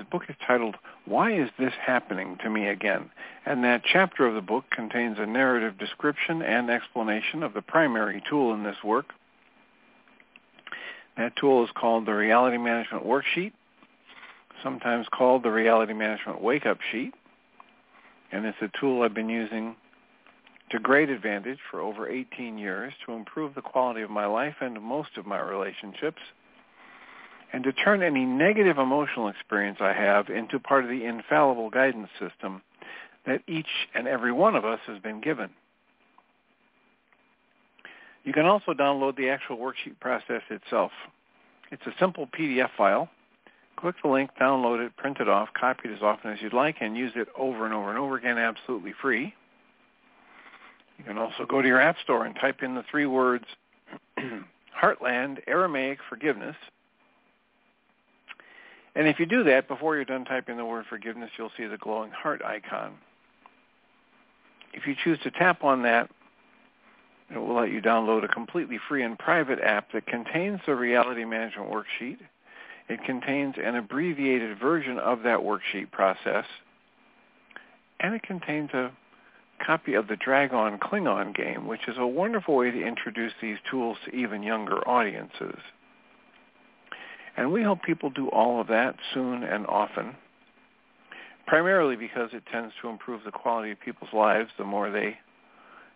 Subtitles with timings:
[0.00, 3.10] his book is titled, Why is This Happening to Me Again?
[3.44, 8.22] And that chapter of the book contains a narrative description and explanation of the primary
[8.28, 9.10] tool in this work.
[11.18, 13.52] That tool is called the Reality Management Worksheet,
[14.62, 17.12] sometimes called the Reality Management Wake-Up Sheet.
[18.32, 19.76] And it's a tool I've been using
[20.70, 24.80] to great advantage for over 18 years to improve the quality of my life and
[24.80, 26.22] most of my relationships–
[27.52, 32.08] and to turn any negative emotional experience I have into part of the infallible guidance
[32.18, 32.62] system
[33.26, 35.50] that each and every one of us has been given.
[38.24, 40.92] You can also download the actual worksheet process itself.
[41.70, 43.08] It's a simple PDF file.
[43.76, 46.76] Click the link, download it, print it off, copy it as often as you'd like,
[46.80, 49.34] and use it over and over and over again absolutely free.
[50.98, 53.46] You can also go to your App Store and type in the three words
[54.82, 56.56] Heartland Aramaic Forgiveness
[58.94, 61.78] and if you do that, before you're done typing the word forgiveness, you'll see the
[61.78, 62.94] glowing heart icon.
[64.72, 66.10] If you choose to tap on that,
[67.32, 71.24] it will let you download a completely free and private app that contains the reality
[71.24, 72.18] management worksheet.
[72.88, 76.44] It contains an abbreviated version of that worksheet process,
[78.00, 78.90] and it contains a
[79.64, 83.96] copy of the Dragon Klingon game, which is a wonderful way to introduce these tools
[84.04, 85.58] to even younger audiences.
[87.36, 90.16] And we hope people do all of that soon and often,
[91.46, 95.18] primarily because it tends to improve the quality of people's lives the more they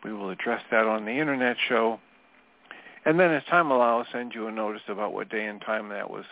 [0.05, 1.99] we will address that on the Internet show
[3.05, 6.11] and then as time allows, send you a notice about what day and time that
[6.11, 6.25] was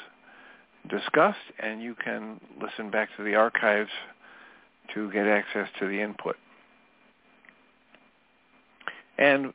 [0.88, 3.90] discussed, and you can listen back to the archives
[4.94, 6.36] to get access to the input.
[9.18, 9.52] And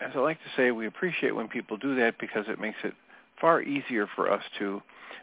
[0.00, 2.94] as I like to say, we appreciate when people do that because it makes it
[3.40, 4.82] far easier for us to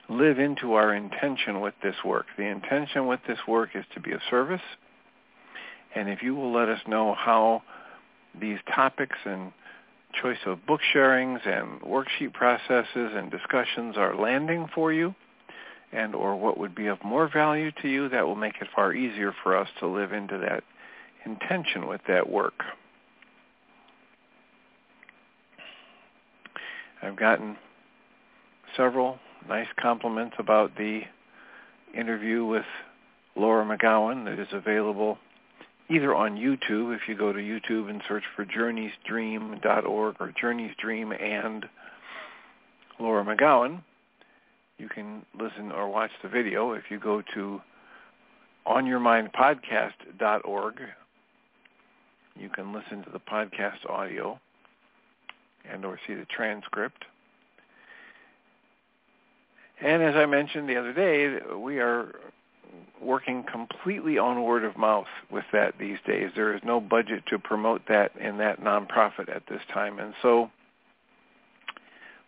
[0.09, 2.25] live into our intention with this work.
[2.37, 4.61] The intention with this work is to be of service.
[5.95, 7.63] And if you will let us know how
[8.39, 9.51] these topics and
[10.21, 15.13] choice of book sharings and worksheet processes and discussions are landing for you
[15.91, 18.93] and or what would be of more value to you, that will make it far
[18.93, 20.63] easier for us to live into that
[21.25, 22.63] intention with that work.
[27.01, 27.57] I've gotten
[28.75, 31.01] several nice compliments about the
[31.95, 32.65] interview with
[33.35, 35.17] Laura McKowen that is available
[35.89, 41.65] either on YouTube if you go to YouTube and search for journeysdream.org or journeysdream and
[42.99, 43.83] Laura McKowen.
[44.77, 47.61] You can listen or watch the video if you go to
[48.67, 50.81] onyourmindpodcast.org.
[52.35, 54.39] You can listen to the podcast audio
[55.69, 57.05] and or see the transcript.
[59.81, 62.15] And as I mentioned the other day, we are
[63.01, 66.31] working completely on word of mouth with that these days.
[66.35, 69.99] There is no budget to promote that in that nonprofit at this time.
[69.99, 70.49] And so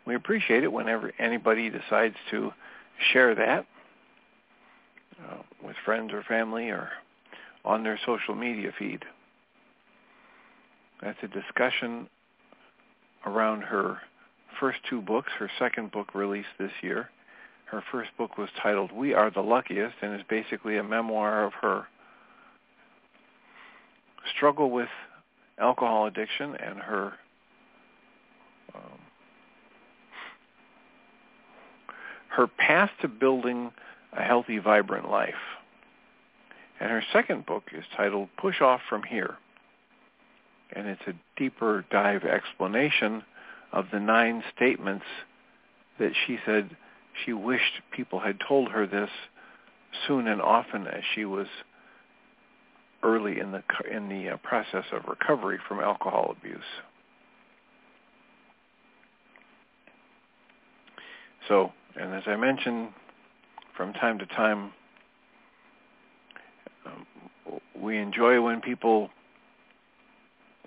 [0.05, 2.51] we appreciate it whenever anybody decides to
[3.11, 3.65] share that
[5.23, 6.89] uh, with friends or family or
[7.65, 9.03] on their social media feed.
[11.01, 12.07] That's a discussion
[13.25, 13.99] around her
[14.59, 17.09] first two books, her second book released this year,
[17.71, 21.53] her first book was titled We Are the Luckiest and is basically a memoir of
[21.61, 21.87] her
[24.35, 24.89] struggle with
[25.59, 27.13] alcohol addiction and her
[28.73, 28.99] um,
[32.29, 33.71] her path to building
[34.13, 35.33] a healthy, vibrant life.
[36.79, 39.37] And her second book is titled Push Off From Here.
[40.73, 43.23] And it's a deeper dive explanation
[43.71, 45.05] of the nine statements
[45.99, 46.69] that she said
[47.25, 49.09] she wished people had told her this
[50.07, 51.47] soon and often as she was
[53.03, 56.61] early in the in the uh, process of recovery from alcohol abuse.
[61.47, 62.89] So, and as I mentioned,
[63.75, 64.71] from time to time,
[66.85, 67.05] um,
[67.75, 69.09] we enjoy when people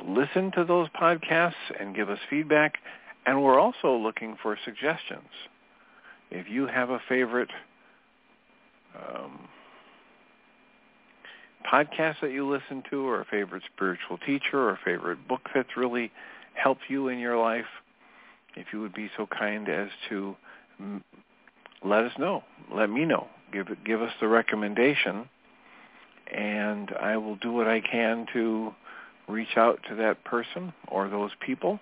[0.05, 2.79] listen to those podcasts and give us feedback,
[3.27, 5.29] and we're also looking for suggestions
[6.33, 7.51] if you have a favorite
[8.97, 9.49] um,
[11.71, 15.77] podcast that you listen to or a favorite spiritual teacher or a favorite book that's
[15.77, 16.11] really
[16.55, 17.67] helped you in your life,
[18.57, 20.35] if you would be so kind as to
[21.85, 22.43] let us know.
[22.73, 23.27] Let me know.
[23.53, 25.29] Give give us the recommendation,
[26.33, 28.75] and I will do what I can to
[29.29, 31.79] reach out to that person or those people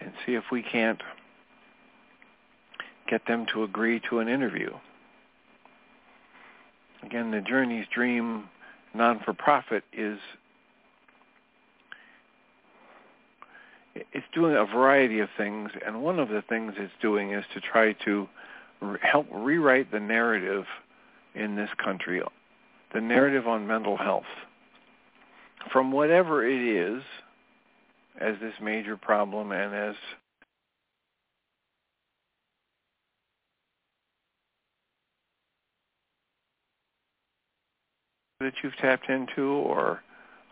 [0.00, 1.00] and see if we can't
[3.12, 4.70] get them to agree to an interview.
[7.02, 8.44] Again, the Journey's Dream
[8.94, 10.18] non-for-profit is
[13.94, 17.60] it's doing a variety of things, and one of the things it's doing is to
[17.60, 18.26] try to
[18.80, 20.64] re- help rewrite the narrative
[21.34, 22.22] in this country,
[22.94, 24.24] the narrative on mental health.
[25.70, 27.02] From whatever it is,
[28.18, 29.96] as this major problem and as
[38.42, 40.02] that you've tapped into or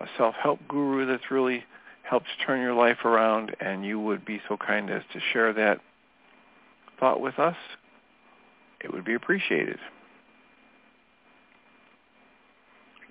[0.01, 1.65] a self-help guru that's really
[2.03, 5.81] helped turn your life around and you would be so kind as to share that
[6.99, 7.57] thought with us,
[8.81, 9.79] it would be appreciated.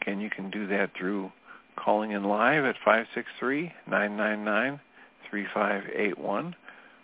[0.02, 1.32] Again, you can do that through
[1.76, 2.76] calling in live at
[3.90, 6.54] 563-999-3581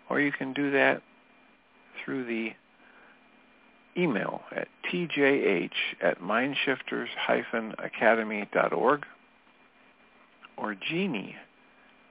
[0.09, 1.01] or you can do that
[2.03, 2.51] through the
[3.97, 5.71] email at tjh
[6.01, 9.05] at mindshifters-academy.org
[10.57, 11.35] or Jeanie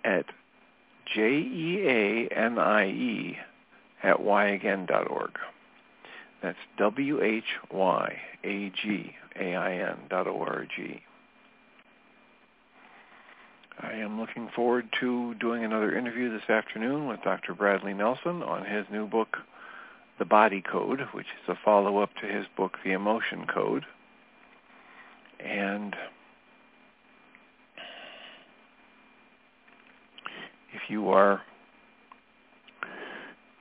[0.04, 0.26] at
[1.14, 2.26] J-E-A-N-I-E
[4.02, 5.38] at whyagain.org.
[6.42, 7.46] That's W-H-Y-A-G-A-I-N
[10.10, 11.02] dot O-R-G.
[13.80, 17.54] I am looking forward to doing another interview this afternoon with Dr.
[17.54, 19.38] Bradley Nelson on his new book,
[20.18, 23.85] the Body Code, which is a follow-up to his book, The Emotion Code.
[25.40, 25.97] And
[30.73, 31.42] if you are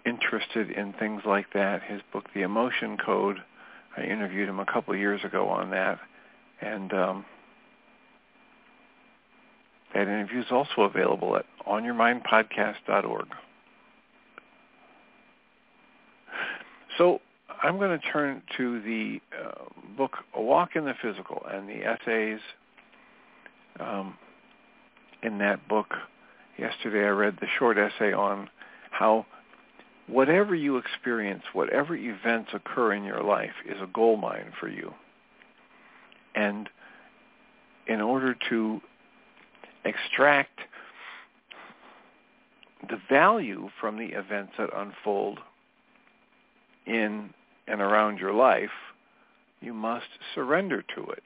[0.05, 3.37] interested in things like that, his book, The Emotion Code,
[3.97, 5.99] I interviewed him a couple of years ago on that.
[6.61, 7.25] And um,
[9.93, 13.27] that interview is also available at onyourmindpodcast.org.
[16.97, 17.19] So
[17.61, 19.65] I'm going to turn to the uh,
[19.97, 22.39] book A Walk in the Physical and the essays
[23.79, 24.17] um,
[25.21, 25.87] in that book
[26.57, 28.49] Yesterday I read the short essay on
[28.91, 29.25] how
[30.07, 34.93] whatever you experience, whatever events occur in your life is a gold mine for you.
[36.35, 36.69] And
[37.87, 38.81] in order to
[39.83, 40.59] extract
[42.89, 45.39] the value from the events that unfold
[46.85, 47.33] in
[47.67, 48.69] and around your life,
[49.61, 51.23] you must surrender to it.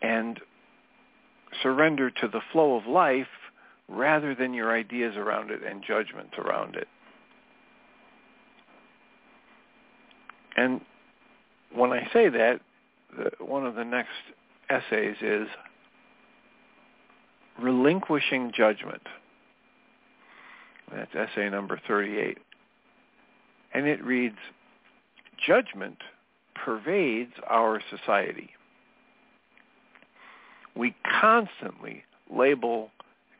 [0.00, 0.40] And
[1.62, 3.26] surrender to the flow of life
[3.88, 6.88] rather than your ideas around it and judgments around it.
[10.56, 10.80] And
[11.74, 12.60] when I say that,
[13.38, 14.10] one of the next
[14.68, 15.48] essays is
[17.60, 19.02] relinquishing judgment.
[20.94, 22.38] That's essay number 38.
[23.74, 24.36] And it reads,
[25.44, 25.98] judgment
[26.54, 28.50] pervades our society.
[30.76, 32.90] We constantly label,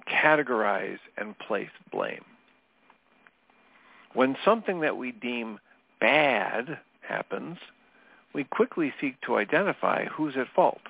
[0.09, 2.25] categorize, and place blame.
[4.15, 5.59] When something that we deem
[6.01, 7.59] bad happens,
[8.35, 10.81] we quickly seek to identify who's at fault.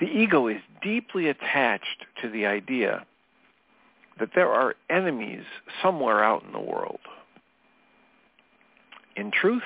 [0.00, 3.04] The ego is deeply attached to the idea
[4.20, 5.44] that there are enemies
[5.82, 7.00] somewhere out in the world.
[9.16, 9.62] In truth,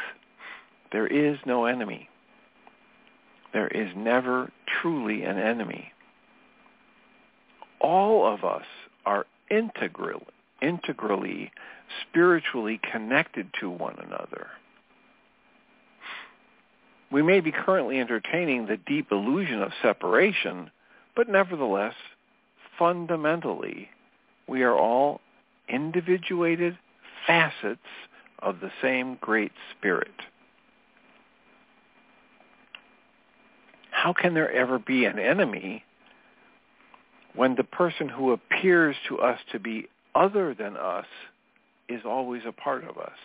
[0.92, 2.08] there is no enemy.
[3.52, 5.92] There is never truly an enemy.
[7.80, 8.64] All of us
[9.04, 10.22] are integral,
[10.62, 11.52] integrally,
[12.02, 14.48] spiritually connected to one another.
[17.12, 20.70] We may be currently entertaining the deep illusion of separation,
[21.14, 21.94] but nevertheless,
[22.78, 23.88] fundamentally,
[24.46, 25.20] we are all
[25.68, 26.78] individuated
[27.26, 27.80] facets
[28.40, 30.12] of the same great spirit.
[33.90, 35.82] How can there ever be an enemy
[37.34, 41.06] when the person who appears to us to be other than us
[41.88, 43.16] is always a part of us?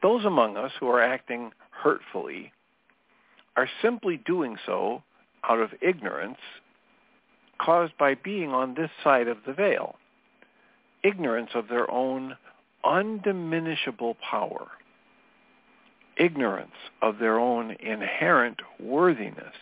[0.00, 2.52] Those among us who are acting hurtfully
[3.56, 5.02] are simply doing so
[5.48, 6.38] out of ignorance
[7.60, 9.96] caused by being on this side of the veil,
[11.02, 12.36] ignorance of their own
[12.84, 14.68] undiminishable power,
[16.16, 16.70] ignorance
[17.02, 19.54] of their own inherent worthiness,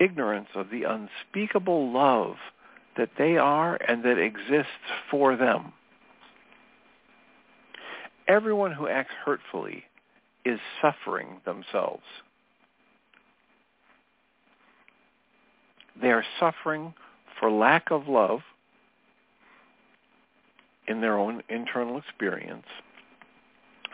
[0.00, 2.36] ignorance of the unspeakable love
[2.96, 4.70] that they are and that exists
[5.10, 5.72] for them.
[8.28, 9.84] Everyone who acts hurtfully
[10.44, 12.04] is suffering themselves.
[16.00, 16.94] They are suffering
[17.38, 18.40] for lack of love
[20.88, 22.66] in their own internal experience.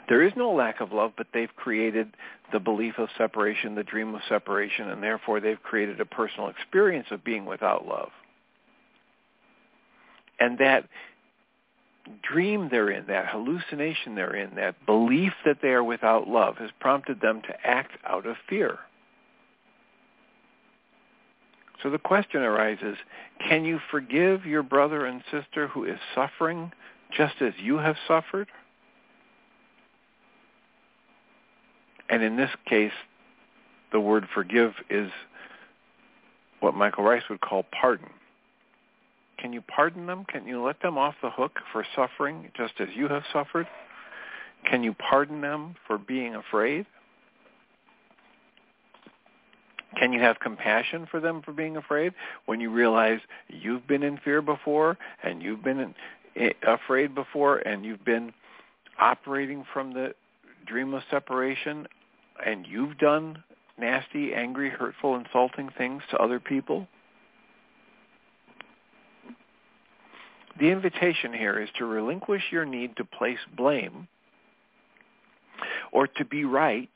[0.09, 2.09] There is no lack of love, but they've created
[2.53, 7.07] the belief of separation, the dream of separation, and therefore they've created a personal experience
[7.11, 8.11] of being without love.
[10.41, 10.89] And that
[12.23, 16.71] dream they're in, that hallucination they're in, that belief that they are without love has
[16.81, 18.79] prompted them to act out of fear.
[21.83, 22.97] So the question arises,
[23.47, 26.73] can you forgive your brother and sister who is suffering
[27.17, 28.49] just as you have suffered?
[32.09, 32.93] And in this case,
[33.91, 35.11] the word forgive is
[36.61, 38.11] what Michael Ryce would call pardon.
[39.39, 40.25] Can you pardon them?
[40.25, 43.67] Can you let them off the hook for suffering just as you have suffered?
[44.65, 46.87] Can you pardon them for being afraid?
[49.99, 52.13] Can you have compassion for them for being afraid
[52.47, 55.95] when you realize you've been in fear before and you've been in,
[56.37, 58.33] eh, afraid before and you've been
[58.99, 60.15] operating from the
[60.67, 61.87] dream of separation
[62.45, 63.43] and you've done
[63.79, 66.89] nasty, angry, hurtful, insulting things to other people?
[70.59, 74.09] The invitation here is to relinquish your need to place blame
[75.93, 76.91] or to be right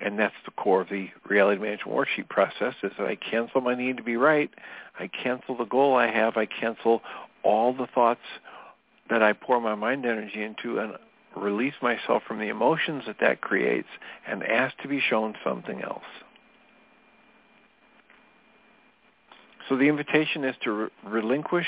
[0.00, 3.74] and that's the core of the reality management worksheet process is that I cancel my
[3.74, 4.50] need to be right.
[4.98, 6.36] I cancel the goal I have.
[6.36, 7.02] I cancel
[7.42, 8.20] all the thoughts
[9.10, 10.94] that I pour my mind energy into and
[11.36, 13.88] release myself from the emotions that that creates
[14.26, 16.02] and ask to be shown something else.
[19.68, 21.66] So the invitation is to re- relinquish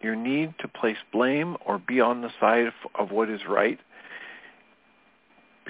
[0.00, 3.78] your need to place blame or be on the side of, of what is right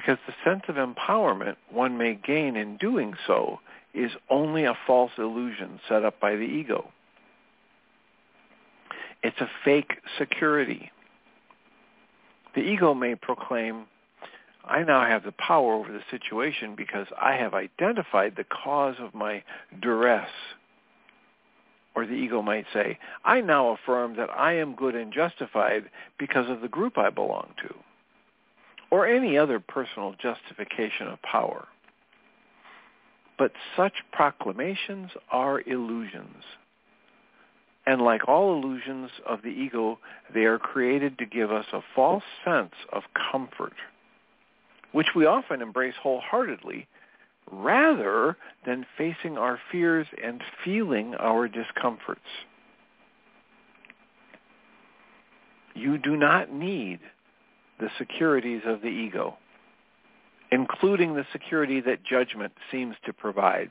[0.02, 3.60] because the sense of empowerment one may gain in doing so
[3.94, 6.90] is only a false illusion set up by the ego.
[9.22, 10.90] It's a fake security.
[12.56, 13.84] The ego may proclaim,
[14.64, 19.14] I now have the power over the situation because I have identified the cause of
[19.14, 19.44] my
[19.80, 20.28] duress.
[21.94, 25.84] Or the ego might say, I now affirm that I am good and justified
[26.18, 27.74] because of the group I belong to.
[28.92, 31.66] Or any other personal justification of power.
[33.36, 36.44] But such proclamations are illusions.
[37.84, 39.98] And like all illusions of the ego,
[40.32, 43.72] they are created to give us a false sense of comfort
[44.92, 46.86] which we often embrace wholeheartedly,
[47.50, 52.20] rather than facing our fears and feeling our discomforts.
[55.74, 57.00] You do not need
[57.82, 59.36] the securities of the ego,
[60.52, 63.70] including the security that judgment seems to provide.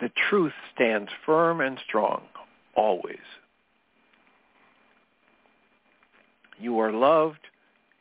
[0.00, 2.22] The truth stands firm and strong,
[2.74, 3.18] always.
[6.58, 7.46] You are loved,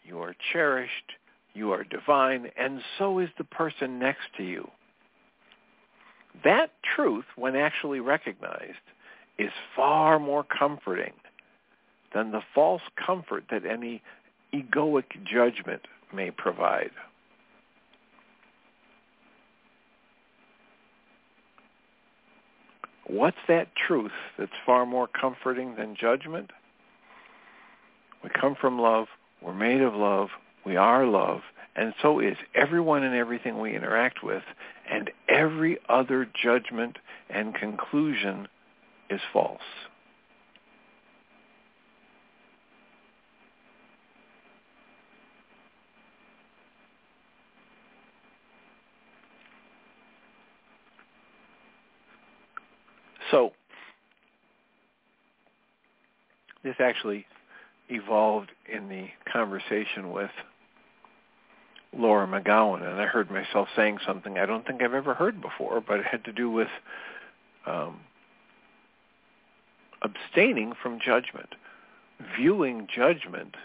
[0.05, 1.11] you are cherished,
[1.53, 4.69] you are divine, and so is the person next to you.
[6.45, 8.85] That truth, when actually recognized,
[9.37, 11.11] is far more comforting
[12.13, 14.01] than the false comfort that any
[14.53, 15.81] egoic judgment
[16.13, 16.91] may provide.
[23.07, 26.51] What's that truth that's far more comforting than judgment?
[28.23, 29.07] We come from love.
[29.41, 30.29] We're made of love.
[30.65, 31.41] We are love.
[31.75, 34.43] And so is everyone and everything we interact with.
[34.89, 36.97] And every other judgment
[37.29, 38.47] and conclusion
[39.09, 39.59] is false.
[53.31, 53.51] So
[56.63, 57.25] this actually
[57.89, 60.31] evolved in the conversation with
[61.97, 65.81] Laura McKowen, and I heard myself saying something I don't think I've ever heard before,
[65.81, 66.67] but it had to do with
[67.65, 67.99] um,
[70.01, 71.55] abstaining from judgment,
[72.37, 73.55] viewing judgment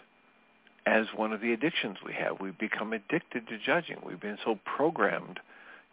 [0.87, 2.41] as one of the addictions we have.
[2.41, 3.99] We've become addicted to judging.
[4.05, 5.41] We've been so programmed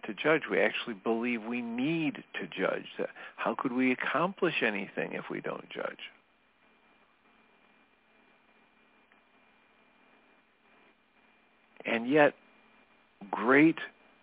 [0.04, 0.44] to judge.
[0.50, 2.86] We actually believe we need to judge.
[3.00, 3.04] Uh,
[3.36, 6.00] how could we accomplish anything if we don't judge?
[11.86, 12.34] And yet,
[13.30, 13.78] great,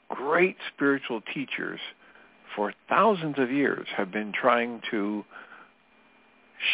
[0.08, 1.80] great spiritual teachers
[2.54, 5.24] for thousands of years have been trying to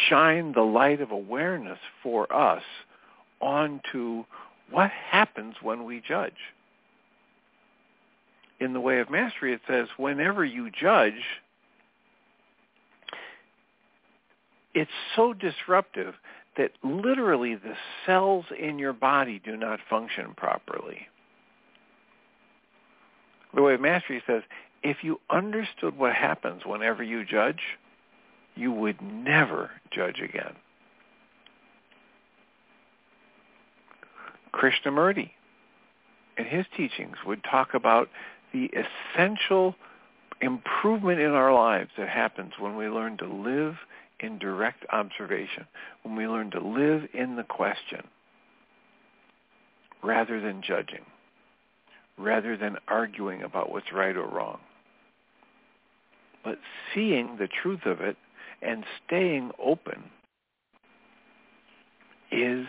[0.08, 2.62] shine the light of awareness for us
[3.40, 4.24] onto
[4.70, 6.32] what happens when we judge.
[8.60, 11.12] In the way of mastery, it says, whenever you judge,
[14.74, 16.14] it's so disruptive
[16.56, 17.74] that literally the
[18.06, 21.08] cells in your body do not function properly.
[23.54, 24.42] The way of mastery says,
[24.82, 27.60] if you understood what happens whenever you judge,
[28.54, 30.54] you would never judge again.
[34.52, 35.30] Krishnamurti,
[36.38, 38.08] in his teachings, would talk about
[38.54, 39.74] the essential
[40.40, 43.74] improvement in our lives that happens when we learn to live
[44.20, 45.66] in direct observation,
[46.04, 48.02] when we learn to live in the question
[50.02, 51.04] rather than judging,
[52.16, 54.60] rather than arguing about what's right or wrong,
[56.44, 56.58] but
[56.94, 58.16] seeing the truth of it
[58.62, 60.04] and staying open
[62.30, 62.66] is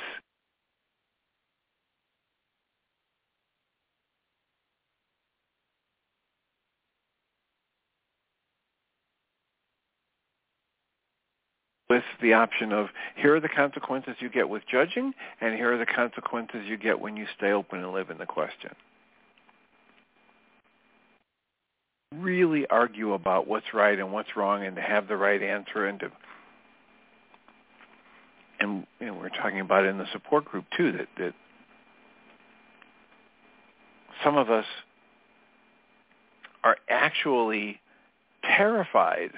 [11.95, 15.77] with the option of here are the consequences you get with judging and here are
[15.77, 18.71] the consequences you get when you stay open and live in the question.
[22.13, 25.99] Really argue about what's right and what's wrong and to have the right answer and
[26.01, 26.11] to
[28.59, 31.33] and we're talking about in the support group too that, that
[34.23, 34.65] some of us
[36.63, 37.79] are actually
[38.43, 39.31] terrified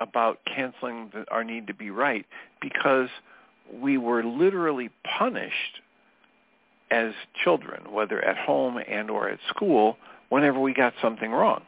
[0.00, 2.26] about canceling the, our need to be right
[2.60, 3.08] because
[3.72, 5.80] we were literally punished
[6.90, 7.12] as
[7.44, 9.96] children, whether at home and or at school,
[10.28, 11.62] whenever we got something wrong.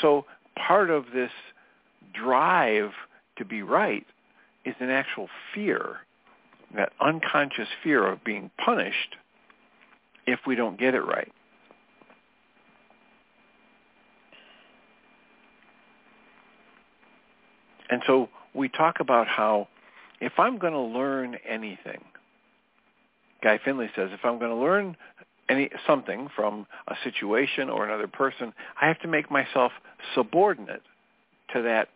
[0.00, 0.26] So
[0.56, 1.30] part of this
[2.12, 2.90] drive
[3.38, 4.06] to be right
[4.64, 5.98] is an actual fear,
[6.74, 9.16] that unconscious fear of being punished
[10.26, 11.32] if we don't get it right.
[17.90, 19.68] And so we talk about how
[20.20, 22.02] if I'm going to learn anything,
[23.42, 24.96] Guy Finley says, if I'm going to learn
[25.48, 29.72] any something from a situation or another person, I have to make myself
[30.14, 30.82] subordinate
[31.52, 31.88] to that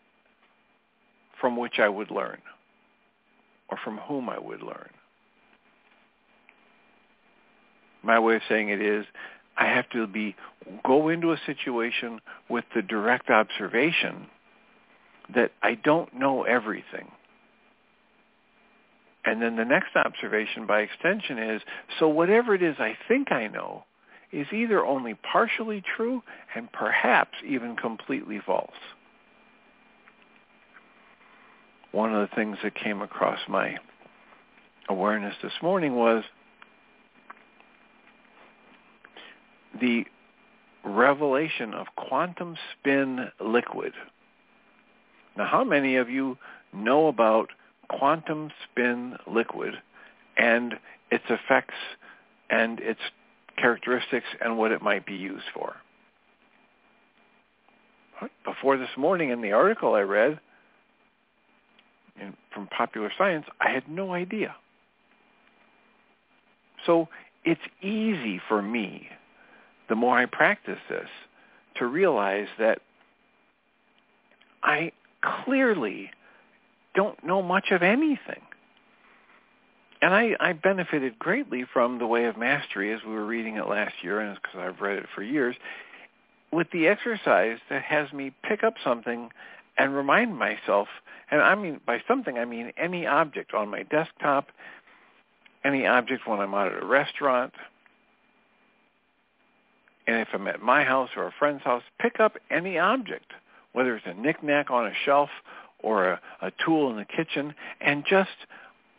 [1.40, 2.38] from which I would learn
[3.68, 4.90] or from whom I would learn.
[8.02, 9.04] My way of saying it is
[9.56, 10.36] I have to be
[10.86, 14.26] go into a situation with the direct observation
[15.34, 17.10] that I don't know everything.
[19.24, 21.62] And then the next observation by extension is,
[21.98, 23.84] so whatever it is I think I know
[24.32, 26.22] is either only partially true
[26.54, 28.70] and perhaps even completely false.
[31.92, 33.76] One of the things that came across my
[34.88, 36.24] awareness this morning was
[39.80, 40.04] the
[40.84, 43.92] revelation of quantum spin liquid.
[45.36, 46.36] Now, how many of you
[46.72, 47.50] know about
[47.88, 49.74] quantum spin liquid
[50.36, 50.74] and
[51.10, 51.74] its effects
[52.50, 53.00] and its
[53.56, 55.76] characteristics and what it might be used for?
[58.44, 60.40] Before this morning in the article I read
[62.52, 64.54] from Popular Science, I had no idea.
[66.84, 67.08] So
[67.44, 69.08] it's easy for me
[69.90, 71.08] the more I practice this,
[71.76, 72.78] to realize that
[74.62, 76.10] I clearly
[76.94, 78.42] don't know much of anything.
[80.02, 83.68] And I, I benefited greatly from the Way of Mastery as we were reading it
[83.68, 85.56] last year, and it's because I've read it for years,
[86.52, 89.30] with the exercise that has me pick up something
[89.76, 90.88] and remind myself,
[91.30, 94.48] and I mean by something I mean any object on my desktop,
[95.64, 97.52] any object when I'm out at a restaurant,
[100.06, 103.32] and if I'm at my house or a friend's house, pick up any object,
[103.72, 105.30] whether it's a knickknack on a shelf
[105.82, 108.30] or a, a tool in the kitchen, and just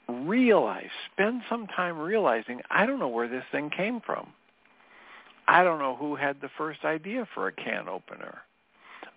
[0.08, 4.34] realize, spend some time realizing, I don't know where this thing came from.
[5.48, 8.40] I don't know who had the first idea for a can opener.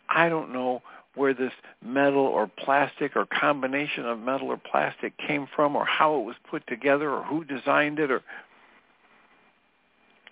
[0.08, 0.82] I don't know
[1.14, 6.16] where this metal or plastic or combination of metal or plastic came from or how
[6.18, 8.22] it was put together or who designed it or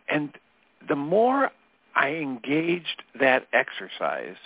[0.09, 0.37] and
[0.89, 1.51] the more
[1.95, 4.37] I engaged that exercise,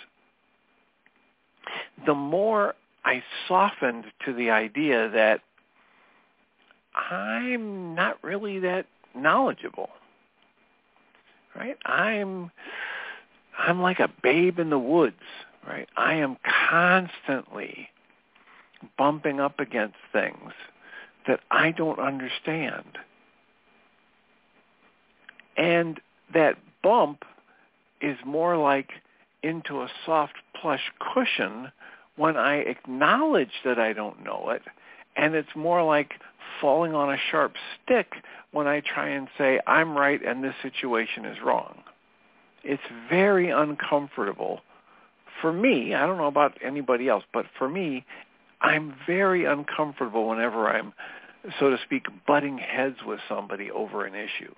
[2.05, 2.75] the more
[3.05, 5.41] I softened to the idea that
[7.11, 9.89] I'm not really that knowledgeable.
[11.55, 11.77] Right?
[11.85, 12.51] I'm
[13.57, 15.15] I'm like a babe in the woods,
[15.67, 15.89] right?
[15.97, 16.37] I am
[16.69, 17.89] constantly
[18.97, 20.51] bumping up against things
[21.27, 22.99] that I don't understand.
[25.57, 25.99] And
[26.33, 27.25] that bump
[28.01, 28.91] is more like
[29.47, 31.71] into a soft plush cushion
[32.15, 34.63] when I acknowledge that I don't know it.
[35.15, 36.13] And it's more like
[36.61, 38.13] falling on a sharp stick
[38.51, 41.83] when I try and say, I'm right and this situation is wrong.
[42.63, 44.61] It's very uncomfortable.
[45.41, 48.05] For me, I don't know about anybody else, but for me,
[48.61, 50.93] I'm very uncomfortable whenever I'm,
[51.59, 54.53] so to speak, butting heads with somebody over an issue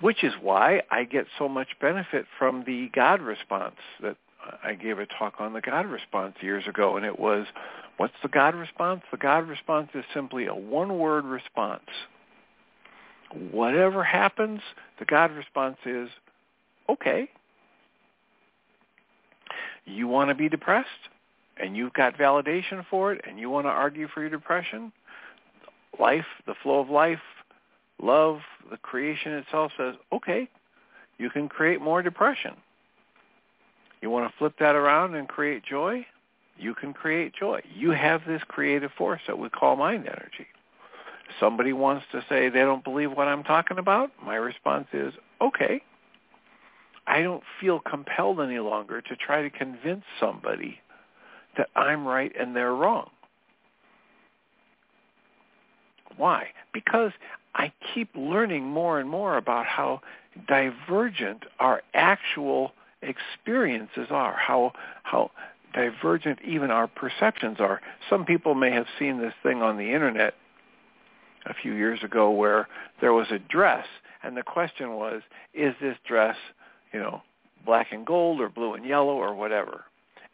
[0.00, 4.16] which is why I get so much benefit from the God response that
[4.62, 7.46] I gave a talk on the God response years ago, and it was,
[7.96, 9.02] what's the God response?
[9.10, 11.88] The God response is simply a one-word response.
[13.50, 14.60] Whatever happens,
[14.98, 16.08] the God response is,
[16.88, 17.28] okay.
[19.84, 20.88] You want to be depressed,
[21.56, 24.92] and you've got validation for it, and you want to argue for your depression?
[25.98, 27.18] Life, the flow of life,
[28.02, 30.48] love, the creation itself says, okay,
[31.18, 32.52] you can create more depression.
[34.02, 36.06] You want to flip that around and create joy?
[36.58, 37.62] You can create joy.
[37.74, 40.46] You have this creative force that we call mind energy.
[41.40, 44.10] Somebody wants to say they don't believe what I'm talking about?
[44.24, 45.82] My response is, okay.
[47.06, 50.80] I don't feel compelled any longer to try to convince somebody
[51.56, 53.10] that I'm right and they're wrong.
[56.16, 56.48] Why?
[56.72, 57.12] Because
[57.56, 60.02] I keep learning more and more about how
[60.46, 65.30] divergent our actual experiences are, how how
[65.72, 67.80] divergent even our perceptions are.
[68.10, 70.34] Some people may have seen this thing on the internet
[71.46, 72.68] a few years ago where
[73.00, 73.86] there was a dress
[74.22, 75.22] and the question was,
[75.54, 76.36] is this dress,
[76.92, 77.22] you know,
[77.64, 79.84] black and gold or blue and yellow or whatever?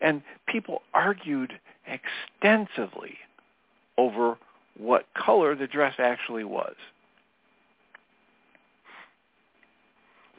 [0.01, 1.53] And people argued
[1.87, 3.19] extensively
[3.99, 4.39] over
[4.79, 6.75] what color the dress actually was.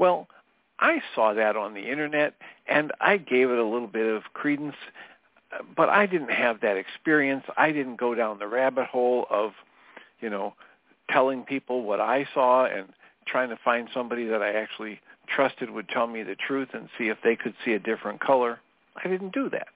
[0.04, 0.28] Well,
[0.82, 2.34] I saw that on the internet
[2.68, 4.76] and I gave it a little bit of credence
[5.78, 7.46] but I didn't have that experience.
[7.56, 9.52] I didn't go down the rabbit hole of,
[10.20, 10.56] you know,
[11.10, 12.88] telling people what I saw and
[13.26, 17.08] trying to find somebody that I actually trusted would tell me the truth and see
[17.08, 18.60] if they could see a different color.
[19.02, 19.68] I didn't do that.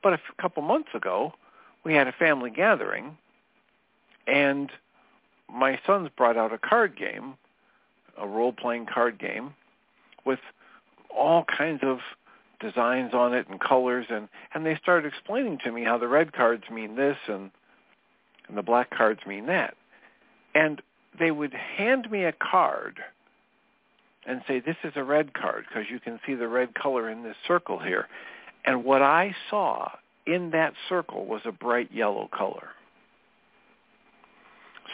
[0.00, 1.32] But a couple months ago,
[1.82, 3.18] we had a family gathering,
[4.28, 4.70] and
[5.52, 7.34] my sons brought out a card game,
[8.20, 9.54] a role-playing card game,
[10.24, 10.40] with
[11.14, 11.98] all kinds of
[12.60, 16.32] designs on it and colors, and and they started explaining to me how the red
[16.32, 17.50] cards mean this and
[18.48, 19.74] and the black cards mean that,
[20.54, 20.82] and
[21.18, 23.00] they would hand me a card
[24.26, 27.22] and say, this is a red card because you can see the red color in
[27.22, 28.06] this circle here.
[28.64, 29.90] And what I saw
[30.26, 32.68] in that circle was a bright yellow color.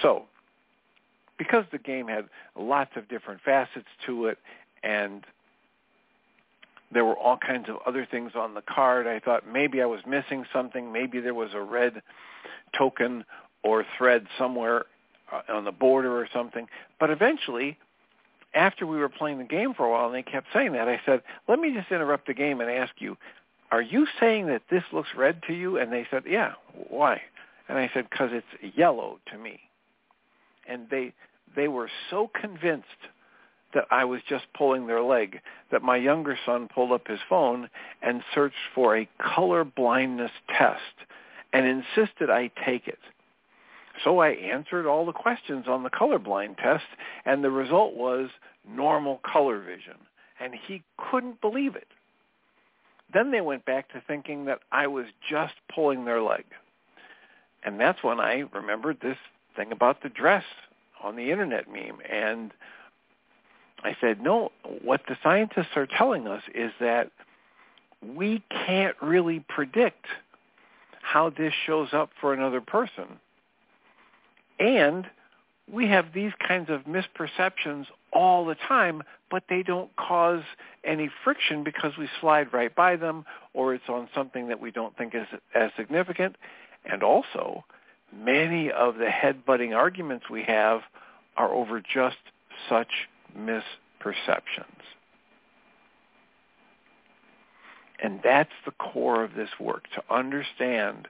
[0.03, 0.25] So,
[1.39, 2.27] because the game had
[2.59, 4.39] lots of different facets to it
[4.83, 5.25] and
[6.93, 10.01] there were all kinds of other things on the card, I thought maybe I was
[10.07, 10.93] missing something.
[10.93, 12.03] Maybe there was a red
[12.77, 13.25] token
[13.63, 14.85] or thread somewhere
[15.33, 16.69] uh, on the border or something.
[17.01, 17.79] But eventually,
[18.55, 21.01] after we were playing the game for a while and they kept saying that, I
[21.05, 23.17] said, let me just interrupt the game and ask you,
[23.73, 25.79] are you saying that this looks red to you?
[25.79, 26.53] And they said, yeah,
[26.89, 27.21] why?
[27.69, 29.59] And I said, because it's yellow to me.
[30.69, 31.13] And they
[31.55, 32.87] they were so convinced
[33.75, 37.69] that I was just pulling their leg that my younger son pulled up his phone
[38.03, 40.81] and searched for a color blindness test
[41.53, 42.99] and insisted I take it.
[44.05, 46.85] So I answered all the questions on the colorblind test,
[47.25, 48.29] and the result was
[48.69, 49.97] normal color vision.
[50.39, 51.89] And he couldn't believe it.
[53.13, 56.45] Then they went back to thinking that I was just pulling their leg.
[57.65, 59.17] And that's when I remembered this
[59.57, 60.45] thing about the dress
[61.03, 61.99] on the internet meme.
[62.11, 62.53] And
[63.83, 67.11] I said, no, what the scientists are telling us is that
[68.03, 70.07] we can't really predict
[71.03, 73.19] how this shows up for another person
[74.59, 75.07] and
[75.71, 80.43] we have these kinds of misperceptions all the time, but they don't cause
[80.85, 84.97] any friction because we slide right by them or it's on something that we don't
[84.97, 86.37] think is as significant.
[86.85, 87.65] And also,
[88.13, 90.81] many of the head-butting arguments we have
[91.37, 92.17] are over just
[92.69, 94.83] such misperceptions.
[98.03, 101.09] And that's the core of this work, to understand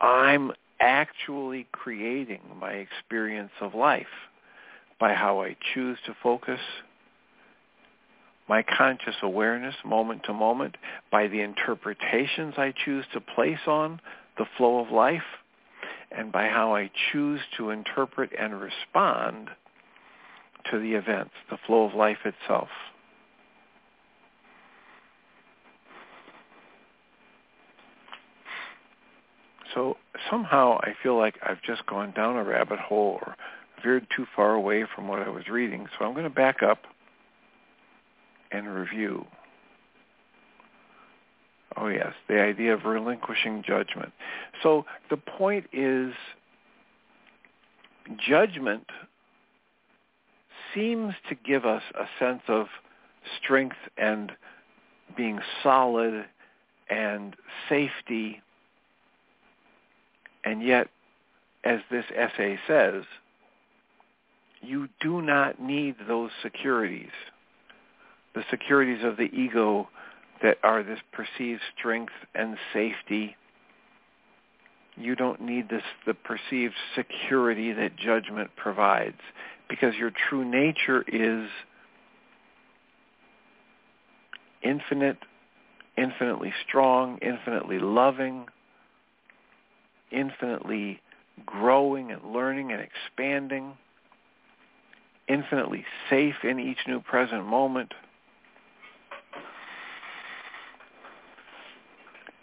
[0.00, 4.06] I'm actually creating my experience of life
[5.00, 6.60] by how I choose to focus
[8.48, 10.76] my conscious awareness moment to moment,
[11.10, 14.00] by the interpretations I choose to place on
[14.38, 15.22] the flow of life,
[16.10, 19.50] and by how I choose to interpret and respond
[20.70, 22.68] to the events, the flow of life itself.
[29.74, 29.98] So
[30.30, 33.36] somehow I feel like I've just gone down a rabbit hole or
[33.82, 35.86] veered too far away from what I was reading.
[35.98, 36.78] So I'm going to back up
[38.50, 39.26] and review.
[41.76, 44.12] Oh yes, the idea of relinquishing judgment.
[44.62, 46.12] So the point is
[48.18, 48.86] judgment
[50.74, 52.66] seems to give us a sense of
[53.42, 54.32] strength and
[55.16, 56.26] being solid
[56.88, 57.36] and
[57.68, 58.42] safety
[60.46, 60.86] and yet,
[61.64, 63.02] as this essay says,
[64.62, 67.10] you do not need those securities,
[68.34, 69.88] the securities of the ego
[70.42, 73.36] that are this perceived strength and safety.
[74.96, 79.20] You don't need this, the perceived security that judgment provides
[79.68, 81.48] because your true nature is
[84.62, 85.18] infinite,
[85.96, 88.46] infinitely strong, infinitely loving,
[90.10, 91.00] infinitely
[91.44, 93.76] growing and learning and expanding,
[95.28, 97.92] infinitely safe in each new present moment.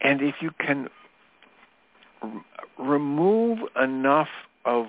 [0.03, 0.89] And if you can
[2.77, 4.27] remove enough
[4.65, 4.87] of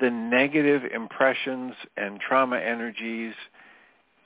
[0.00, 3.34] the negative impressions and trauma energies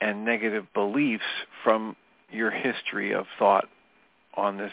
[0.01, 1.23] and negative beliefs
[1.63, 1.95] from
[2.31, 3.67] your history of thought
[4.35, 4.71] on this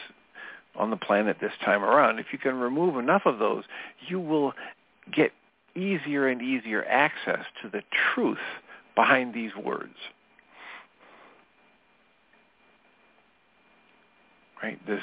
[0.76, 2.18] on the planet this time around.
[2.18, 3.64] If you can remove enough of those,
[4.08, 4.52] you will
[5.10, 5.32] get
[5.74, 7.82] easier and easier access to the
[8.14, 8.38] truth
[8.94, 9.94] behind these words.
[14.62, 14.84] Right?
[14.86, 15.02] This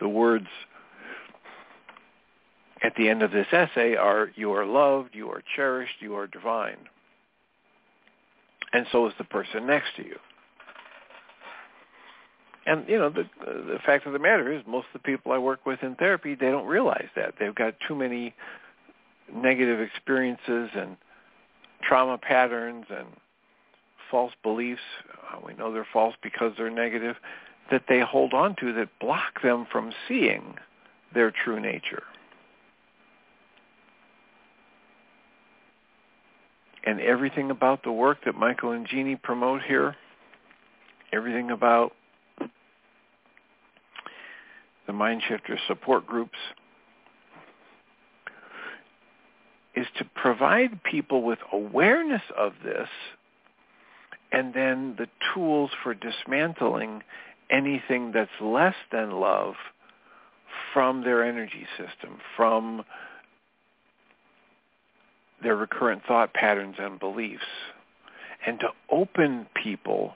[0.00, 0.46] the words
[2.82, 6.26] at the end of this essay are you are loved, you are cherished, you are
[6.26, 6.76] divine.
[8.72, 10.16] And so is the person next to you.
[12.66, 15.38] And you know, the the fact of the matter is, most of the people I
[15.38, 18.34] work with in therapy, they don't realize that they've got too many
[19.32, 20.96] negative experiences and
[21.82, 23.06] trauma patterns and
[24.10, 24.80] false beliefs.
[25.32, 27.16] Uh, we know they're false because they're negative
[27.70, 30.54] that they hold on to that block them from seeing
[31.14, 32.02] their true nature.
[36.84, 39.96] And everything about the work that Michael and Jeanie promote here,
[41.12, 41.92] everything about
[44.86, 46.38] the Mindshifter support groups,
[49.74, 52.88] is to provide people with awareness of this
[54.32, 57.02] and then the tools for dismantling
[57.50, 59.54] anything that's less than love
[60.72, 62.84] from their energy system, from
[65.42, 67.44] their recurrent thought patterns and beliefs,
[68.46, 70.14] and to open people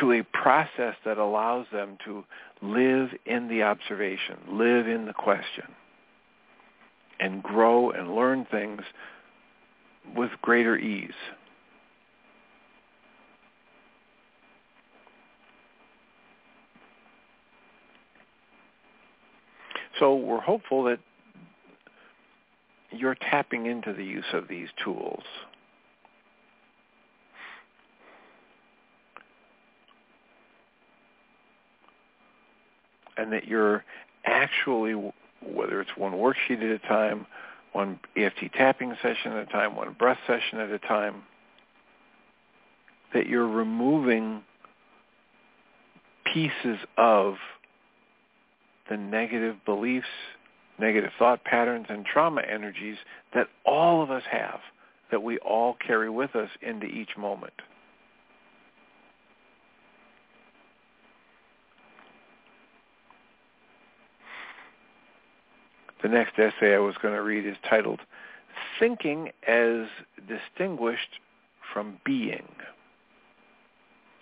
[0.00, 2.24] to a process that allows them to
[2.62, 5.64] live in the observation, live in the question,
[7.20, 8.82] and grow and learn things
[10.16, 11.10] with greater ease.
[20.02, 20.98] So we're hopeful that
[22.90, 25.22] you're tapping into the use of these tools.
[33.16, 33.84] And that you're
[34.24, 34.94] actually,
[35.40, 37.24] whether it's one worksheet at a time,
[37.70, 41.22] one EFT tapping session at a time, one breath session at a time,
[43.14, 44.42] that you're removing
[46.34, 47.36] pieces of
[48.92, 50.06] the negative beliefs,
[50.78, 52.98] negative thought patterns, and trauma energies
[53.34, 54.60] that all of us have,
[55.10, 57.54] that we all carry with us into each moment.
[66.02, 68.00] The next essay I was going to read is titled
[68.78, 69.86] Thinking as
[70.28, 71.18] Distinguished
[71.72, 72.48] from Being.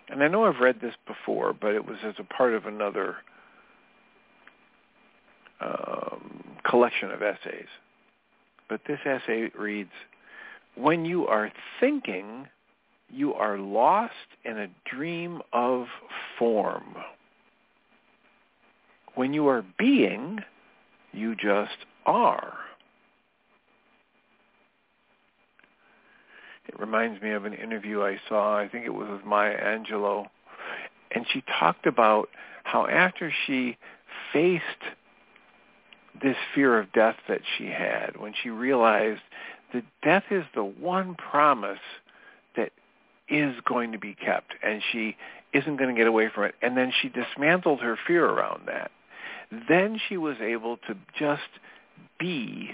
[0.08, 3.16] And I know I've read this before, but it was as a part of another
[5.60, 7.68] um, collection of essays.
[8.68, 9.90] But this essay reads,
[10.76, 12.46] when you are thinking,
[13.08, 15.86] you are lost in a dream of
[16.38, 16.94] form.
[19.16, 20.38] When you are being,
[21.12, 22.54] you just are.
[26.68, 30.26] It reminds me of an interview I saw, I think it was with Maya Angelou,
[31.10, 32.28] and she talked about
[32.62, 33.76] how after she
[34.32, 34.62] faced
[36.22, 39.20] this fear of death that she had when she realized
[39.72, 41.78] that death is the one promise
[42.56, 42.70] that
[43.28, 45.16] is going to be kept and she
[45.52, 46.54] isn't going to get away from it.
[46.62, 48.90] And then she dismantled her fear around that.
[49.68, 51.42] Then she was able to just
[52.18, 52.70] be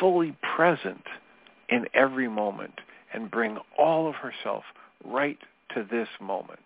[0.00, 1.04] fully present
[1.68, 2.80] in every moment
[3.12, 4.64] and bring all of herself
[5.04, 5.38] right
[5.74, 6.60] to this moment.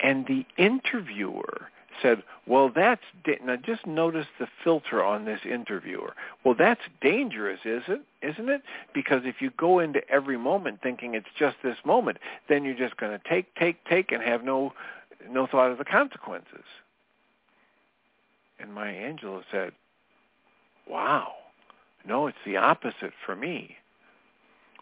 [0.00, 1.70] And the interviewer
[2.02, 3.38] said, well, that's, da-.
[3.44, 6.14] now just notice the filter on this interviewer.
[6.44, 8.00] Well, that's dangerous, is it?
[8.22, 8.62] Isn't it?
[8.92, 12.96] Because if you go into every moment thinking it's just this moment, then you're just
[12.96, 14.72] going to take, take, take and have no,
[15.28, 16.64] no thought of the consequences.
[18.58, 19.72] And Maya Angelou said,
[20.88, 21.32] wow,
[22.06, 23.76] no, it's the opposite for me.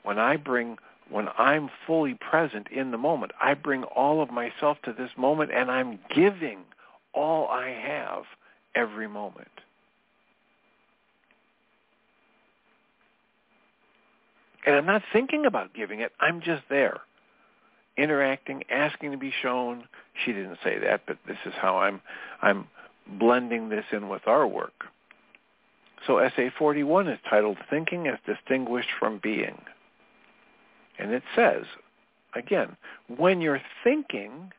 [0.03, 4.79] When I bring when I'm fully present in the moment, I bring all of myself
[4.83, 6.65] to this moment and I'm giving
[7.17, 8.25] all I have
[8.77, 9.49] every moment.
[14.65, 16.13] And I'm not thinking about giving it.
[16.21, 17.01] I'm just there,
[17.97, 19.85] interacting, asking to be shown.
[20.25, 22.01] She didn't say that, but this is how I'm
[22.43, 22.67] I'm
[23.19, 24.85] blending this in with our work.
[26.07, 29.61] So essay 41 is titled Thinking as Distinguished from Being.
[30.99, 31.65] And it says,
[32.35, 32.77] again,
[33.09, 34.53] when you're thinking,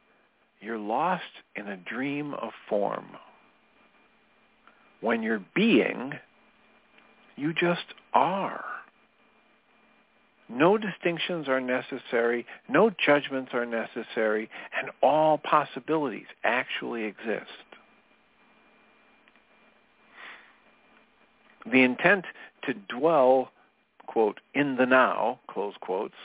[0.61, 1.23] you're lost
[1.55, 3.07] in a dream of form.
[5.01, 6.13] When you're being,
[7.35, 8.65] you just are.
[10.49, 14.49] No distinctions are necessary, no judgments are necessary,
[14.79, 17.51] and all possibilities actually exist.
[21.69, 22.25] The intent
[22.63, 23.51] to dwell,
[24.07, 26.15] quote, in the now, close quotes,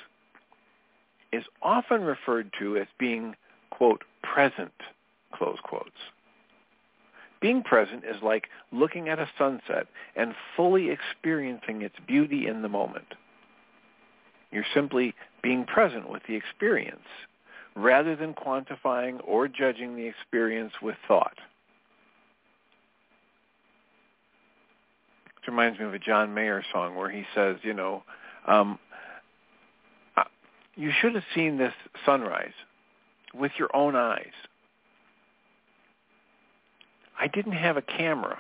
[1.33, 3.35] is often referred to as being,
[3.71, 4.73] quote, present,
[5.35, 5.91] close quotes.
[7.41, 12.69] Being present is like looking at a sunset and fully experiencing its beauty in the
[12.69, 13.15] moment.
[14.51, 17.09] You're simply being present with the experience
[17.75, 21.37] rather than quantifying or judging the experience with thought.
[25.43, 28.05] It reminds me of a John Mayer song where he says, you know,
[28.47, 28.79] um,
[30.77, 31.75] you should have seen this
[32.07, 32.53] sunrise
[33.35, 34.33] with your own eyes.
[37.19, 38.39] I didn't have a camera.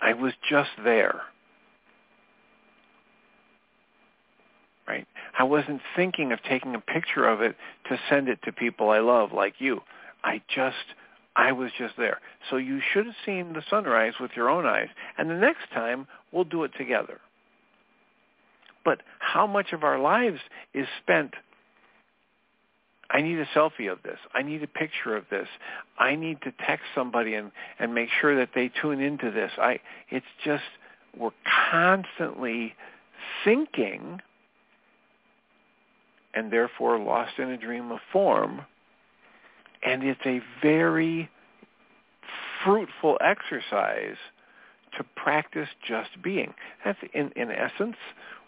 [0.00, 1.22] I was just there.
[4.86, 5.06] Right?
[5.38, 7.56] I wasn't thinking of taking a picture of it
[7.88, 9.80] to send it to people I love like you.
[10.22, 10.94] I just
[11.36, 12.20] I was just there.
[12.48, 14.88] So you should have seen the sunrise with your own eyes.
[15.18, 17.20] And the next time we'll do it together.
[18.84, 20.40] But how much of our lives
[20.74, 21.34] is spent
[23.10, 24.18] I need a selfie of this.
[24.32, 25.48] I need a picture of this.
[25.98, 29.52] I need to text somebody and, and make sure that they tune into this.
[29.58, 29.80] I
[30.10, 30.64] it's just
[31.16, 31.30] we're
[31.70, 32.74] constantly
[33.44, 34.20] thinking
[36.34, 38.62] and therefore lost in a dream of form.
[39.82, 41.30] And it's a very
[42.64, 44.16] fruitful exercise
[44.96, 46.54] to practice just being.
[46.84, 47.96] That's in, in essence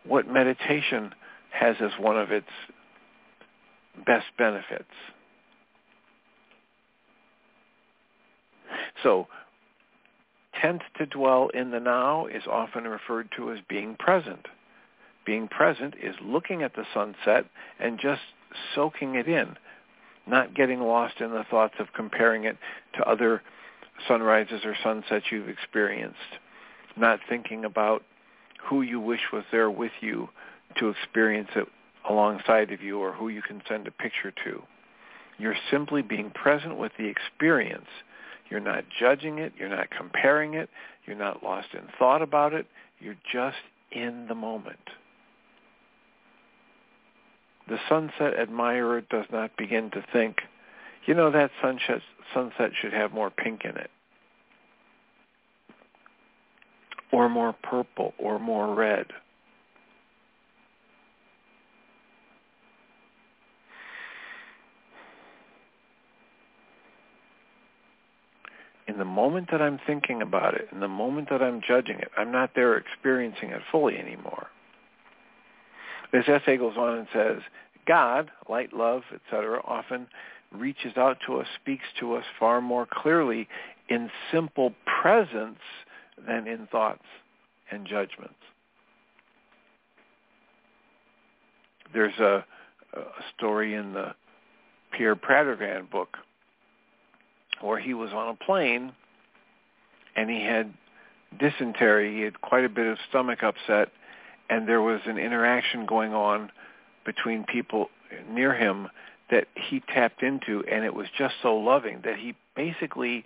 [0.05, 1.15] what meditation
[1.51, 2.47] has as one of its
[4.05, 4.85] best benefits.
[9.03, 9.29] So
[10.61, 14.47] tent to dwell in the now is often referred to as being present.
[15.25, 17.47] Being present is looking at the sunset
[17.79, 18.23] and just
[18.75, 19.57] soaking it in,
[20.27, 22.57] not getting lost in the thoughts of comparing it
[22.95, 23.43] to other
[24.07, 26.39] sunrises or sunsets you've experienced,
[26.97, 28.03] not thinking about
[28.63, 30.29] who you wish was there with you
[30.79, 31.69] to experience it
[32.09, 34.63] alongside of you or who you can send a picture to.
[35.39, 37.89] You're simply being present with the experience.
[38.51, 39.53] You're not judging it.
[39.59, 40.71] You're not comparing it.
[41.05, 42.67] You're not lost in thought about it.
[43.01, 43.57] You're just
[43.93, 44.79] in the moment.
[47.69, 50.37] The sunset admirer does not begin to think,
[51.07, 52.01] you know, that sunset,
[52.33, 53.91] sunset should have more pink in it,
[57.13, 59.07] or more purple, or more red.
[68.97, 72.11] In the moment that I'm thinking about it, in the moment that I'm judging it,
[72.17, 74.47] I'm not there experiencing it fully anymore.
[76.15, 77.43] This essay goes on and says,
[77.87, 80.07] God, light, love, etc., often
[80.51, 83.47] reaches out to us, speaks to us far more clearly
[83.91, 84.73] in simple
[85.03, 85.61] presence
[86.27, 87.05] than in thoughts
[87.71, 88.33] and judgments.
[91.93, 92.47] There's a,
[92.95, 93.03] a
[93.37, 94.15] story in the
[94.93, 96.17] Pierre Pradervand book
[97.61, 98.93] where he was on a plane
[100.15, 100.73] and he had
[101.39, 102.15] dysentery.
[102.15, 103.91] He had quite a bit of stomach upset,
[104.49, 106.51] and there was an interaction going on
[107.05, 107.91] between people
[108.31, 108.89] near him
[109.31, 113.25] that he tapped into, and it was just so loving that he basically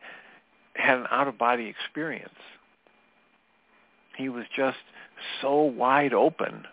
[0.75, 2.39] had an out-of-body experience.
[4.17, 4.79] He was just
[5.41, 6.67] so wide open,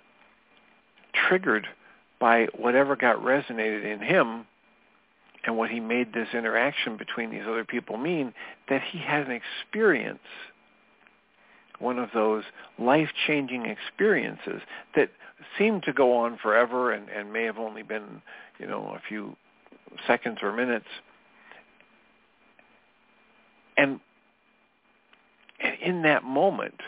[1.13, 1.67] triggered
[2.19, 4.45] by whatever got resonated in him
[5.47, 8.33] and what he made this interaction between these other people mean,
[8.69, 10.19] that he had an experience,
[11.79, 12.43] one of those
[12.77, 14.61] life-changing experiences
[14.95, 15.09] that
[15.57, 18.21] seemed to go on forever and, and may have only been,
[18.59, 19.37] you know, a few
[20.05, 20.87] seconds or minutes.
[23.77, 24.01] And,
[25.61, 26.81] and in that moment,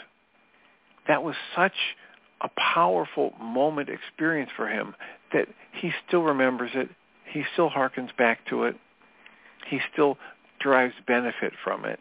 [1.08, 1.96] that was such
[2.42, 4.96] a powerful moment experience for him
[5.32, 6.90] that he still remembers it
[7.32, 8.76] he still harkens back to it.
[9.68, 10.18] He still
[10.60, 12.00] derives benefit from it.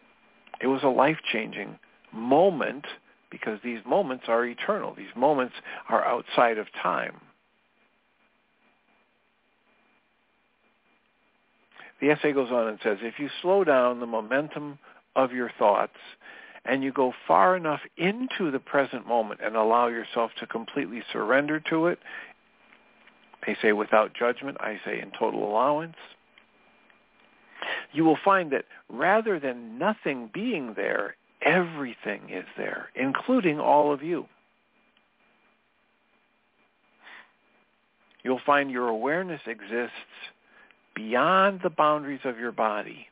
[0.61, 1.79] It was a life-changing
[2.11, 2.85] moment
[3.29, 4.93] because these moments are eternal.
[4.95, 5.53] These moments
[5.87, 7.21] are outside of time.
[12.01, 14.79] The essay goes on and says, if you slow down the momentum
[15.15, 15.97] of your thoughts
[16.65, 21.59] and you go far enough into the present moment and allow yourself to completely surrender
[21.69, 21.99] to it,
[23.49, 24.57] they say without judgment.
[24.59, 25.95] I say in total allowance.
[27.91, 34.03] You will find that rather than nothing being there, everything is there, including all of
[34.03, 34.27] you.
[38.23, 39.95] You'll find your awareness exists
[40.93, 43.07] beyond the boundaries of your body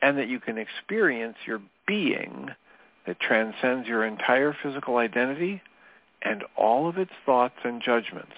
[0.00, 2.50] and that you can experience your being
[3.06, 5.60] that transcends your entire physical identity
[6.22, 8.36] and all of its thoughts and judgments.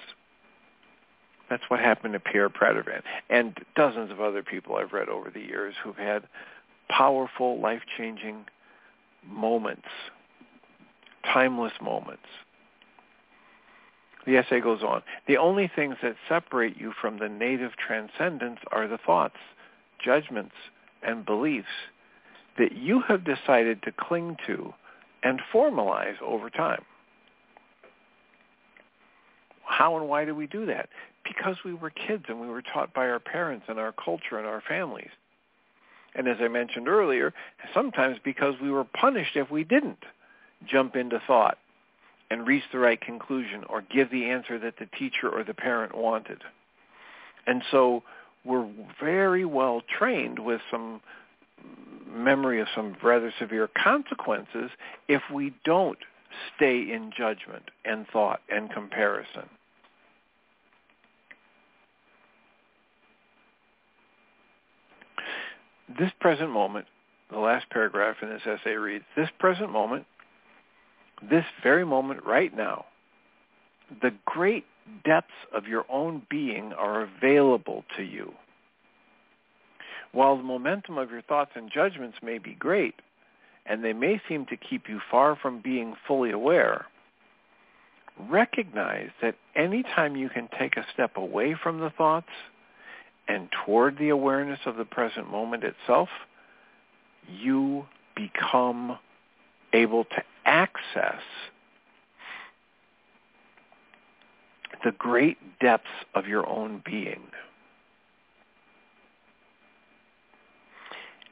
[1.49, 5.41] That's what happened to Pierre Pradervand and dozens of other people I've read over the
[5.41, 6.25] years who've had
[6.89, 8.47] powerful, life-changing
[9.29, 9.87] moments,
[11.25, 12.23] timeless moments.
[14.27, 15.03] The essay goes on.
[15.29, 19.37] The only things that separate you from the native transcendence are the thoughts,
[20.05, 20.55] judgments,
[21.03, 21.69] and beliefs
[22.59, 24.75] that you have decided to cling to
[25.23, 26.83] and formalize over time.
[29.65, 30.89] How and why do we do that?
[31.27, 34.47] Because we were kids and we were taught by our parents and our culture and
[34.47, 35.11] our families.
[36.15, 37.35] And as I mentioned earlier,
[37.75, 40.05] sometimes because we were punished if we didn't
[40.67, 41.59] jump into thought
[42.31, 45.97] and reach the right conclusion or give the answer that the teacher or the parent
[45.97, 46.43] wanted.
[47.47, 48.03] And so
[48.45, 48.69] we're
[49.01, 51.01] very well trained with some
[52.09, 54.71] memory of some rather severe consequences
[55.09, 55.99] if we don't
[56.57, 59.49] stay in judgment and thought and comparison.
[65.89, 66.87] This present moment,
[67.31, 70.05] the last paragraph in this essay reads, this present moment,
[71.23, 72.87] this very moment right now,
[74.03, 74.65] the great
[75.05, 78.33] depths of your own being are available to you.
[80.13, 82.95] While the momentum of your thoughts and judgments may be great,
[83.65, 86.87] and they may seem to keep you far from being fully aware,
[88.29, 92.31] recognize that any time you can take a step away from the thoughts
[93.29, 96.09] and toward the awareness of the present moment itself,
[97.29, 98.99] you become
[99.73, 101.21] able to access
[104.85, 107.23] the great depths of your own being.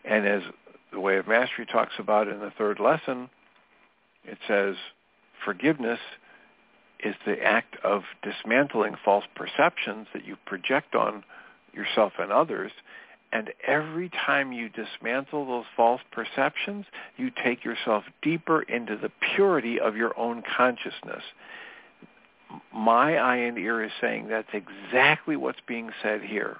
[0.04, 0.42] And as
[0.92, 3.30] the Way of Mastery talks about in the third lesson,
[4.24, 4.76] it says
[5.44, 6.00] forgiveness
[7.02, 11.22] is the act of dismantling false perceptions that you project on
[11.74, 12.72] yourself and others.
[13.32, 19.80] And every time you dismantle those false perceptions, you take yourself deeper into the purity
[19.80, 21.22] of your own consciousness.
[22.72, 26.58] My eye and ear is saying that's exactly what's being said here.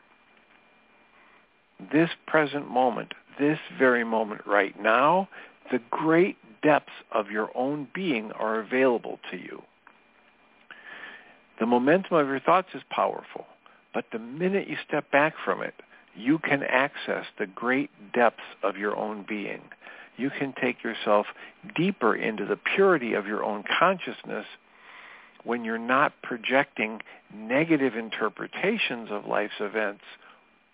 [1.92, 5.28] This present moment, this very moment right now,
[5.70, 9.62] the great depths of your own being are available to you.
[11.60, 13.46] The momentum of your thoughts is powerful,
[13.94, 15.74] but the minute you step back from it,
[16.16, 19.62] you can access the great depths of your own being.
[20.16, 21.26] You can take yourself
[21.74, 24.46] deeper into the purity of your own consciousness
[25.44, 27.00] when you're not projecting
[27.34, 30.02] negative interpretations of life's events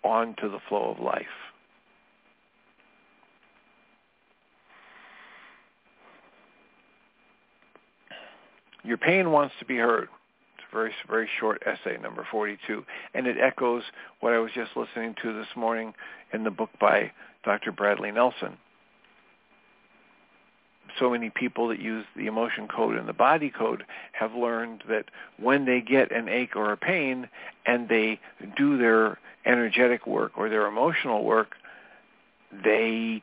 [0.03, 1.25] onto the flow of life.
[8.83, 10.09] Your pain wants to be heard.
[10.71, 12.83] Very, very short essay, number 42.
[13.13, 13.83] And it echoes
[14.19, 15.93] what I was just listening to this morning
[16.33, 17.11] in the book by
[17.43, 17.71] Dr.
[17.71, 18.57] Bradley Nelson.
[20.99, 25.05] So many people that use the emotion code and the body code have learned that
[25.39, 27.29] when they get an ache or a pain
[27.65, 28.19] and they
[28.57, 31.55] do their energetic work or their emotional work,
[32.63, 33.21] they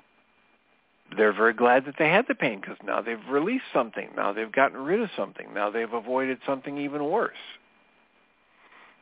[1.17, 4.11] they're very glad that they had the pain because now they've released something.
[4.17, 5.55] Now they've gotten rid of something.
[5.55, 7.37] Now they've avoided something even worse.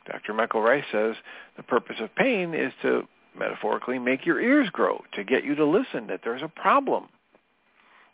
[0.07, 0.32] Dr.
[0.34, 1.16] Michael Ryce says
[1.57, 3.02] the purpose of pain is to
[3.36, 7.09] metaphorically make your ears grow, to get you to listen that there's a problem.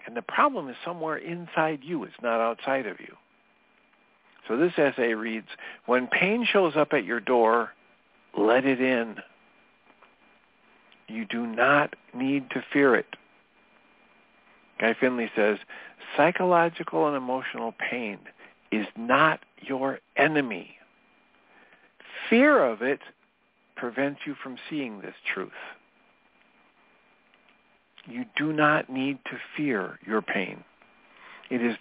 [0.07, 2.05] And the problem is somewhere inside you.
[2.05, 3.14] It's not outside of you.
[4.49, 5.47] So this essay reads,
[5.86, 7.70] when pain shows up at your door,
[8.36, 9.16] let it in.
[11.07, 13.07] You do not need to fear it.
[14.83, 15.59] Guy Finley says,
[16.16, 18.18] psychological and emotional pain
[18.72, 20.74] is not your enemy.
[22.28, 22.99] Fear of it
[23.76, 25.53] prevents you from seeing this truth.
[28.07, 30.64] You do not need to fear your pain.
[31.49, 31.76] It is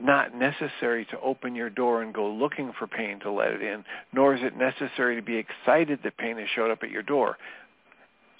[0.00, 3.84] not necessary to open your door and go looking for pain to let it in,
[4.12, 7.36] nor is it necessary to be excited that pain has showed up at your door.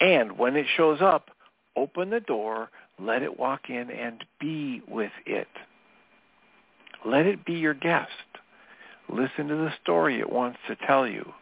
[0.01, 1.31] And when it shows up,
[1.77, 2.71] open the door,
[3.01, 5.49] let it walk in and be with it.
[7.05, 8.11] Let it be your guest.
[9.09, 11.33] Listen to the story it wants to tell you.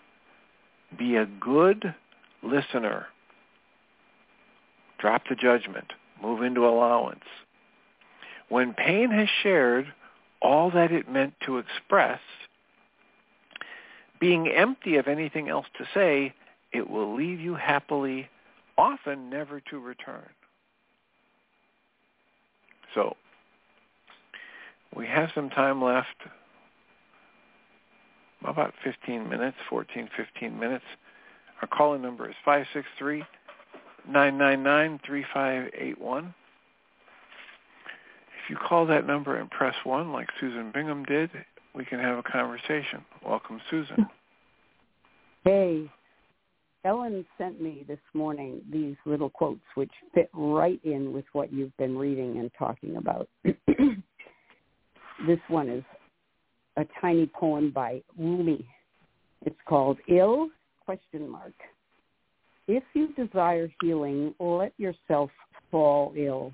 [0.99, 1.95] Be a good
[2.43, 3.07] listener.
[4.99, 5.93] Drop the judgment.
[6.23, 7.25] Move into allowance.
[8.49, 9.93] When pain has shared
[10.41, 12.21] all that it meant to express,
[14.21, 16.35] being empty of anything else to say,
[16.73, 18.29] it will leave you happily,
[18.79, 20.29] often never to return.
[22.97, 23.17] So
[24.97, 26.17] we have some time left,
[28.45, 30.85] about 15 minutes, 14, 15 minutes.
[31.63, 32.35] Our calling number is
[34.11, 36.35] 563-999-3581.
[38.39, 41.31] If you call that number and press 1 like Susan Bingham did,
[41.75, 43.05] we can have a conversation.
[43.25, 44.07] Welcome, Susan.
[45.45, 45.91] Hey,
[46.87, 51.77] Ellen sent me this morning these little quotes which fit right in with what you've
[51.79, 53.29] been reading and talking about.
[53.45, 55.83] this one is
[56.77, 58.65] a tiny poem by Rumi.
[59.45, 60.49] It's called Ill
[60.85, 61.55] question mark.
[62.69, 65.31] If you desire healing, let yourself
[65.71, 66.53] fall ill.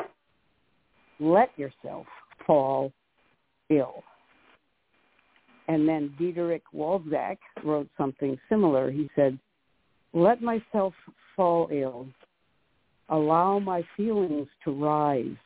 [1.21, 2.07] Let yourself
[2.47, 2.93] fall
[3.71, 4.03] ill.
[5.69, 8.91] And then Diederik Walzak wrote something similar.
[8.91, 9.39] He said,
[10.13, 10.95] let myself
[11.37, 12.07] fall ill.
[13.09, 15.37] Allow my feelings to rise.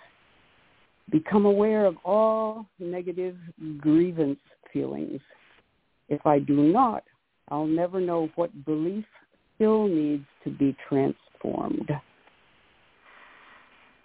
[1.11, 3.37] Become aware of all negative
[3.79, 4.39] grievance
[4.73, 5.21] feelings.
[6.09, 7.05] If I do not,
[7.49, 9.05] I'll never know what belief
[9.55, 11.91] still needs to be transformed.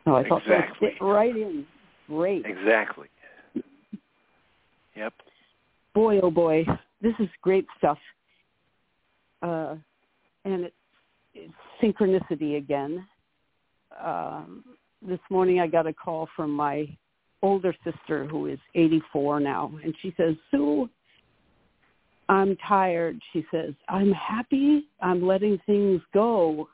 [0.05, 0.87] Oh, I thought exactly.
[0.89, 1.65] that fit right in.
[2.07, 2.45] Great.
[2.45, 3.07] Exactly.
[4.95, 5.13] Yep.
[5.93, 6.65] Boy, oh boy,
[7.01, 7.97] this is great stuff.
[9.41, 9.75] Uh,
[10.45, 10.73] and it,
[11.33, 13.05] it's synchronicity again.
[14.03, 14.63] Um,
[15.01, 16.87] this morning I got a call from my
[17.41, 20.89] older sister who is 84 now, and she says, Sue,
[22.29, 23.19] I'm tired.
[23.33, 24.87] She says, I'm happy.
[25.01, 26.69] I'm letting things go.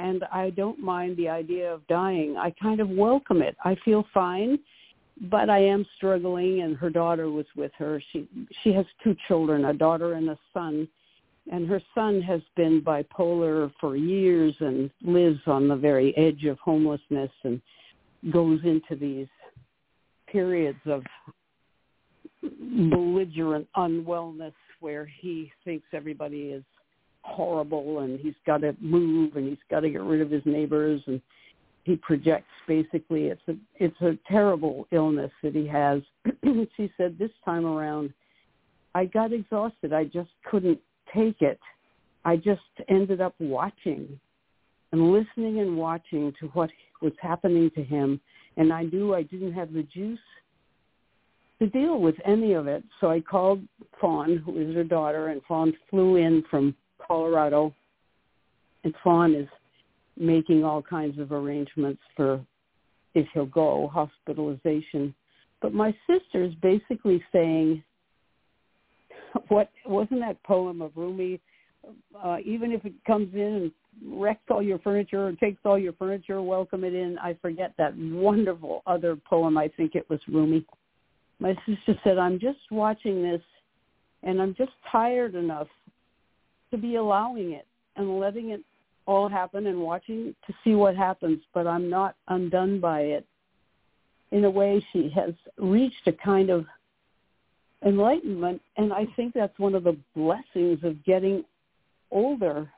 [0.00, 2.36] And I don't mind the idea of dying.
[2.36, 3.56] I kind of welcome it.
[3.64, 4.58] I feel fine,
[5.30, 6.62] but I am struggling.
[6.62, 8.02] And her daughter was with her.
[8.12, 8.28] She
[8.62, 10.88] she has two children, a daughter and a son
[11.50, 16.58] and her son has been bipolar for years and lives on the very edge of
[16.58, 17.60] homelessness and
[18.30, 19.28] goes into these
[20.30, 21.02] periods of
[22.90, 26.62] belligerent unwellness where he thinks everybody is
[27.22, 31.00] horrible and he's got to move and he's got to get rid of his neighbors.
[31.06, 31.20] And
[31.84, 36.02] he projects basically it's a it's a terrible illness that he has.
[36.76, 38.12] She said this time around
[38.94, 39.92] i got exhausted.
[39.92, 40.78] I just couldn't
[41.14, 41.58] take it.
[42.24, 44.18] I just ended up watching
[44.92, 48.20] and listening and watching to what was happening to him.
[48.56, 50.18] And I knew I didn't have the juice
[51.58, 52.84] to deal with any of it.
[53.00, 53.62] So I called
[54.00, 57.74] Fawn, who is her daughter, and Fawn flew in from Colorado.
[58.84, 59.48] And Fawn is
[60.16, 62.44] making all kinds of arrangements for
[63.14, 65.14] if he'll go, hospitalization.
[65.60, 67.82] But my sister is basically saying,
[69.48, 71.40] what wasn't that poem of Rumi?
[72.22, 73.72] Uh, even if it comes in and
[74.20, 77.18] wrecks all your furniture or takes all your furniture, welcome it in.
[77.18, 79.56] I forget that wonderful other poem.
[79.56, 80.64] I think it was Rumi.
[81.40, 83.42] My sister said, I'm just watching this
[84.22, 85.68] and I'm just tired enough
[86.70, 87.66] to be allowing it
[87.96, 88.62] and letting it
[89.06, 93.26] all happen and watching to see what happens, but I'm not undone by it.
[94.32, 96.66] In a way, she has reached a kind of
[97.84, 101.44] enlightenment and i think that's one of the blessings of getting
[102.10, 102.68] older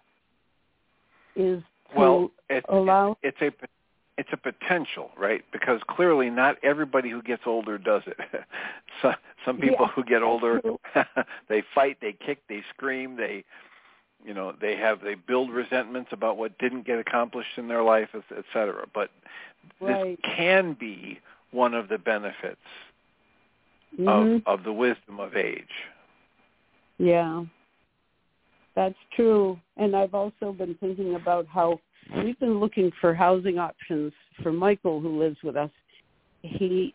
[1.36, 3.66] is to well it, allow it, it's a
[4.18, 5.42] it's a potential right?
[5.50, 8.18] Because clearly not everybody who gets older does it.
[9.02, 9.12] So,
[9.46, 10.60] some people yeah, who get older
[11.48, 13.44] they fight they kick they scream they
[14.22, 18.10] you know they have they build resentments about what didn't get accomplished in their life
[18.14, 18.86] et cetera.
[18.92, 19.08] But
[19.80, 20.18] right.
[20.22, 21.18] this can be
[21.50, 22.60] one of the benefits
[23.98, 24.48] mm-hmm.
[24.48, 25.64] of, of the wisdom of age.
[26.98, 27.44] Yeah,
[28.76, 29.58] that's true.
[29.76, 31.80] And I've also been thinking about how
[32.16, 34.12] we've been looking for housing options
[34.42, 35.70] for Michael, who lives with us.
[36.42, 36.94] He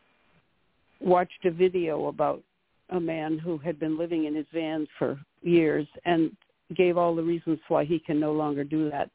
[0.99, 2.41] watched a video about
[2.89, 6.31] a man who had been living in his van for years and
[6.75, 9.09] gave all the reasons why he can no longer do that.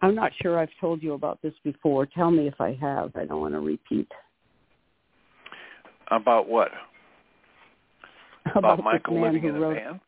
[0.00, 2.06] I'm not sure I've told you about this before.
[2.06, 3.10] Tell me if I have.
[3.16, 4.08] I don't want to repeat.
[6.10, 6.70] About what?
[8.56, 10.00] about, about Michael living in a wrote, van?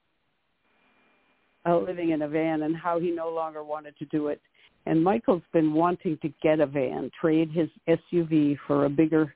[1.66, 4.40] Uh, living in a van and how he no longer wanted to do it.
[4.86, 9.34] And Michael's been wanting to get a van, trade his SUV for a bigger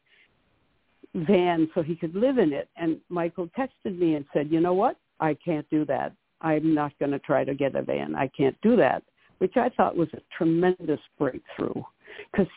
[1.14, 2.68] van so he could live in it.
[2.76, 4.96] And Michael texted me and said, you know what?
[5.20, 6.12] I can't do that.
[6.40, 8.14] I'm not going to try to get a van.
[8.14, 9.02] I can't do that,
[9.38, 11.82] which I thought was a tremendous breakthrough
[12.30, 12.50] because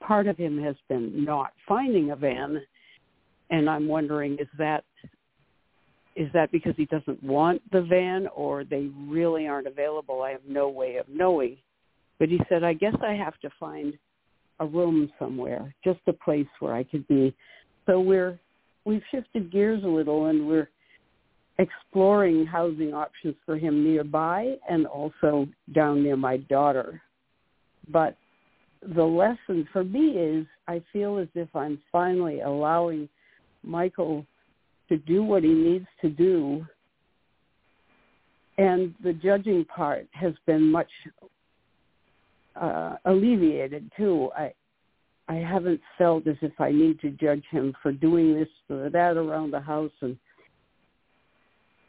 [0.00, 2.60] part of him has been not finding a van.
[3.50, 4.84] And I'm wondering, is that
[6.16, 10.22] is that because he doesn't want the van or they really aren't available?
[10.22, 11.56] I have no way of knowing.
[12.18, 13.94] But he said, I guess I have to find
[14.60, 17.34] a room somewhere, just a place where I could be.
[17.86, 18.38] So we're
[18.84, 20.68] we've shifted gears a little and we're
[21.58, 27.00] exploring housing options for him nearby and also down near my daughter.
[27.88, 28.16] But
[28.94, 33.08] the lesson for me is I feel as if I'm finally allowing
[33.62, 34.26] Michael
[34.92, 36.66] to do what he needs to do.
[38.58, 40.90] And the judging part has been much
[42.60, 44.30] uh, alleviated too.
[44.36, 44.52] I
[45.28, 49.16] I haven't felt as if I need to judge him for doing this or that
[49.16, 50.18] around the house and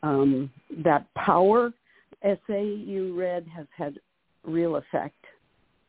[0.01, 0.51] um,
[0.83, 1.73] that power
[2.23, 3.99] essay you read has had
[4.45, 5.25] real effect.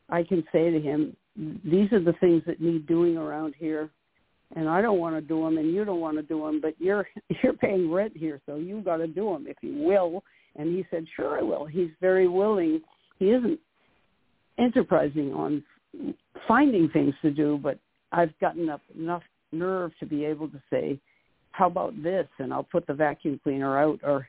[0.08, 1.16] I can say to him,
[1.64, 3.90] these are the things that need doing around here,
[4.56, 6.74] and I don't want to do them, and you don't want to do them, but
[6.78, 7.06] you're
[7.42, 10.22] you're paying rent here, so you got to do them if you will.
[10.56, 11.66] And he said, sure, I will.
[11.66, 12.80] He's very willing.
[13.18, 13.58] He isn't
[14.58, 15.64] enterprising on
[16.46, 17.78] finding things to do, but
[18.12, 19.22] I've gotten up enough
[19.52, 21.00] nerve to be able to say,
[21.52, 22.26] how about this?
[22.38, 24.28] And I'll put the vacuum cleaner out or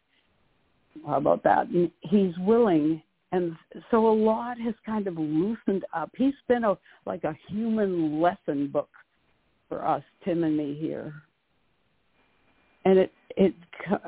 [1.06, 1.68] how about that?
[1.68, 3.02] And he's willing.
[3.32, 3.56] And
[3.92, 6.12] so a lot has kind of loosened up.
[6.16, 8.90] He's been a, like a human lesson book
[9.76, 11.14] for us, Tim and me here.
[12.86, 13.54] And it, it,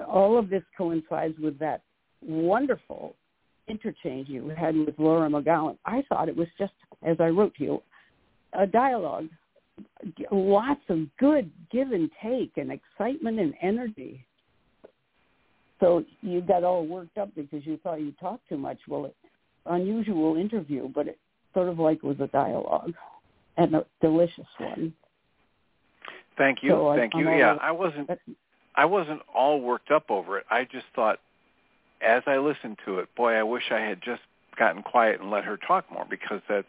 [0.07, 1.81] all of this coincides with that
[2.21, 3.15] wonderful
[3.67, 5.77] interchange you had with Laura McKowen.
[5.85, 7.83] I thought it was just, as I wrote to you,
[8.53, 9.27] a dialogue,
[10.31, 14.25] lots of good give and take and excitement and energy.
[15.79, 18.77] So you got all worked up because you thought you talked too much.
[18.87, 19.15] Well, it,
[19.65, 21.19] unusual interview, but it
[21.53, 22.93] sort of like was a dialogue
[23.57, 24.93] and a delicious one.
[26.37, 26.71] Thank you.
[26.71, 27.29] So Thank I, you.
[27.29, 28.09] Yeah, I wasn't
[28.75, 30.45] I wasn't all worked up over it.
[30.49, 31.19] I just thought
[32.01, 34.21] as I listened to it, boy, I wish I had just
[34.57, 36.67] gotten quiet and let her talk more because that's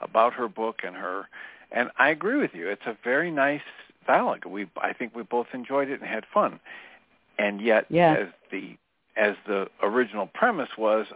[0.00, 1.28] about her book and her
[1.70, 2.68] and I agree with you.
[2.68, 3.62] It's a very nice
[4.06, 4.44] dialogue.
[4.46, 6.60] We I think we both enjoyed it and had fun.
[7.38, 8.14] And yet yeah.
[8.14, 8.76] as the
[9.16, 11.06] as the original premise was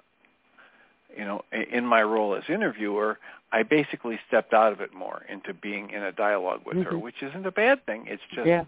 [1.17, 3.19] you know, in my role as interviewer,
[3.53, 6.91] I basically stepped out of it more into being in a dialogue with mm-hmm.
[6.91, 8.05] her, which isn't a bad thing.
[8.07, 8.65] It's just yeah.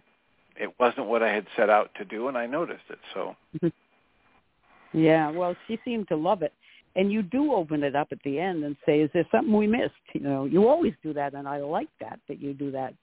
[0.57, 2.99] it wasn't what I had set out to do, and I noticed it.
[3.15, 3.37] So.
[3.57, 3.69] Mm-hmm.
[4.93, 6.53] Yeah, well, she seemed to love it.
[6.97, 9.67] And you do open it up at the end and say, is there something we
[9.67, 9.93] missed?
[10.15, 12.95] You know, you always do that, and I like that, that you do that.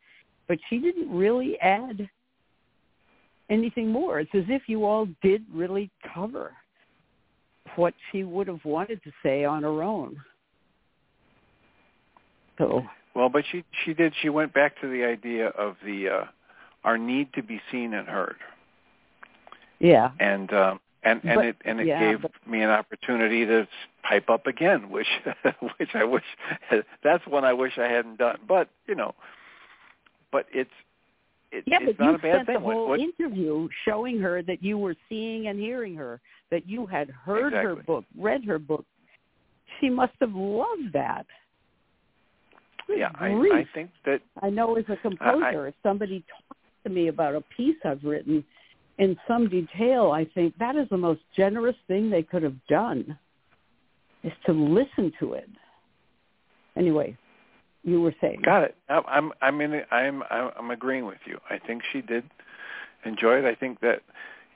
[0.48, 2.10] But she didn't really add
[3.50, 4.20] anything more.
[4.20, 6.54] It's as if you all did really cover
[7.76, 10.18] what she would have wanted to say on her own.
[12.58, 14.14] So well, but she she did.
[14.22, 16.26] She went back to the idea of the uh,
[16.84, 18.38] our need to be seen and heard.
[19.80, 20.12] Yeah.
[20.20, 23.68] And um, and and but, it and it yeah, gave but, me an opportunity to
[24.04, 25.08] pipe up again, which
[25.78, 26.24] which I wish
[27.04, 28.40] that's one I wish I hadn't done.
[28.48, 29.16] But you know,
[30.32, 30.72] but it's
[31.56, 32.56] it, yeah, it's but not you a bad spent thing.
[32.56, 36.20] the whole what, what, interview showing her that you were seeing and hearing her,
[36.52, 37.76] that you had heard exactly.
[37.76, 38.86] her book, read her book.
[39.80, 41.26] She must have loved that.
[42.88, 43.30] Good yeah, I.
[43.30, 47.36] I think that I know as a composer, I, if somebody talks to me about
[47.36, 48.44] a piece I've written
[48.98, 53.18] in some detail, I think that is the most generous thing they could have done,
[54.24, 55.50] is to listen to it.
[56.78, 57.18] Anyway,
[57.86, 58.42] you were saying.
[58.44, 58.76] Got it.
[58.90, 61.40] I'm I'm in I'm I'm agreeing with you.
[61.50, 62.24] I think she did
[63.06, 63.46] enjoy it.
[63.46, 64.02] I think that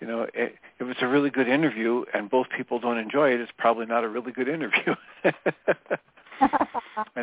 [0.01, 3.39] you know it, if it's a really good interview and both people don't enjoy it,
[3.39, 4.95] it's probably not a really good interview.
[5.23, 5.33] and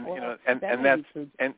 [0.07, 1.03] well, you know and that and that's
[1.41, 1.55] and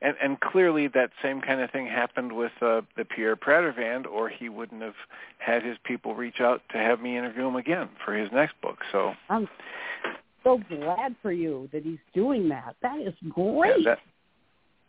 [0.00, 4.06] and and clearly that same kind of thing happened with uh, the Pierre Prater Pradervand,
[4.06, 4.94] or he wouldn't have
[5.38, 8.78] had his people reach out to have me interview him again for his next book.
[8.90, 9.12] So
[10.46, 12.76] so glad for you that he's doing that.
[12.80, 13.80] That is great.
[13.80, 13.98] Yeah, that,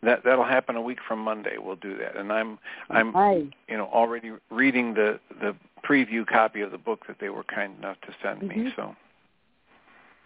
[0.02, 1.56] that that'll happen a week from Monday.
[1.58, 3.46] We'll do that, and I'm I'm nice.
[3.68, 7.76] you know already reading the the preview copy of the book that they were kind
[7.78, 8.64] enough to send mm-hmm.
[8.64, 8.72] me.
[8.76, 8.94] So.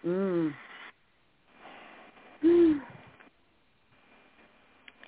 [0.05, 0.53] Mm.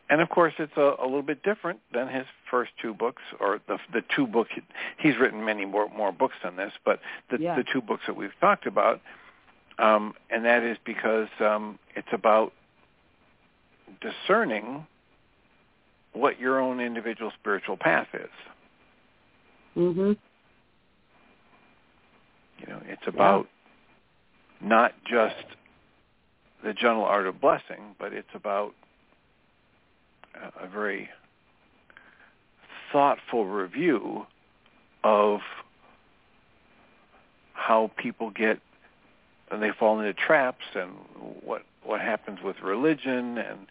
[0.10, 3.60] and of course, it's a, a little bit different than his first two books, or
[3.68, 4.52] the the two books.
[4.98, 7.00] He's written many more more books than this, but
[7.30, 7.56] the yeah.
[7.56, 9.02] the two books that we've talked about,
[9.80, 12.54] um, and that is because um, it's about
[14.02, 14.86] discerning
[16.14, 18.30] what your own individual spiritual path is.
[19.76, 20.18] Mhm.
[22.60, 23.48] You know, it's about
[24.62, 24.68] yeah.
[24.68, 25.46] not just
[26.64, 28.74] the general art of blessing, but it's about
[30.60, 31.10] a very
[32.92, 34.26] thoughtful review
[35.04, 35.42] of
[37.54, 38.60] how people get
[39.56, 40.92] and they fall into traps and
[41.44, 43.68] what what happens with religion and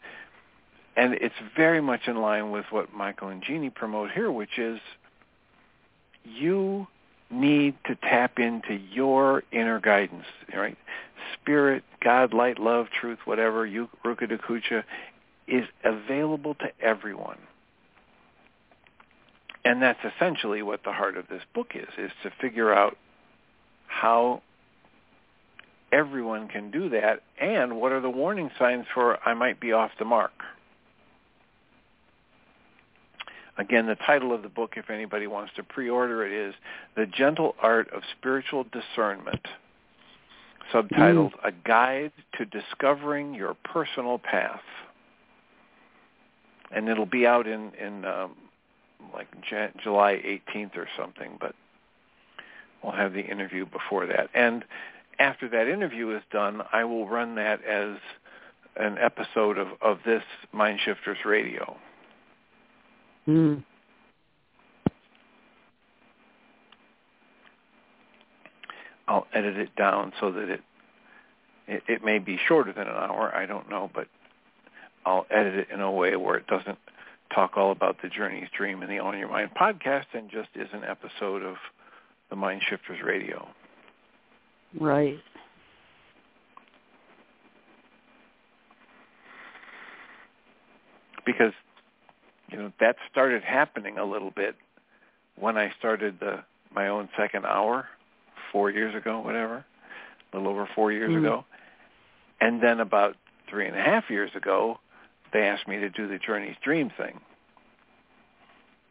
[0.96, 4.80] and it's very much in line with what Michael and Jeanie promote here, which is
[6.24, 6.86] you
[7.30, 10.78] need to tap into your inner guidance, right?
[11.34, 14.84] Spirit, God, light, love, truth, whatever, you Ruka Dakucha,
[15.48, 17.38] is available to everyone.
[19.64, 22.96] and that's essentially what the heart of this book is, is to figure out
[23.86, 24.42] how
[25.94, 29.92] everyone can do that and what are the warning signs for I might be off
[29.98, 30.32] the mark.
[33.56, 36.54] Again, the title of the book, if anybody wants to pre-order it, is
[36.96, 39.46] The Gentle Art of Spiritual Discernment,
[40.72, 41.44] subtitled mm.
[41.48, 44.60] A Guide to Discovering Your Personal Path.
[46.72, 48.32] And it'll be out in, in um,
[49.12, 51.54] like J- July 18th or something, but
[52.82, 54.30] we'll have the interview before that.
[54.34, 54.64] And
[55.18, 57.96] after that interview is done, I will run that as
[58.76, 61.76] an episode of, of this Mind Shifters Radio.
[63.28, 63.64] Mm.
[69.06, 70.60] I'll edit it down so that it,
[71.66, 73.34] it it may be shorter than an hour.
[73.34, 74.08] I don't know, but
[75.04, 76.78] I'll edit it in a way where it doesn't
[77.34, 80.68] talk all about the Journey's Dream and the On Your Mind podcast, and just is
[80.72, 81.56] an episode of
[82.30, 83.48] the Mind Shifters Radio.
[84.78, 85.18] Right.
[91.24, 91.52] Because
[92.50, 94.56] you know that started happening a little bit
[95.38, 96.44] when I started the
[96.74, 97.88] my own second hour
[98.52, 99.64] four years ago, whatever,
[100.32, 101.24] a little over four years mm-hmm.
[101.24, 101.44] ago,
[102.40, 103.16] and then about
[103.48, 104.78] three and a half years ago,
[105.32, 107.20] they asked me to do the Journey's Dream thing.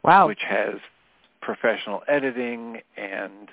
[0.02, 0.28] Wow.
[0.28, 0.74] Which has
[1.40, 3.48] professional editing and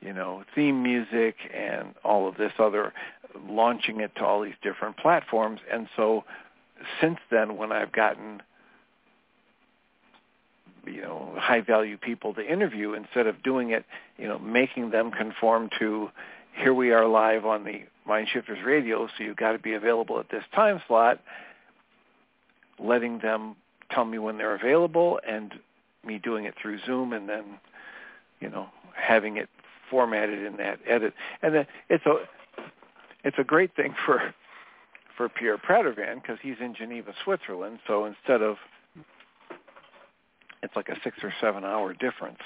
[0.00, 2.92] you know theme music and all of this other
[3.48, 5.60] launching it to all these different platforms.
[5.70, 6.24] And so
[7.00, 8.42] since then when I've gotten
[10.86, 13.84] you know high value people to interview instead of doing it
[14.16, 16.08] you know making them conform to
[16.54, 20.18] here we are live on the mind shifters radio so you've got to be available
[20.18, 21.20] at this time slot
[22.78, 23.54] letting them
[23.90, 25.54] tell me when they're available and
[26.06, 27.44] me doing it through zoom and then
[28.40, 29.48] you know having it
[29.90, 32.14] formatted in that edit and then it's a
[33.24, 34.34] it's a great thing for
[35.18, 37.80] for Pierre Pradervand because he's in Geneva, Switzerland.
[37.86, 38.56] So instead of
[40.62, 42.40] it's like a six or seven hour difference.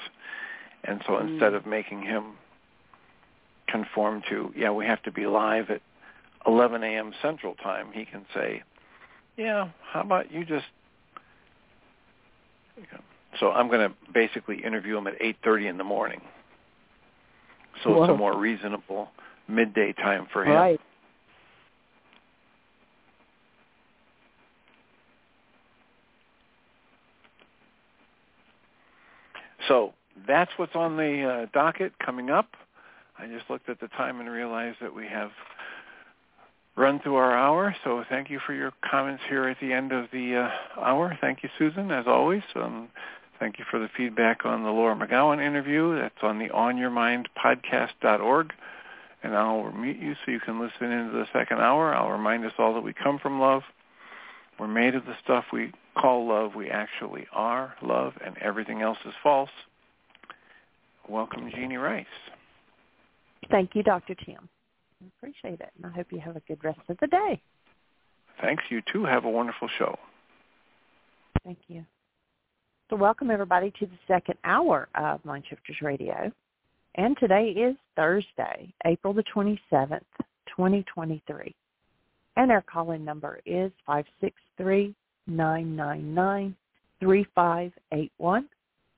[0.85, 1.29] And so mm.
[1.29, 2.33] instead of making him
[3.69, 5.81] conform to, yeah, we have to be live at
[6.47, 7.13] 11 a.m.
[7.23, 8.63] Central Time, he can say,
[9.37, 10.67] yeah, how about you just,
[13.39, 16.21] so I'm going to basically interview him at 8.30 in the morning.
[17.83, 18.05] So Whoa.
[18.05, 19.09] it's a more reasonable
[19.49, 20.55] midday time for him.
[20.55, 20.81] Right.
[29.69, 29.95] So
[30.27, 32.49] that's what's on the uh, docket coming up.
[33.19, 35.31] I just looked at the time and realized that we have
[36.77, 37.75] run through our hour.
[37.85, 41.17] So thank you for your comments here at the end of the uh, hour.
[41.21, 42.43] Thank you, Susan, as always.
[42.55, 42.89] Um,
[43.43, 45.99] thank you for the feedback on the Laura McKowen interview.
[45.99, 48.53] That's on the onyourmindpodcast.org.
[49.25, 51.93] And I'll mute you so you can listen into the second hour.
[51.93, 53.63] I'll remind us all that we come from love.
[54.61, 56.55] We're made of the stuff we call love.
[56.55, 59.51] We actually are love, and everything else is false.
[61.09, 62.07] Welcome, Jeanie Ryce.
[63.51, 64.15] Thank you, Dr.
[64.15, 64.49] Tim.
[65.03, 67.43] I appreciate it, and I hope you have a good rest of the day.
[68.41, 68.63] Thanks.
[68.71, 69.05] You too.
[69.05, 69.99] Have a wonderful show.
[71.45, 71.85] Thank you.
[72.93, 76.31] So welcome, everybody, to the second hour of Mind Shifters Radio.
[76.97, 80.03] And today is Thursday, April the 27th,
[80.49, 81.55] 2023.
[82.37, 83.73] And our call-in number is
[85.27, 86.55] 563-999-3581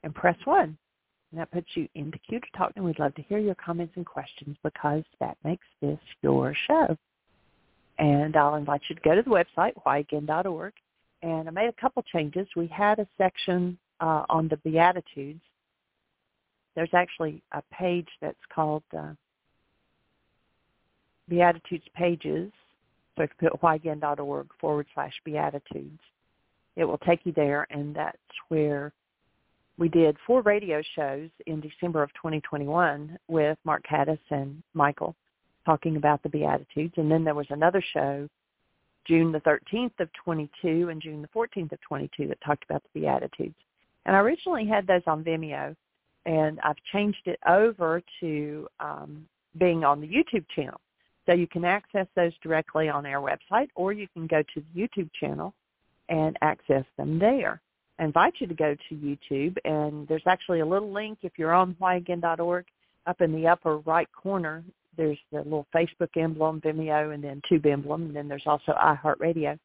[0.03, 0.61] and press 1.
[0.65, 0.77] And
[1.41, 3.93] that puts you in the queue to talk and we'd love to hear your comments
[3.95, 6.97] and questions because that makes this your show.
[8.01, 10.73] And I'll invite you to go to the website, whyagain.org.
[11.23, 12.49] And I made a couple changes.
[12.57, 15.41] We had a section uh, on the Beatitudes.
[16.75, 19.13] There's actually a page that's called uh,
[21.29, 22.51] Beatitudes Pages
[23.17, 26.01] so if you put whyagain.org forward slash Beatitudes,
[26.77, 28.19] it will take you there, and that's
[28.49, 28.93] where
[29.79, 35.15] we did four radio shows in December of 2021 with Mark Caddis and Michael
[35.65, 36.95] talking about the Beatitudes.
[36.97, 38.29] And then there was another show
[39.07, 43.01] June the 13th of 22 and June the 14th of 22 that talked about the
[43.01, 43.55] Beatitudes.
[44.07, 45.75] And I originally had those on Vimeo,
[46.27, 49.27] and I've changed it over to um,
[49.59, 50.81] being on the YouTube channel.
[51.27, 54.81] So you can access those directly on our website or you can go to the
[54.81, 55.55] YouTube channel
[56.09, 57.61] and access them there.
[57.99, 61.55] I invite you to go to YouTube and there's actually a little link if you're
[61.55, 62.67] on whyagain.org
[63.07, 64.63] up in the upper right corner.
[64.97, 69.59] There's the little Facebook emblem, Vimeo, and then Tube emblem, and then there's also iHeartRadio.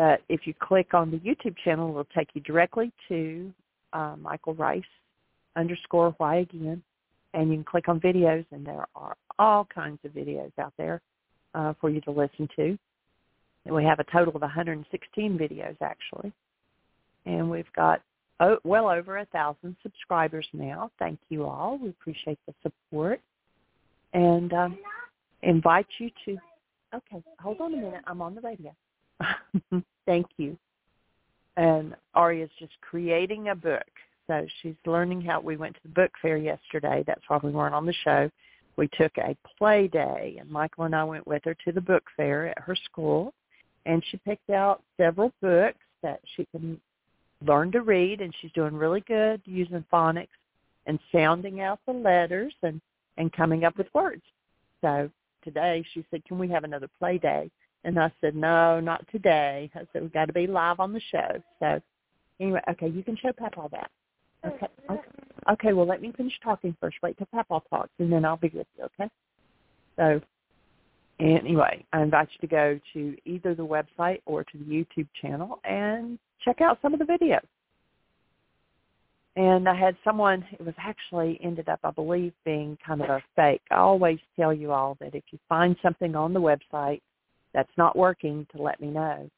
[0.00, 3.52] But if you click on the YouTube channel, it'll take you directly to
[3.92, 4.80] uh, Michael Ryce
[5.56, 6.82] underscore why again,
[7.34, 11.02] and you can click on videos, and there are all kinds of videos out there
[11.54, 12.78] uh, for you to listen to.
[13.66, 16.32] And we have a total of 116 videos actually,
[17.26, 18.00] and we've got
[18.40, 20.90] oh, well over a thousand subscribers now.
[20.98, 21.76] Thank you all.
[21.76, 23.20] We appreciate the support,
[24.14, 24.78] and um,
[25.42, 26.38] invite you to.
[26.94, 28.00] Okay, hold on a minute.
[28.06, 28.74] I'm on the radio.
[30.06, 30.56] Thank you.
[31.56, 33.82] And Ari is just creating a book.
[34.26, 37.02] So she's learning how we went to the book fair yesterday.
[37.06, 38.30] That's why we weren't on the show.
[38.76, 42.04] We took a play day and Michael and I went with her to the book
[42.16, 43.34] fair at her school
[43.86, 46.80] and she picked out several books that she can
[47.44, 50.28] learn to read and she's doing really good using phonics
[50.86, 52.80] and sounding out the letters and
[53.16, 54.22] and coming up with words.
[54.80, 55.10] So
[55.42, 57.50] today she said, "Can we have another play day?"
[57.84, 61.00] And I said, "No, not today." I said, "We've got to be live on the
[61.10, 61.80] show." So
[62.38, 63.90] anyway, okay, you can show Papa that.
[64.44, 65.08] Okay, okay,
[65.50, 65.72] okay.
[65.72, 66.96] Well, let me finish talking first.
[67.02, 68.84] Wait till Papa talks, and then I'll be with you.
[68.84, 69.10] Okay.
[69.96, 70.20] So
[71.18, 75.60] anyway, I invite you to go to either the website or to the YouTube channel
[75.64, 77.40] and check out some of the videos.
[79.36, 83.22] And I had someone, it was actually ended up, I believe, being kind of a
[83.36, 83.62] fake.
[83.70, 87.00] I always tell you all that if you find something on the website
[87.52, 89.28] that's not working, to let me know.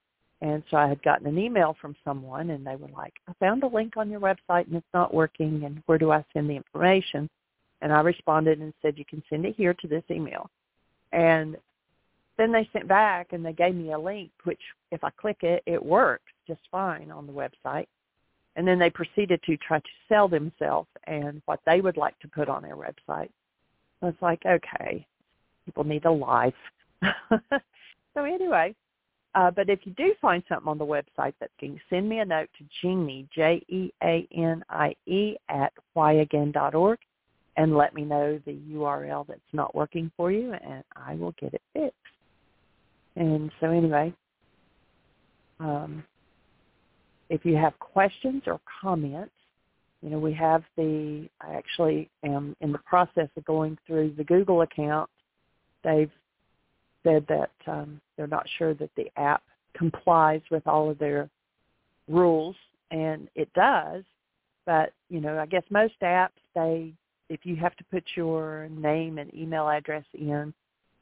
[0.42, 3.62] And so I had gotten an email from someone and they were like, I found
[3.62, 6.56] a link on your website and it's not working and where do I send the
[6.56, 7.30] information?
[7.80, 10.50] And I responded and said, you can send it here to this email.
[11.12, 11.56] And
[12.38, 14.60] then they sent back and they gave me a link, which
[14.90, 17.86] if I click it, it works just fine on the website.
[18.56, 22.28] And then they proceeded to try to sell themselves and what they would like to
[22.28, 23.30] put on their website.
[24.02, 25.06] I was like, okay,
[25.64, 26.54] people need a life.
[28.14, 28.74] so anyway,
[29.34, 32.24] uh, but if you do find something on the website that can send me a
[32.24, 36.98] note to Jeanie, J-E-A-N-I-E, at whyagain.org
[37.56, 41.54] and let me know the URL that's not working for you and I will get
[41.54, 41.96] it fixed.
[43.16, 44.12] And so anyway,
[45.60, 46.04] um,
[47.28, 49.32] if you have questions or comments,
[50.02, 54.24] you know, we have the, I actually am in the process of going through the
[54.24, 55.08] Google account.
[55.84, 56.10] They've
[57.03, 59.42] said that um, they're not sure that the app
[59.74, 61.28] complies with all of their
[62.09, 62.57] rules,
[62.90, 64.05] and it does.
[64.66, 66.92] But, you know, I guess most apps, they,
[67.28, 70.55] if you have to put your name and email address in,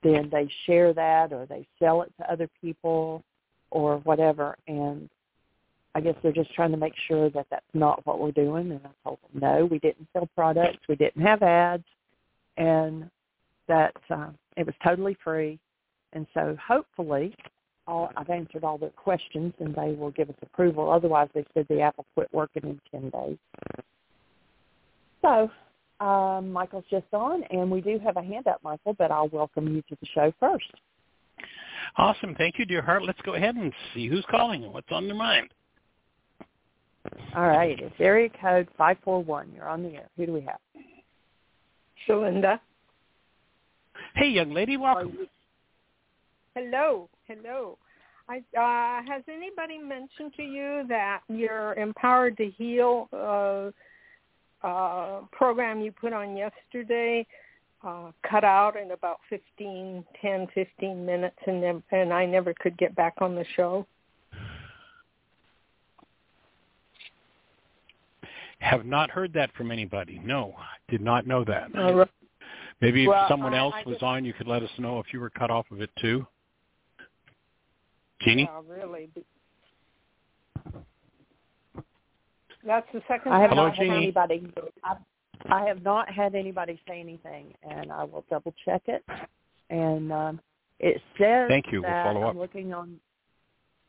[0.03, 3.23] then they share that or they sell it to other people
[3.71, 4.57] or whatever.
[4.67, 5.11] And
[5.95, 8.71] I guess they're just trying to make sure that that's not what we're doing.
[8.71, 10.79] And I told them, no, we didn't sell products.
[10.89, 11.85] We didn't have ads.
[12.57, 13.11] And
[13.69, 15.59] that uh, it was totally free.
[16.13, 17.35] And so hopefully
[17.87, 20.91] all, I've answered all their questions and they will give us approval.
[20.91, 23.39] Otherwise, they said the app will quit working in 10 days.
[25.23, 25.51] So
[26.05, 29.75] um, Michael's just on, and we do have a hand up, Michael, but I'll welcome
[29.75, 30.71] you to the show first.
[31.97, 32.35] Awesome.
[32.37, 33.05] Thank you, dear heart.
[33.05, 35.49] Let's go ahead and see who's calling and what's on their mind.
[37.35, 37.79] All right.
[37.79, 39.53] It's area code 541.
[39.55, 40.09] You're on the air.
[40.17, 40.59] Who do we have?
[42.09, 42.61] Shalinda.
[44.15, 44.77] Hey, young lady.
[44.77, 45.29] Welcome.
[46.55, 47.09] Hello.
[47.27, 47.79] Hello.
[48.29, 53.71] I, uh, has anybody mentioned to you that you're empowered to heal uh,
[54.67, 57.27] uh, program you put on yesterday
[57.83, 62.77] uh, cut out in about 15, 10, 15 minutes, and then and I never could
[62.77, 63.87] get back on the show.
[68.59, 70.21] Have not heard that from anybody.
[70.23, 70.55] No,
[70.89, 71.73] did not know that.
[72.83, 74.99] Maybe well, if someone I, else I was just, on, you could let us know
[75.01, 76.27] if you were cut off of it too.
[78.21, 78.49] Jeanie?
[78.51, 79.11] Yeah, really.
[82.65, 84.47] That's the second I have Hello, not had anybody.
[84.85, 84.97] I,
[85.49, 89.05] I have not had anybody say anything, and I will double check it.
[89.71, 90.41] And um,
[90.79, 91.83] it says Thank you.
[91.83, 92.35] We'll follow up.
[92.35, 93.01] I'm looking on.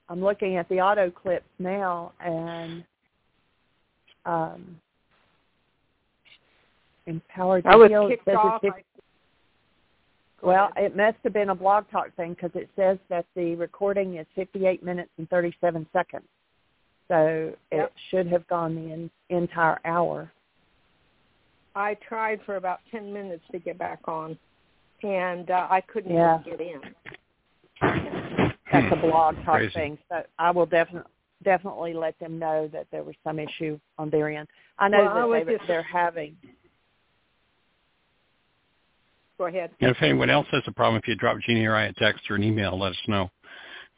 [0.07, 2.83] I'm looking at the auto clips now, and
[4.25, 4.79] um,
[7.05, 8.61] empowered I was kicked off.
[8.63, 8.83] I,
[10.43, 14.17] Well, it must have been a blog talk thing because it says that the recording
[14.17, 16.25] is 58 minutes and 37 seconds.
[17.07, 17.93] So it Yep.
[18.09, 20.31] should have gone the in, entire hour.
[21.75, 24.37] I tried for about 10 minutes to get back on,
[25.03, 26.39] and uh, I couldn't Yeah.
[26.41, 26.95] even get in.
[28.71, 29.73] That's a blog talk Crazy.
[29.73, 29.97] thing.
[30.09, 31.09] So I will definitely
[31.43, 34.47] definitely let them know that there was some issue on their end.
[34.77, 36.37] I know Well, I that they, just- they're having.
[39.41, 39.71] Go ahead.
[39.81, 42.29] And if anyone else has a problem, if you drop Jeanie or I a text
[42.29, 43.31] or an email, let us know.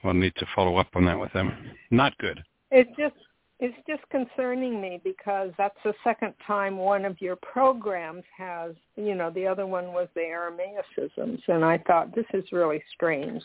[0.02, 1.52] We'll need to follow up on that with them.
[1.92, 2.42] Not good.
[2.72, 3.16] It's just
[3.60, 9.16] it's just concerning me because that's the second time one of your programs has, you
[9.16, 13.44] know, the other one was the Aramaicisms, and I thought this is really strange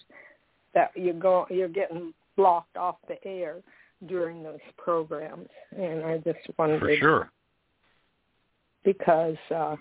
[0.74, 3.56] that you go you're getting blocked off the air
[4.06, 7.30] during those programs, and I just wondered For sure.
[8.84, 9.74] because uh,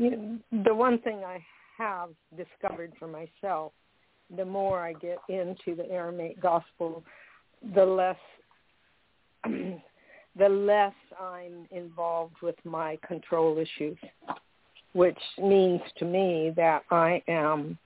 [0.00, 1.44] the one thing I
[1.76, 3.72] have discovered for myself,
[4.36, 7.02] the more I get into the Aramaic gospel,
[7.74, 8.16] the less
[9.44, 13.98] the less I'm involved with my control issues,
[14.92, 17.76] which means to me that I am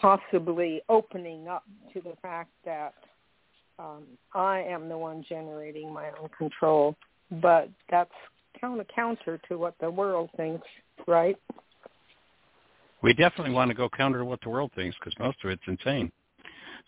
[0.00, 2.94] possibly opening up to the fact that
[3.78, 4.04] um,
[4.34, 6.96] I am the one generating my own control.
[7.42, 8.10] But that's
[8.60, 10.66] kind of counter to what the world thinks,
[11.06, 11.36] right?
[13.02, 15.62] We definitely want to go counter to what the world thinks because most of it's
[15.66, 16.10] insane.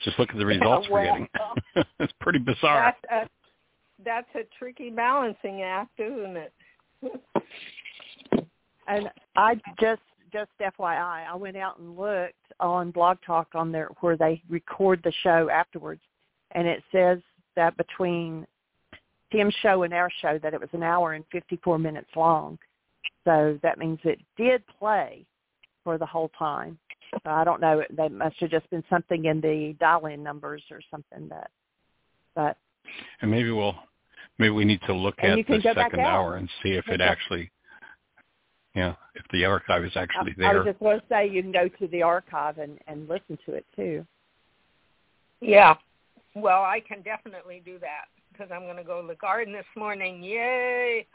[0.04, 1.28] Just look at the results Yeah, well, we're getting.
[2.00, 2.94] it's pretty bizarre.
[3.10, 6.52] That's a, that's a tricky balancing act, isn't it?
[8.88, 10.02] And I just
[10.32, 15.00] just FYI, I went out and looked on Blog Talk on there where they record
[15.02, 16.02] the show afterwards,
[16.52, 17.18] and it says
[17.54, 18.46] that between
[19.33, 22.59] Tim's show and our show that it was an hour and 54 minutes long.
[23.24, 25.27] So that means it did play
[25.83, 26.79] for the whole time.
[27.12, 27.83] So I don't know.
[27.97, 31.51] That must have just been something in the dial-in numbers or something that.
[32.35, 32.57] But
[33.20, 33.77] And maybe we'll
[34.39, 37.51] maybe we need to look at the second hour and see if it actually
[38.74, 40.49] yeah, if the archive is actually there.
[40.49, 43.39] I was just going to say you can go to the archive and and listen
[43.47, 44.05] to it too.
[45.41, 45.74] Yeah.
[46.35, 48.07] Well, I can definitely do that
[48.37, 50.22] because I'm going to go to the garden this morning.
[50.22, 51.07] Yay!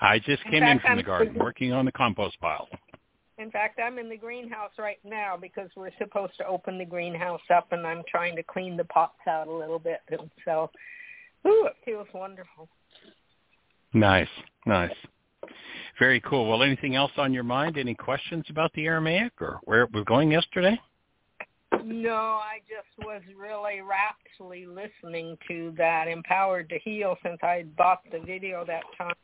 [0.00, 2.68] I just In came in fact, from the I'm- garden working on the compost pile.
[3.36, 7.40] In fact, I'm in the greenhouse right now because we're supposed to open the greenhouse
[7.52, 9.98] up, and I'm trying to clean the pots out a little bit.
[10.08, 10.70] And so,
[11.44, 12.68] ooh, it feels wonderful.
[13.92, 14.28] Nice,
[14.66, 14.94] nice.
[15.98, 16.48] Very cool.
[16.48, 17.76] Well, anything else on your mind?
[17.76, 20.80] Any questions about the Aramaic or where it was going yesterday?
[21.84, 28.00] No, I just was really raptly listening to that Empowered to Heal since I bought
[28.10, 29.14] the video that time.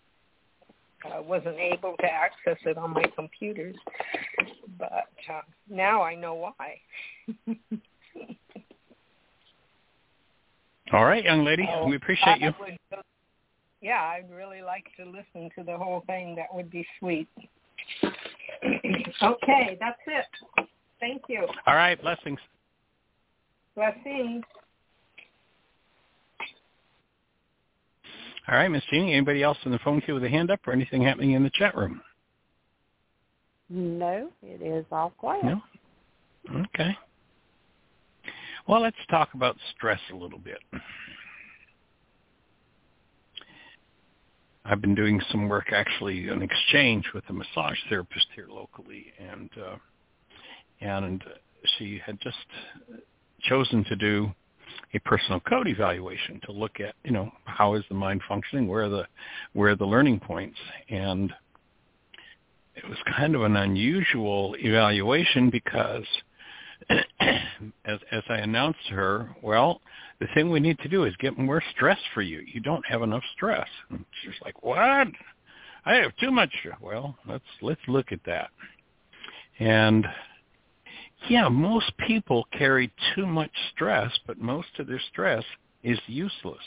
[1.10, 3.76] I wasn't able to access it on my computers,
[4.78, 5.40] but uh,
[5.70, 6.80] now I know why.
[10.92, 11.66] All right, young lady.
[11.72, 12.52] Oh, we appreciate you.
[12.60, 12.76] would-
[13.80, 16.34] yeah, I'd really like to listen to the whole thing.
[16.36, 17.28] That would be sweet.
[19.22, 20.26] okay, that's it.
[21.00, 21.46] Thank you.
[21.66, 22.38] All right, blessings.
[23.74, 24.44] Blessings.
[28.48, 29.14] All right, Miss Jeanie.
[29.14, 31.50] Anybody else in the phone queue with a hand up or anything happening in the
[31.50, 32.00] chat room?
[33.68, 35.44] No, it is all quiet.
[35.44, 35.62] No?
[36.74, 36.96] Okay.
[38.66, 40.58] Well, let's talk about stress a little bit.
[44.64, 49.50] I've been doing some work, actually, an exchange with a massage therapist here locally, and
[49.56, 49.76] uh,
[50.80, 51.22] and
[51.78, 52.36] she had just
[53.42, 54.30] chosen to do
[54.94, 58.84] a personal code evaluation to look at, you know, how is the mind functioning, where
[58.84, 59.06] are the
[59.52, 60.58] where are the learning points,
[60.88, 61.32] and
[62.74, 66.04] it was kind of an unusual evaluation because
[67.20, 69.80] as as I announced to her, well,
[70.18, 72.42] the thing we need to do is get more stress for you.
[72.52, 73.68] You don't have enough stress.
[73.90, 75.08] And she's like, What?
[75.86, 78.50] I have too much well, let's let's look at that.
[79.58, 80.06] And
[81.28, 85.44] yeah, most people carry too much stress, but most of their stress
[85.82, 86.64] is useless.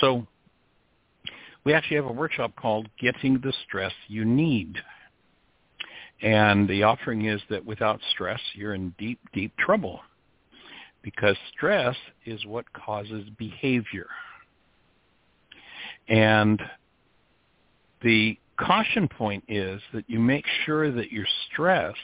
[0.00, 0.26] So
[1.64, 4.76] we actually have a workshop called Getting the Stress You Need.
[6.22, 10.00] And the offering is that without stress, you're in deep, deep trouble
[11.02, 14.08] because stress is what causes behavior.
[16.08, 16.60] And
[18.02, 21.94] the caution point is that you make sure that your stress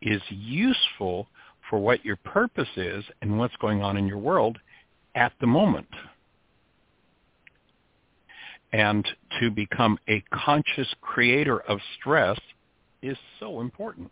[0.00, 1.26] is useful
[1.68, 4.58] for what your purpose is and what's going on in your world
[5.14, 5.88] at the moment.
[8.72, 9.06] And
[9.40, 12.38] to become a conscious creator of stress
[13.02, 14.10] is so important.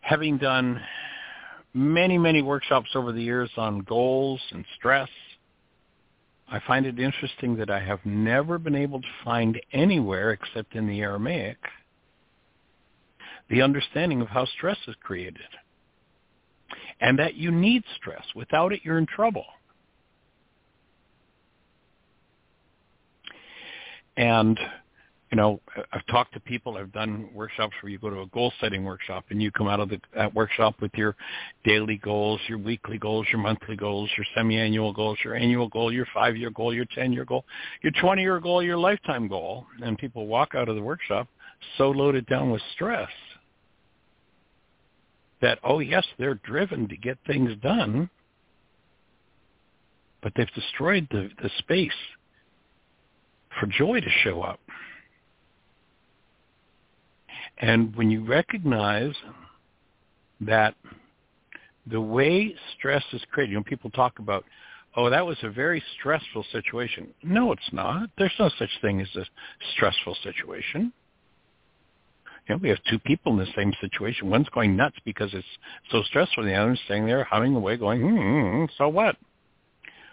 [0.00, 0.80] Having done
[1.72, 5.08] many, many workshops over the years on goals and stress,
[6.50, 10.88] I find it interesting that I have never been able to find anywhere except in
[10.88, 11.58] the Aramaic
[13.48, 15.40] the understanding of how stress is created
[17.00, 18.24] and that you need stress.
[18.34, 19.44] Without it, you're in trouble.
[24.16, 24.58] And
[25.30, 25.60] you know,
[25.92, 26.76] I've talked to people.
[26.76, 29.78] I've done workshops where you go to a goal setting workshop and you come out
[29.78, 31.14] of the, that workshop with your
[31.64, 36.06] daily goals, your weekly goals, your monthly goals, your semi-annual goals, your annual goal, your
[36.12, 37.44] five-year goal, your ten-year goal,
[37.82, 41.28] your twenty-year goal, your lifetime goal, and people walk out of the workshop
[41.78, 43.10] so loaded down with stress
[45.40, 48.10] that oh yes, they're driven to get things done,
[50.22, 51.92] but they've destroyed the, the space
[53.58, 54.60] for joy to show up.
[57.60, 59.14] And when you recognize
[60.40, 60.74] that
[61.86, 64.44] the way stress is created, you know, people talk about,
[64.96, 67.08] oh, that was a very stressful situation.
[67.22, 68.08] No, it's not.
[68.16, 69.26] There's no such thing as a
[69.74, 70.92] stressful situation.
[72.48, 74.30] You know, we have two people in the same situation.
[74.30, 75.46] One's going nuts because it's
[75.90, 76.44] so stressful.
[76.44, 79.16] The other's sitting there humming away going, hmm, so what?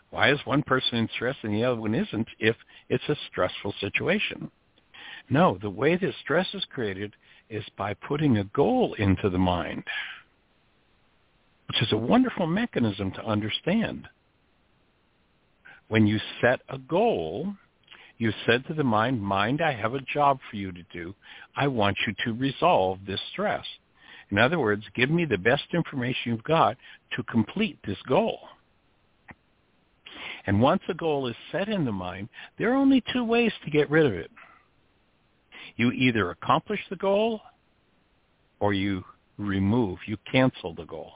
[0.10, 2.58] Why is one person in stress and the other one isn't if
[2.90, 4.52] it's a stressful situation?
[5.30, 7.14] No, the way that stress is created
[7.50, 9.84] is by putting a goal into the mind,
[11.68, 14.08] which is a wonderful mechanism to understand.
[15.88, 17.54] When you set a goal,
[18.18, 21.14] you said to the mind, mind, I have a job for you to do.
[21.56, 23.66] I want you to resolve this stress.
[24.32, 26.76] In other words, give me the best information you've got
[27.16, 28.40] to complete this goal.
[30.46, 33.72] And once a goal is set in the mind, there are only two ways to
[33.72, 34.32] get rid of it.
[35.78, 37.42] You either accomplish the goal
[38.60, 39.04] or you
[39.38, 41.12] remove, you cancel the goal.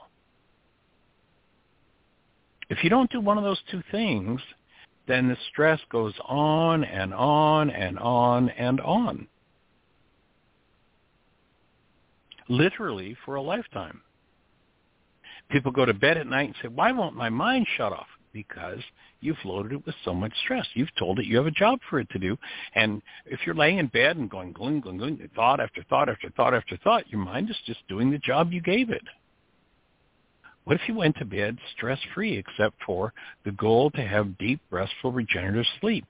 [2.70, 4.40] If you don't do one of those two things,
[5.06, 9.26] then the stress goes on and on and on and on.
[12.48, 14.00] Literally for a lifetime.
[15.50, 18.06] People go to bed at night and say, why won't my mind shut off?
[18.32, 18.80] because
[19.22, 20.66] you've loaded it with so much stress.
[20.74, 22.36] You've told it you have a job for it to do.
[22.74, 26.28] And if you're laying in bed and going gloom, gloom, gloom, thought after thought after
[26.30, 29.02] thought after thought, your mind is just doing the job you gave it.
[30.64, 33.12] What if you went to bed stress-free except for
[33.44, 36.06] the goal to have deep, restful, regenerative sleep?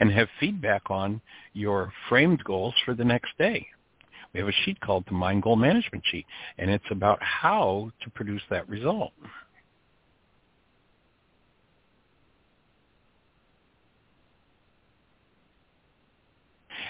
[0.00, 1.20] And have feedback on
[1.54, 3.66] your framed goals for the next day.
[4.34, 6.26] We have a sheet called the Mind Goal Management Sheet,
[6.58, 9.12] and it's about how to produce that result.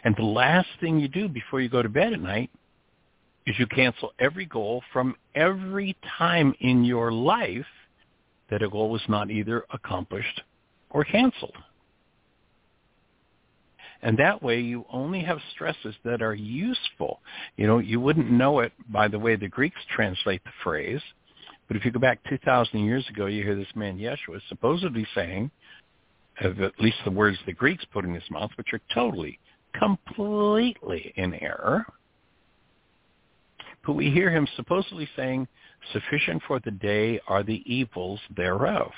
[0.04, 2.50] And the last thing you do before you go to bed at night
[3.46, 7.66] is you cancel every goal from every time in your life
[8.50, 10.42] that a goal was not either accomplished
[10.90, 11.56] or canceled.
[14.02, 17.20] And that way you only have stresses that are useful.
[17.56, 21.00] You know, you wouldn't know it by the way the Greeks translate the phrase,
[21.66, 25.50] but if you go back 2,000 years ago, you hear this man Yeshua supposedly saying,
[26.40, 29.38] at least the words the Greeks put in his mouth, which are totally
[29.74, 31.86] completely in error.
[33.86, 35.48] But we hear him supposedly saying,
[35.92, 38.90] sufficient for the day are the evils thereof.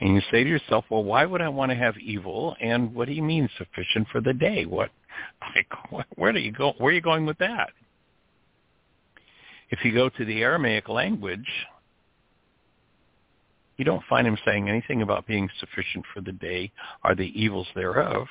[0.00, 2.54] And you say to yourself, well, why would I want to have evil?
[2.60, 4.66] And what do you mean sufficient for the day?
[4.66, 4.90] What,
[5.54, 5.68] like,
[6.16, 6.74] where do you go?
[6.78, 7.70] Where are you going with that?
[9.70, 11.48] If you go to the Aramaic language,
[13.76, 16.72] you don't find him saying anything about being sufficient for the day
[17.04, 18.26] or the evils thereof.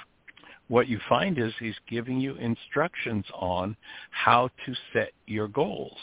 [0.68, 3.78] What you find is he's giving you instructions on
[4.10, 5.98] how to set your goals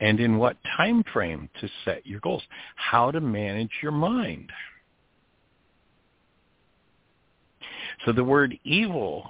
[0.00, 2.42] and in what time frame to set your goals,
[2.74, 4.50] how to manage your mind.
[8.04, 9.28] So the word evil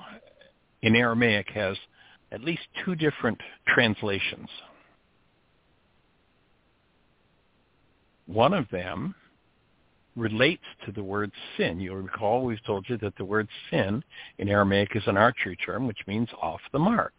[0.83, 1.77] in Aramaic has
[2.33, 4.49] at least two different translations.
[8.32, 9.16] One of them
[10.15, 11.81] relates to the word sin.
[11.81, 14.05] You'll recall we've told you that the word sin
[14.39, 17.12] in Aramaic is an archery term, which means off the mark.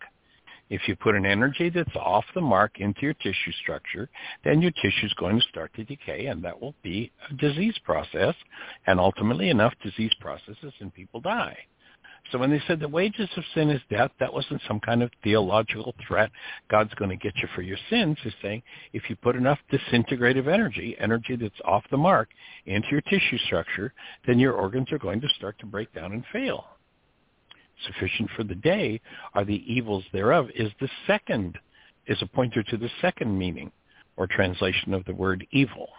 [0.70, 4.10] If you put an energy that's off the mark into your tissue structure,
[4.46, 7.78] then your tissue is going to start to decay, and that will be a disease
[7.84, 8.36] process,
[8.88, 11.58] and ultimately enough disease processes and people die.
[12.32, 15.12] So when they said the wages of sin is death, that wasn't some kind of
[15.22, 16.32] theological threat.
[16.70, 18.18] God's going to get you for your sins.
[18.24, 18.64] He's saying
[18.94, 22.30] if you put enough disintegrative energy, energy that's off the mark,
[22.66, 23.94] into your tissue structure,
[24.26, 26.66] then your organs are going to start to break down and fail.
[27.86, 29.02] Sufficient for the day
[29.34, 31.58] are the evils thereof is the second,
[32.08, 33.72] is a pointer to the second meaning
[34.16, 35.90] or translation of the word evil.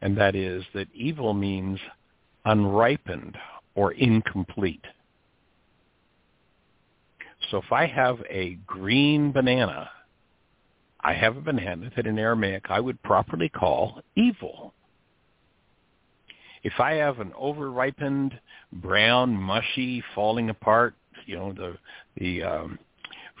[0.00, 1.78] And that is that evil means
[2.46, 3.36] unripened
[3.80, 4.84] or incomplete.
[7.50, 9.90] So if I have a green banana,
[11.00, 14.74] I have a banana that in Aramaic I would properly call evil.
[16.62, 18.38] if I have an over-ripened,
[18.72, 20.94] brown, mushy, falling apart,
[21.26, 21.76] you know, the
[22.16, 22.78] the um,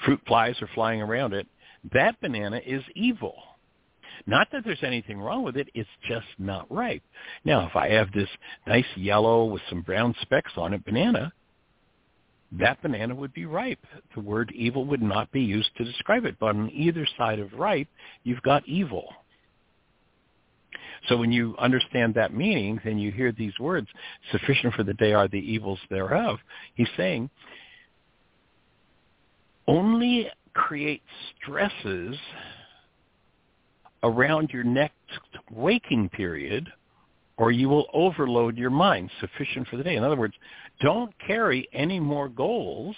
[0.04, 1.46] fruit flies are flying around it,
[1.92, 3.34] that banana is evil.
[4.26, 7.02] Not that there's anything wrong with it, it's just not ripe.
[7.44, 8.28] Now, if I have this
[8.66, 11.32] nice yellow with some brown specks on it banana,
[12.52, 13.84] that banana would be ripe.
[14.14, 16.36] The word evil would not be used to describe it.
[16.40, 17.88] But on either side of ripe,
[18.24, 19.08] you've got evil.
[21.08, 23.88] So when you understand that meaning, then you hear these words,
[24.32, 26.38] sufficient for the day are the evils thereof.
[26.74, 27.30] He's saying,
[29.66, 31.02] only create
[31.40, 32.16] stresses
[34.02, 34.94] around your next
[35.50, 36.68] waking period
[37.36, 39.96] or you will overload your mind sufficient for the day.
[39.96, 40.34] In other words,
[40.80, 42.94] don't carry any more goals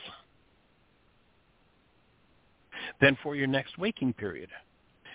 [3.01, 4.49] than for your next waking period.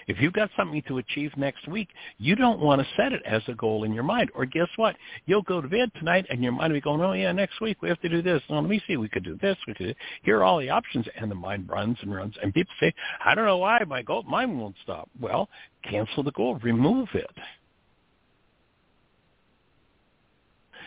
[0.07, 3.41] If you've got something to achieve next week, you don't want to set it as
[3.47, 4.31] a goal in your mind.
[4.33, 4.95] Or guess what?
[5.25, 7.81] You'll go to bed tonight and your mind will be going, oh yeah, next week
[7.81, 8.41] we have to do this.
[8.49, 9.57] No, let me see, we could do this.
[9.67, 9.95] We could.
[10.23, 12.35] Here are all the options, and the mind runs and runs.
[12.41, 12.93] And people say,
[13.23, 15.09] I don't know why my goal, mine won't stop.
[15.19, 15.49] Well,
[15.83, 17.29] cancel the goal, remove it.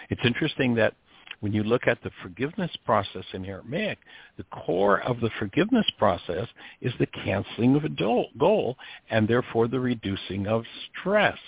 [0.09, 0.95] It's interesting that
[1.41, 3.99] when you look at the forgiveness process in Aramaic,
[4.37, 6.47] the core of the forgiveness process
[6.81, 8.77] is the canceling of a goal
[9.09, 10.65] and therefore the reducing of
[11.01, 11.39] stress.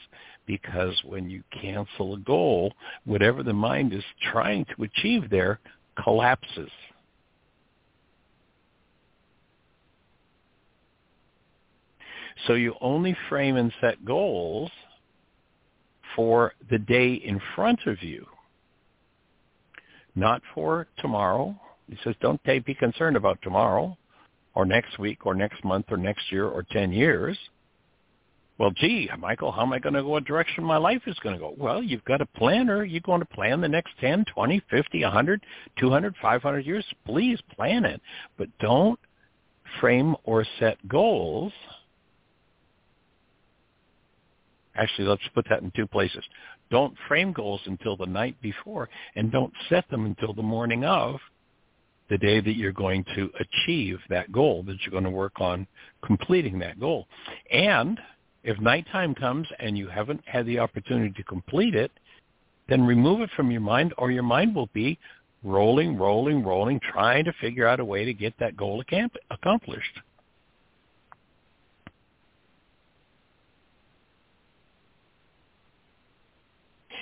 [0.47, 2.73] Because when you cancel a goal,
[3.05, 5.61] whatever the mind is trying to achieve there
[6.03, 6.71] collapses.
[12.47, 14.71] So you only frame and set goals
[16.17, 18.27] for the day in front of you
[20.15, 21.55] not for tomorrow.
[21.89, 23.97] He says, don't be concerned about tomorrow
[24.55, 27.39] or next week or next month or next year or 10 years.
[28.59, 31.35] Well, gee, Michael, how am I going to go what direction my life is going
[31.35, 31.55] to go?
[31.57, 32.85] Well, you've got a planner.
[32.85, 35.43] You're going to plan the next 10, 20, 50, 100,
[35.81, 36.85] 200, 500 years.
[37.07, 38.01] Please plan it.
[38.37, 39.01] But don't
[39.81, 41.53] frame or set goals.
[44.77, 46.25] Actually, let's put that in two places.
[46.73, 51.17] Don't frame goals until the night before and don't set them until the morning of
[52.09, 55.67] the day that you're going to achieve that goal, that you're going to work on
[56.03, 57.07] completing that goal.
[57.53, 58.01] And
[58.43, 61.93] if nighttime comes and you haven't had the opportunity to complete it,
[62.71, 64.99] then remove it from your mind or your mind will be
[65.45, 68.83] rolling, rolling, rolling, trying to figure out a way to get that goal
[69.31, 70.01] accomplished.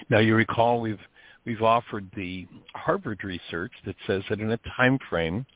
[0.08, 1.00] Now you recall we've
[1.44, 5.46] we've offered the Harvard research that says that in a time frame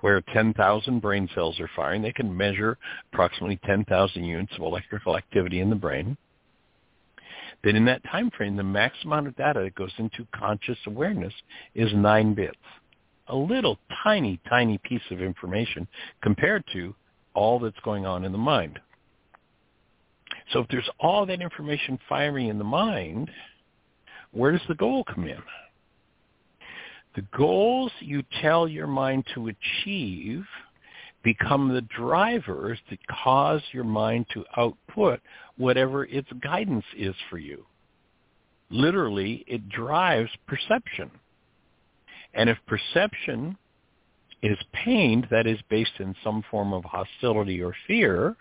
[0.00, 2.78] where 10,000 brain cells are firing, they can measure
[3.12, 6.16] approximately 10,000 units of electrical activity in the brain.
[7.64, 11.34] Then in that time frame, the max amount of data that goes into conscious awareness
[11.74, 12.56] is 9 bits.
[13.28, 15.88] A little tiny, tiny piece of information
[16.22, 16.94] compared to
[17.34, 18.78] all that's going on in the mind.
[20.52, 23.30] So if there's all that information firing in the mind,
[24.32, 25.42] where does the goal come in?
[27.16, 30.44] The goals you tell your mind to achieve
[31.24, 35.20] become the drivers that cause your mind to output
[35.56, 37.64] whatever its guidance is for you.
[38.70, 41.10] Literally, it drives perception.
[42.34, 43.56] And if perception
[44.42, 48.36] is pained that is based in some form of hostility or fear,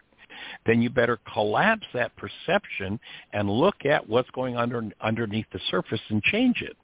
[0.66, 3.00] then you better collapse that perception
[3.34, 6.78] and look at what's going under, underneath the surface and change it.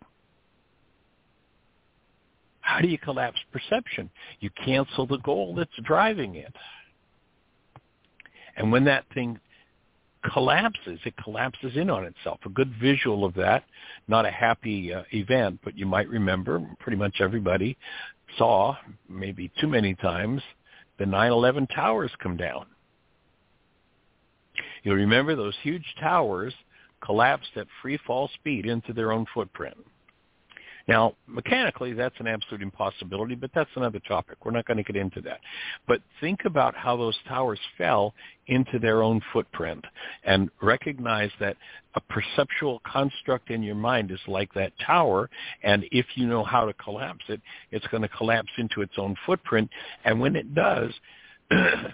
[2.61, 4.09] How do you collapse perception?
[4.39, 6.53] You cancel the goal that's driving it.
[8.55, 9.39] And when that thing
[10.31, 12.39] collapses, it collapses in on itself.
[12.45, 13.65] A good visual of that,
[14.07, 17.77] not a happy uh, event, but you might remember pretty much everybody
[18.37, 18.75] saw,
[19.09, 20.41] maybe too many times,
[20.99, 22.65] the 9-11 towers come down.
[24.83, 26.53] You'll remember those huge towers
[27.01, 29.77] collapsed at free fall speed into their own footprint.
[30.87, 34.43] Now, mechanically, that's an absolute impossibility, but that's another topic.
[34.43, 35.39] We're not going to get into that.
[35.87, 38.13] But think about how those towers fell
[38.47, 39.85] into their own footprint
[40.25, 41.55] and recognize that
[41.95, 45.29] a perceptual construct in your mind is like that tower,
[45.63, 47.39] and if you know how to collapse it,
[47.71, 49.69] it's going to collapse into its own footprint,
[50.03, 50.91] and when it does,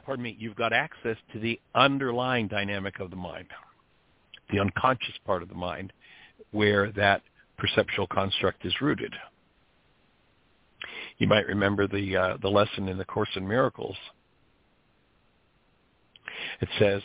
[0.06, 3.48] pardon me, you've got access to the underlying dynamic of the mind,
[4.52, 5.94] the unconscious part of the mind,
[6.52, 7.22] where that
[7.58, 9.14] perceptual construct is rooted.
[11.18, 13.98] You might remember the uh, the lesson in the Course in Miracles.
[16.62, 17.02] It says,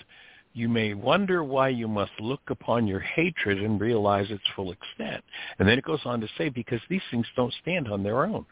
[0.53, 5.25] you may wonder why you must look upon your hatred and realize its full extent.
[5.59, 8.47] And then it goes on to say, because these things don't stand on their own.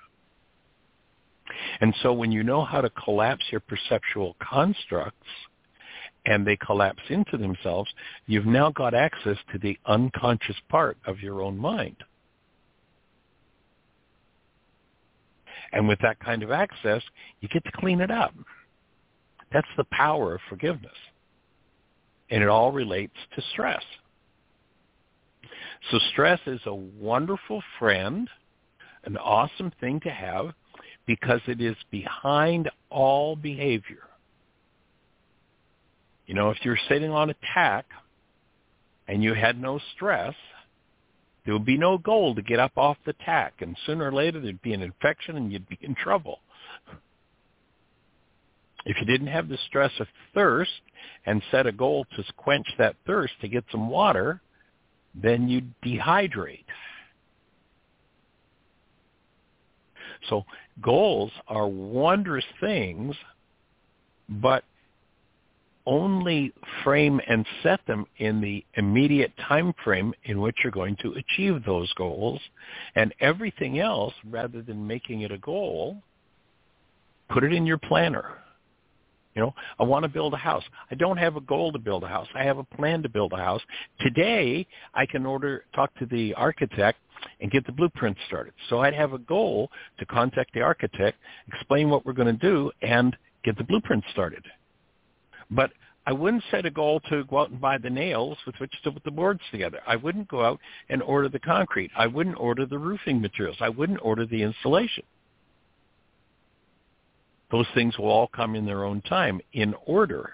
[1.80, 5.26] And so when you know how to collapse your perceptual constructs
[6.24, 7.90] and they collapse into themselves,
[8.26, 11.96] you've now got access to the unconscious part of your own mind.
[15.72, 17.02] And with that kind of access,
[17.40, 18.34] you get to clean it up.
[19.52, 20.92] That's the power of forgiveness
[22.32, 23.82] and it all relates to stress.
[25.90, 28.28] So stress is a wonderful friend,
[29.04, 30.46] an awesome thing to have
[31.06, 34.08] because it is behind all behavior.
[36.26, 37.86] You know, if you're sitting on a tack
[39.08, 40.34] and you had no stress,
[41.44, 44.40] there would be no goal to get up off the tack, and sooner or later
[44.40, 46.38] there'd be an infection and you'd be in trouble.
[48.84, 50.70] If you didn't have the stress of thirst
[51.26, 54.40] and set a goal to quench that thirst to get some water,
[55.14, 56.64] then you dehydrate.
[60.28, 60.44] So
[60.80, 63.14] goals are wondrous things,
[64.28, 64.64] but
[65.84, 66.52] only
[66.84, 71.64] frame and set them in the immediate time frame in which you're going to achieve
[71.64, 72.40] those goals.
[72.94, 76.00] And everything else, rather than making it a goal,
[77.30, 78.38] put it in your planner.
[79.34, 80.62] You know, I want to build a house.
[80.90, 82.28] I don't have a goal to build a house.
[82.34, 83.62] I have a plan to build a house.
[84.00, 86.98] Today, I can order, talk to the architect
[87.40, 88.52] and get the blueprint started.
[88.68, 91.18] So I'd have a goal to contact the architect,
[91.48, 94.44] explain what we're going to do, and get the blueprint started.
[95.50, 95.72] But
[96.06, 98.90] I wouldn't set a goal to go out and buy the nails with which to
[98.90, 99.78] put the boards together.
[99.86, 100.58] I wouldn't go out
[100.88, 101.92] and order the concrete.
[101.96, 103.58] I wouldn't order the roofing materials.
[103.60, 105.04] I wouldn't order the insulation.
[107.52, 110.30] Those things will all come in their own time, in order.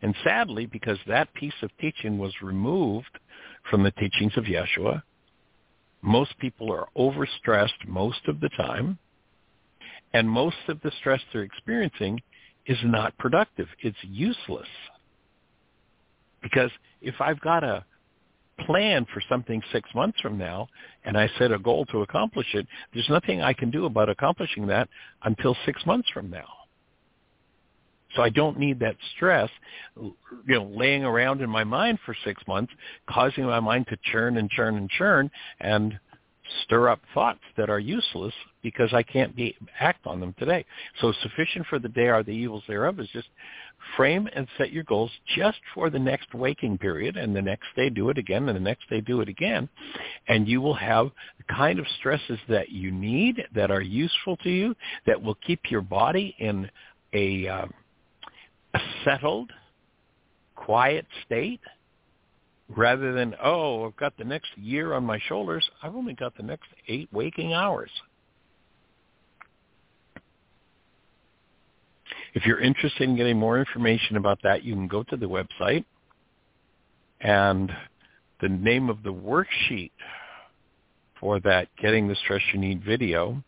[0.00, 3.18] And sadly, because that piece of teaching was removed
[3.70, 5.02] from the teachings of Yeshua,
[6.02, 8.98] most people are overstressed most of the time,
[10.12, 12.20] and most of the stress they're experiencing
[12.66, 13.68] is not productive.
[13.80, 14.68] It's useless.
[16.42, 16.70] Because
[17.00, 17.84] if I've got a
[18.60, 20.68] plan for something six months from now
[21.04, 24.66] and I set a goal to accomplish it, there's nothing I can do about accomplishing
[24.68, 24.88] that
[25.24, 26.46] until six months from now.
[28.16, 29.50] So I don't need that stress,
[29.96, 30.14] you
[30.48, 32.72] know, laying around in my mind for six months,
[33.08, 35.30] causing my mind to churn and churn and churn
[35.60, 35.98] and
[36.62, 38.32] stir up thoughts that are useless
[38.62, 40.64] because I can't be, act on them today.
[41.00, 43.28] So sufficient for the day are the evils thereof is just
[43.96, 47.90] frame and set your goals just for the next waking period and the next day
[47.90, 49.68] do it again and the next day do it again
[50.28, 54.50] and you will have the kind of stresses that you need that are useful to
[54.50, 54.74] you
[55.06, 56.68] that will keep your body in
[57.12, 57.66] a, uh,
[59.04, 59.50] settled
[60.54, 61.60] quiet state
[62.68, 65.68] rather than, oh, I've got the next year on my shoulders.
[65.82, 67.90] I've only got the next eight waking hours.
[72.34, 75.84] If you're interested in getting more information about that, you can go to the website.
[77.20, 77.72] And
[78.40, 79.92] the name of the worksheet
[81.18, 83.42] for that Getting the Stress You Need video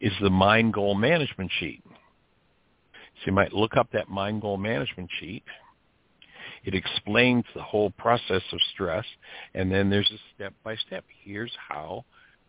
[0.00, 1.82] is the Mind Goal Management Sheet.
[3.22, 5.44] So you might look up that Mind Goal Management Sheet
[6.64, 9.04] it explains the whole process of stress,
[9.54, 11.04] and then there's a step-by-step.
[11.24, 12.04] Here's how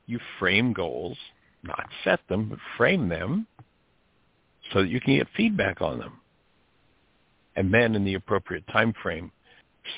[0.05, 1.17] you frame goals,
[1.63, 3.47] not set them, but frame them
[4.71, 6.19] so that you can get feedback on them.
[7.55, 9.31] And then in the appropriate time frame,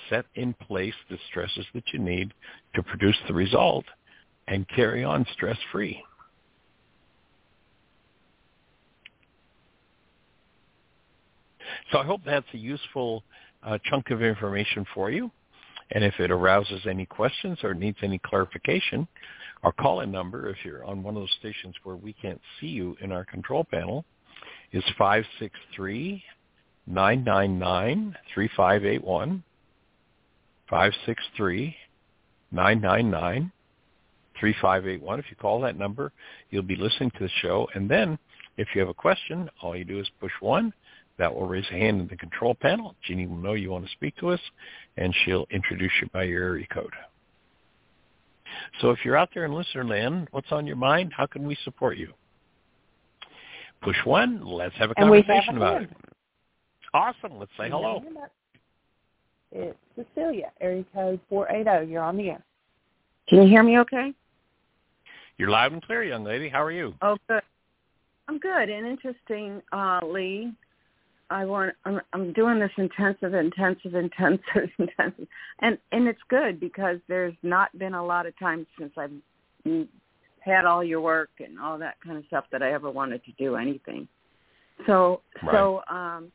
[0.10, 2.34] set in place the stresses that you need
[2.74, 3.86] to produce the result
[4.48, 6.02] and carry on stress-free.
[11.92, 13.24] So I hope that's a useful
[13.64, 15.32] uh, chunk of information for you.
[15.92, 19.08] And if it arouses any questions or needs any clarification,
[19.64, 22.98] our call-in number, if you're on one of those stations where we can't see you
[23.02, 24.06] in our control panel,
[24.72, 24.84] is
[26.90, 29.44] 563-999-3581.
[30.72, 33.50] 563-999-3581.
[35.20, 36.12] If you call that number,
[36.50, 37.68] you'll be listening to the show.
[37.76, 38.18] And then
[38.58, 40.74] if you have a question, all you do is push 1
[41.18, 42.96] that will raise a hand in the control panel.
[43.04, 44.40] Jeanie will know you want to speak to us,
[44.98, 46.94] and she'll introduce you by your area code.
[48.82, 51.14] So if you're out there in listener land, what's on your mind?
[51.16, 52.14] How can we support you?
[53.82, 54.46] Push one.
[54.46, 55.90] Let's have a conversation about it.
[56.94, 57.38] Awesome.
[57.38, 58.04] Let's say hello.
[59.52, 61.92] It's Cecilia, area code 480.
[61.92, 62.44] You're on the air.
[63.28, 64.14] Can you hear me okay?
[65.38, 66.48] You're loud and clear, young lady.
[66.48, 66.94] How are you?
[67.02, 67.42] Oh, good.
[68.28, 68.70] I'm good.
[68.70, 70.54] And interestingly,
[71.30, 75.28] I want I'm I'm doing this intensive, intensive, intensive, intensive,
[75.60, 79.12] and and it's good because there's not been a lot of time since I've
[80.40, 83.32] had all your work and all that kind of stuff that I ever wanted to
[83.40, 84.08] do anything.
[84.86, 85.52] So right.
[85.54, 86.32] so um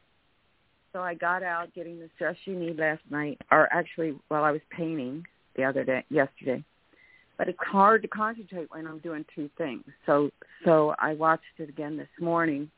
[0.92, 4.50] so I got out getting the stress you need last night, or actually while I
[4.50, 5.24] was painting
[5.56, 6.64] the other day, yesterday.
[7.38, 9.84] But it's hard to concentrate when I'm doing two things.
[10.04, 10.30] So
[10.64, 12.70] so I watched it again this morning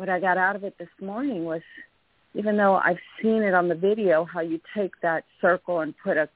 [0.00, 1.60] what I got out of it this morning was
[2.32, 6.16] even though I've seen it on the video, how you take that circle and put
[6.16, 6.26] a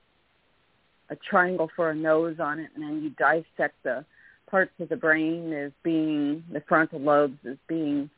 [1.09, 4.05] a triangle for a nose on it, and then you dissect the
[4.51, 8.11] parts of the brain as being the frontal lobes as being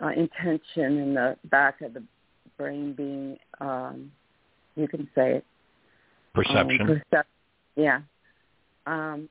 [0.00, 2.02] uh, intention, and the back of the
[2.56, 4.12] brain being um,
[4.76, 5.44] you can say it
[6.34, 6.82] perception.
[6.82, 7.24] Um, percep-
[7.74, 8.00] yeah,
[8.86, 9.28] um,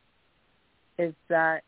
[0.97, 1.63] is that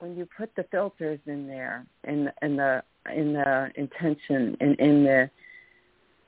[0.00, 2.82] when you put the filters in there in in the
[3.14, 5.30] in the intention and in the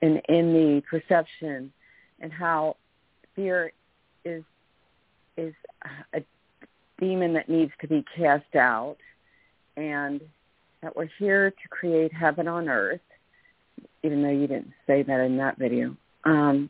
[0.03, 1.73] in in the perception
[2.20, 2.77] and how
[3.35, 3.73] fear
[4.24, 4.44] is
[5.36, 5.55] is
[6.15, 6.23] a
[7.01, 8.99] demon that needs to be cast out
[9.77, 10.20] and
[10.82, 13.01] that we're here to create heaven on earth
[14.05, 15.97] even though you didn't say that in that video.
[16.24, 16.69] Um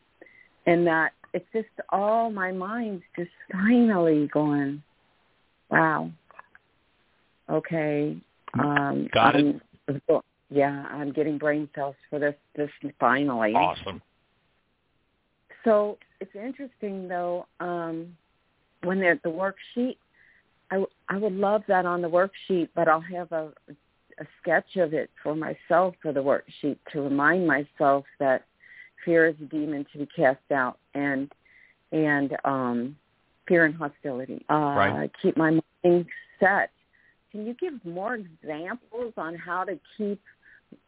[0.66, 4.82] and that it's just all my mind's just finally going
[5.70, 6.10] wow
[7.50, 8.16] okay,
[8.58, 9.60] um, got it.
[9.88, 10.00] I'm,
[10.50, 12.34] yeah, I'm getting brain cells for this.
[12.56, 12.70] This
[13.00, 13.54] finally.
[13.54, 14.02] Awesome.
[15.64, 17.46] So it's interesting though.
[17.60, 18.16] Um,
[18.82, 19.96] when they're at the worksheet,
[20.70, 23.52] I I would love that on the worksheet, but I'll have a
[24.18, 28.44] a sketch of it for myself for the worksheet to remind myself that
[29.04, 31.32] fear is a demon to be cast out and
[31.92, 32.96] and um
[33.48, 34.44] fear and hostility.
[34.50, 35.10] Uh right.
[35.20, 36.06] keep my mind
[36.38, 36.70] set
[37.32, 40.20] can you give more examples on how to keep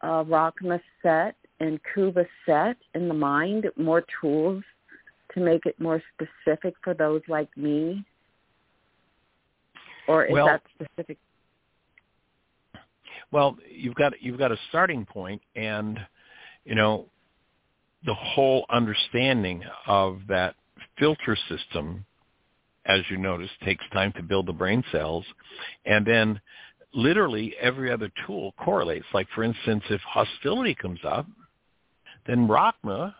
[0.01, 3.65] uh, Rachma set and Kuba set in the mind?
[3.75, 4.63] More tools
[5.33, 8.05] to make it more specific for those like me?
[10.07, 11.17] Or is well, that specific?
[13.31, 15.99] Well, you've got you've got a starting point, and
[16.63, 17.07] you know
[18.05, 20.55] the whole understanding of that
[20.99, 22.05] filter system
[22.85, 25.25] as you notice, takes time to build the brain cells.
[25.85, 26.39] And then
[26.93, 29.05] literally every other tool correlates.
[29.13, 31.27] Like, for instance, if hostility comes up,
[32.25, 33.13] then Rachma,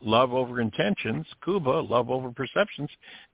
[0.00, 2.88] love over intentions, Kuba, love over perceptions,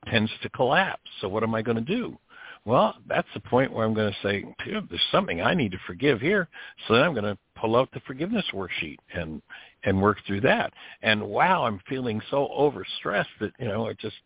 [0.09, 1.09] tends to collapse.
[1.20, 2.18] So what am I going to do?
[2.66, 6.20] Well, that's the point where I'm going to say, there's something I need to forgive
[6.20, 6.48] here.
[6.86, 9.40] So then I'm going to pull out the forgiveness worksheet and
[9.84, 10.72] and work through that.
[11.02, 14.16] And wow, I'm feeling so overstressed that you know it just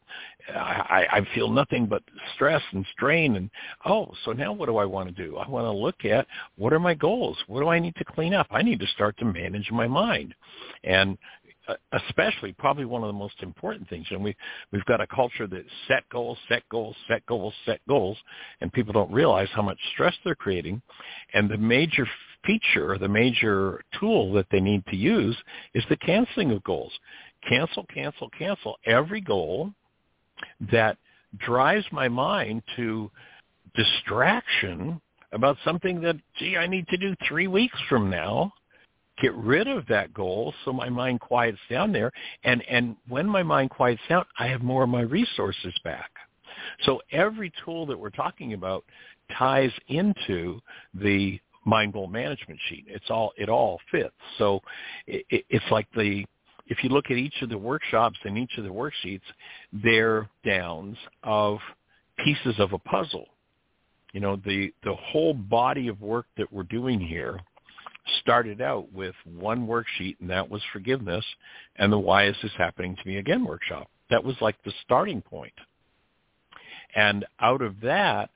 [0.48, 2.02] I, I feel nothing but
[2.34, 3.36] stress and strain.
[3.36, 3.50] And
[3.84, 5.36] oh, so now what do I want to do?
[5.36, 6.26] I want to look at
[6.56, 7.36] what are my goals?
[7.46, 8.46] What do I need to clean up?
[8.50, 10.34] I need to start to manage my mind.
[10.82, 11.18] And
[11.68, 14.06] Uh, especially probably one of the most important things.
[14.10, 14.34] And we
[14.72, 18.16] we've got a culture that set goals, set goals, set goals, set goals,
[18.60, 20.80] and people don't realize how much stress they're creating.
[21.34, 22.06] And the major
[22.46, 25.36] feature, the major tool that they need to use
[25.74, 26.92] is the canceling of goals.
[27.46, 29.70] Cancel, cancel, cancel every goal
[30.72, 30.96] that
[31.38, 33.10] drives my mind to
[33.74, 35.00] distraction
[35.32, 38.52] about something that, gee, I need to do three weeks from now
[39.20, 42.10] get rid of that goal so my mind quiets down there.
[42.44, 46.10] And and when my mind quiets down i have more of my resources back.
[46.84, 48.84] So every tool that we're talking about
[49.38, 50.60] ties into
[50.94, 52.84] the mind goal management sheet.
[52.88, 54.14] It's all it all fits.
[54.38, 54.60] So
[55.06, 56.24] it, it's like the
[56.66, 59.20] if you look at each of the workshops and each of the worksheets
[59.72, 61.58] they're downs of
[62.24, 63.26] pieces of a puzzle.
[64.12, 67.40] You know the the whole body of work that we're doing here
[68.20, 71.24] started out with one worksheet, and that was forgiveness,
[71.76, 73.88] and the Why Is This Happening to Me Again workshop.
[74.10, 75.52] That was like the starting point.
[76.94, 78.30] And out of that,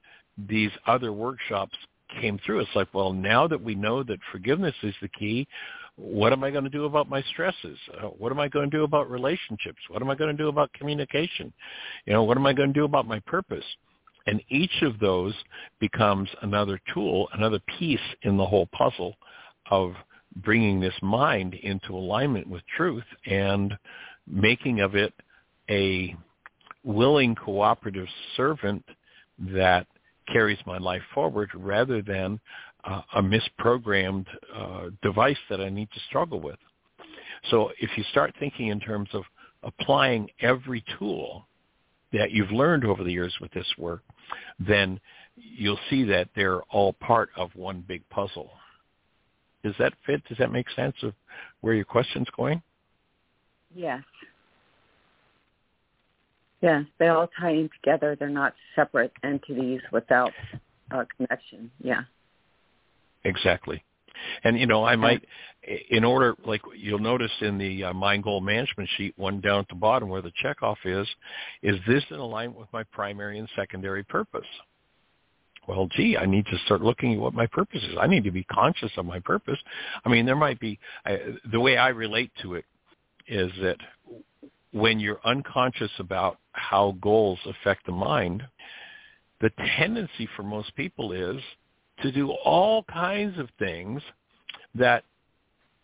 [0.49, 1.77] these other workshops
[2.21, 2.61] came through.
[2.61, 5.47] It's like, well, now that we know that forgiveness is the key,
[5.97, 7.79] what am I going to do about my stresses?
[7.97, 9.79] Uh, what am I going to do about relationships?
[9.89, 11.53] What am I going to do about communication?
[12.05, 13.65] You know, what am I going to do about my purpose?
[14.27, 15.35] And each of those
[15.81, 19.15] becomes another tool, another piece in the whole puzzle
[19.71, 19.95] of
[20.37, 23.75] bringing this mind into alignment with truth and
[24.27, 25.13] making of it
[25.71, 26.17] a
[26.83, 28.85] willing cooperative servant
[29.39, 29.87] that
[30.33, 32.41] carries my life forward rather than
[32.85, 36.59] uh, a misprogrammed uh, device that I need to struggle with.
[37.51, 39.23] So if you start thinking in terms of
[39.63, 41.47] applying every tool
[42.13, 44.03] that you've learned over the years with this work,
[44.59, 45.01] then
[45.37, 48.51] you'll see that they're all part of one big puzzle
[49.65, 50.23] Does that fit?
[50.29, 51.15] Does that make sense of
[51.63, 52.63] where your question's going?
[53.75, 54.03] Yes.
[56.61, 58.17] Yes, they all tie in together.
[58.19, 60.33] They're not separate entities without
[60.91, 61.71] a connection.
[61.83, 62.03] Yeah.
[63.25, 63.83] Exactly.
[64.45, 65.25] And you know, I might,
[65.91, 69.69] in order, like you'll notice in the uh, mind goal management sheet, one down at
[69.69, 71.07] the bottom where the checkoff is,
[71.63, 74.47] is this in alignment with my primary and secondary purpose?
[75.67, 77.97] Well, gee, I need to start looking at what my purpose is.
[77.99, 79.59] I need to be conscious of my purpose.
[80.05, 81.19] I mean, there might be I,
[81.51, 82.65] the way I relate to it
[83.27, 83.79] is that
[84.73, 88.43] when you're unconscious about how goals affect the mind,
[89.41, 91.41] the tendency for most people is
[92.03, 94.03] to do all kinds of things
[94.75, 95.05] that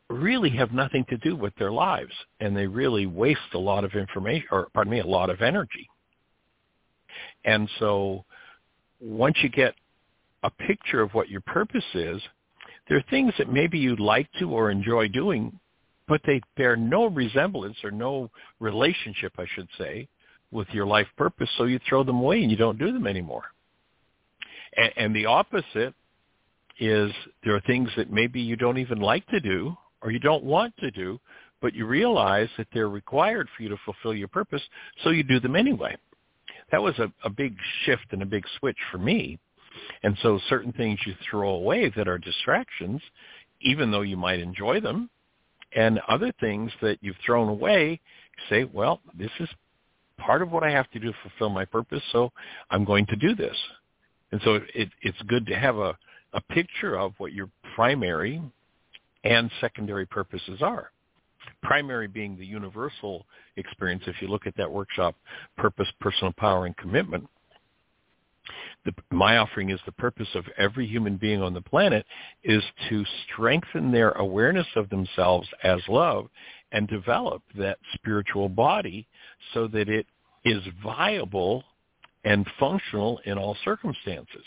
[0.09, 3.93] really have nothing to do with their lives and they really waste a lot of
[3.93, 5.89] information or pardon me a lot of energy
[7.44, 8.24] and so
[9.01, 9.74] once you get
[10.43, 12.20] a picture of what your purpose is
[12.89, 15.59] there are things that maybe you'd like to or enjoy doing
[16.09, 20.09] but they bear no resemblance or no relationship i should say
[20.51, 23.44] with your life purpose so you throw them away and you don't do them anymore
[24.77, 25.94] and, and the opposite
[26.78, 27.12] is
[27.44, 30.74] there are things that maybe you don't even like to do or you don't want
[30.78, 31.20] to do,
[31.60, 34.62] but you realize that they're required for you to fulfill your purpose,
[35.05, 35.97] so you do them anyway.
[36.70, 39.38] That was a, a big shift and a big switch for me.
[40.02, 43.01] And so certain things you throw away that are distractions,
[43.60, 45.10] even though you might enjoy them,
[45.74, 48.01] and other things that you've thrown away,
[48.48, 49.48] say, well, this is
[50.18, 52.32] part of what I have to do to fulfill my purpose, so
[52.70, 53.56] I'm going to do this.
[54.32, 55.97] And so it, it's good to have a,
[56.32, 58.40] a picture of what your primary
[59.24, 60.90] and secondary purposes are.
[61.62, 63.26] Primary being the universal
[63.56, 64.02] experience.
[64.06, 65.16] If you look at that workshop,
[65.56, 67.28] purpose, personal power, and commitment,
[68.84, 72.06] the, my offering is the purpose of every human being on the planet
[72.42, 76.28] is to strengthen their awareness of themselves as love
[76.72, 79.06] and develop that spiritual body
[79.52, 80.06] so that it
[80.44, 81.64] is viable
[82.24, 84.44] and functional in all circumstances.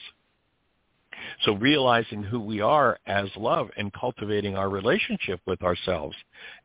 [1.46, 6.16] So realizing who we are as love and cultivating our relationship with ourselves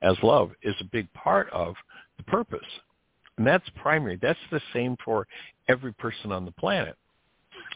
[0.02, 1.74] as love is a big part of
[2.16, 2.60] the purpose.
[3.36, 4.18] And that's primary.
[4.20, 5.26] That's the same for
[5.68, 6.96] every person on the planet.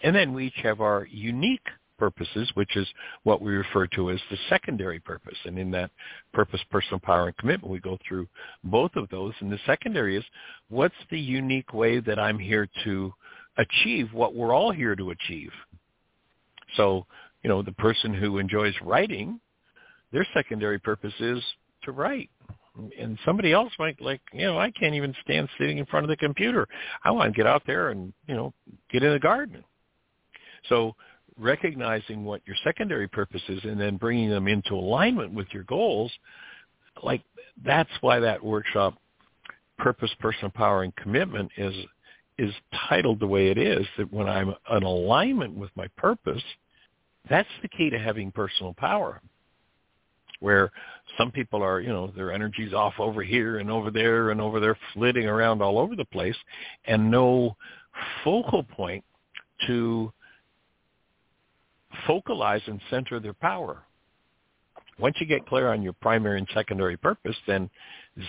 [0.02, 1.66] And then we each have our unique
[1.98, 2.88] purposes, which is
[3.22, 5.38] what we refer to as the secondary purpose.
[5.44, 5.92] And in that
[6.32, 8.26] purpose, personal power, and commitment, we go through
[8.64, 9.34] both of those.
[9.40, 10.24] And the secondary is
[10.68, 13.14] what's the unique way that I'm here to
[13.56, 15.52] achieve what we're all here to achieve?
[16.76, 17.06] So,
[17.42, 19.40] you know, the person who enjoys writing,
[20.12, 21.42] their secondary purpose is
[21.82, 22.30] to write.
[22.98, 26.08] And somebody else might like, you know, I can't even stand sitting in front of
[26.08, 26.66] the computer.
[27.04, 28.54] I want to get out there and, you know,
[28.90, 29.62] get in the garden.
[30.68, 30.94] So
[31.38, 36.10] recognizing what your secondary purpose is and then bringing them into alignment with your goals,
[37.02, 37.22] like
[37.62, 38.94] that's why that workshop,
[39.78, 41.74] Purpose, Personal Power, and Commitment is
[42.38, 42.54] is
[42.88, 46.42] titled the way it is, that when I'm in alignment with my purpose–
[47.28, 49.20] that's the key to having personal power.
[50.40, 50.72] Where
[51.16, 54.58] some people are, you know, their energy's off over here and over there and over
[54.58, 56.34] there, flitting around all over the place,
[56.84, 57.56] and no
[58.24, 59.04] focal point
[59.68, 60.12] to
[62.06, 63.82] focalize and center their power.
[64.98, 67.70] Once you get clear on your primary and secondary purpose, then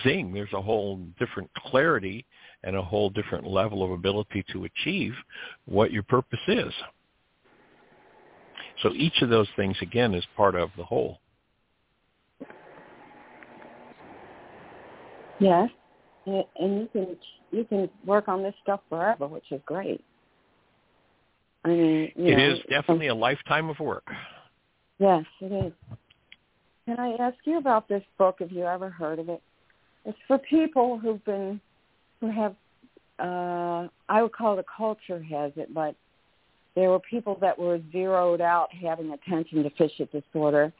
[0.02, 2.24] zing, there's a whole different clarity
[2.62, 5.12] and a whole different level of ability to achieve
[5.66, 6.72] what your purpose is.
[8.82, 11.18] So each of those things, again, is part of the whole.
[15.40, 15.68] Yes,
[16.26, 17.16] and you can
[17.50, 20.02] you can work on this stuff forever, which is great.
[21.64, 24.06] I mean, it know, is definitely a lifetime of work.
[24.98, 25.72] Yes, it is.
[26.86, 28.36] Can I ask you about this book?
[28.40, 29.42] Have you ever heard of it?
[30.04, 31.60] It's for people who've been
[32.20, 32.54] who have
[33.18, 35.94] uh I would call it a culture has it, but
[36.74, 40.72] there were people that were zeroed out having attention deficit disorder.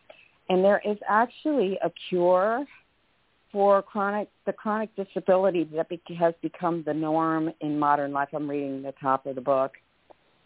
[0.49, 2.65] And there is actually a cure
[3.55, 5.87] for chronic the chronic disability that
[6.19, 8.29] has become the norm in modern life.
[8.35, 9.73] I'm reading the top of the book.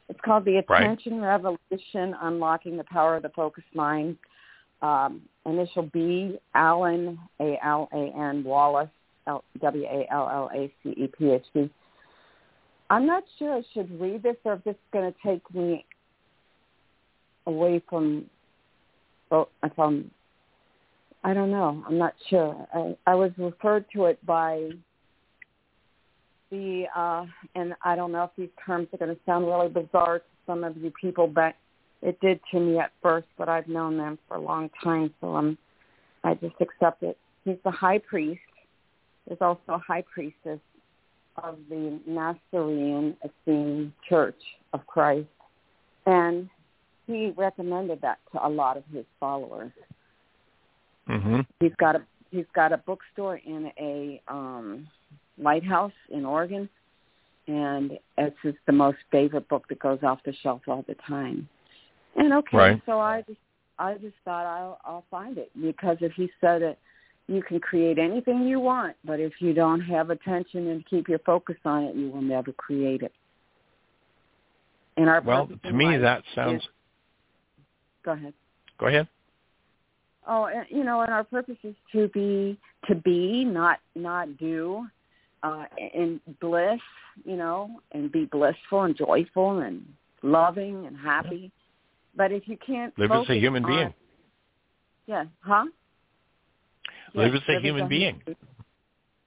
[0.09, 1.43] It's called the Attention right.
[1.43, 4.17] Revolution: Unlocking the Power of the Focused Mind.
[4.81, 8.91] Um, initial B, Alan A L A N Wallace
[9.27, 11.71] W A L L A C E P H D.
[12.91, 15.85] I'm not sure I should read this or if this is going to take me
[17.47, 18.27] away from,
[19.31, 20.11] well, if I'm,
[21.25, 21.83] I don't know.
[21.87, 22.67] I'm not sure.
[22.75, 24.71] I, I was referred to it by
[26.51, 30.21] the, uh, and I don't know if these terms are going to sound really bizarre
[30.21, 31.55] to some of you people, but
[32.01, 35.35] it did to me at first, but I've known them for a long time, so
[35.35, 35.59] I'm
[36.25, 37.17] I just accept it.
[37.45, 38.41] He's the high priest.
[39.27, 40.59] There's also a high priestess
[41.43, 44.41] of the Nazarene Essene Church
[44.73, 45.29] of Christ,
[46.07, 46.49] and
[47.07, 49.73] he recommended that to a lot of his followers.
[51.09, 51.41] Mm-hmm.
[51.61, 54.87] He's got a he's got a bookstore in a um
[55.39, 56.69] lighthouse in Oregon,
[57.47, 61.49] and it's just the most favorite book that goes off the shelf all the time.
[62.17, 62.83] And okay, Right.
[62.85, 63.39] so I just
[63.79, 66.79] I just thought I'll I'll find it because if he said it,
[67.29, 71.19] you can create anything you want, but if you don't have attention and keep your
[71.21, 73.13] focus on it, you will never create it.
[74.97, 76.63] And our Well, to me that sounds.
[76.63, 76.69] is-
[78.03, 78.33] go ahead.
[78.79, 79.09] Go ahead.
[80.27, 84.87] Oh, and, you know, and our purpose is to be to be, not not do,
[85.43, 86.81] uh, in bliss,
[87.25, 89.87] you know, and be blissful and joyful and
[90.23, 91.51] loving and happy.
[92.15, 93.95] But if you can't Live as a human on- being.
[95.07, 95.67] yeah, huh?
[97.15, 98.23] Live Yes, as a live human being.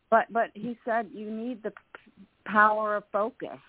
[0.09, 1.71] But but he said you need the
[2.45, 3.59] power of focus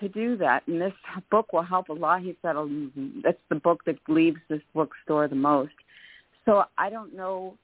[0.00, 0.92] to do that, and this
[1.30, 2.22] book will help a lot.
[2.22, 5.72] He said um, that's the book that leaves this bookstore the most.
[6.44, 7.56] So I don't know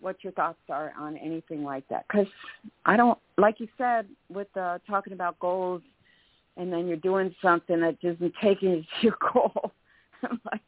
[0.00, 2.26] what your thoughts are on anything like that, because
[2.84, 5.82] I don't like you said with uh, talking about goals,
[6.56, 9.72] and then you're doing something that isn't taking you to your goal,
[10.50, 10.60] like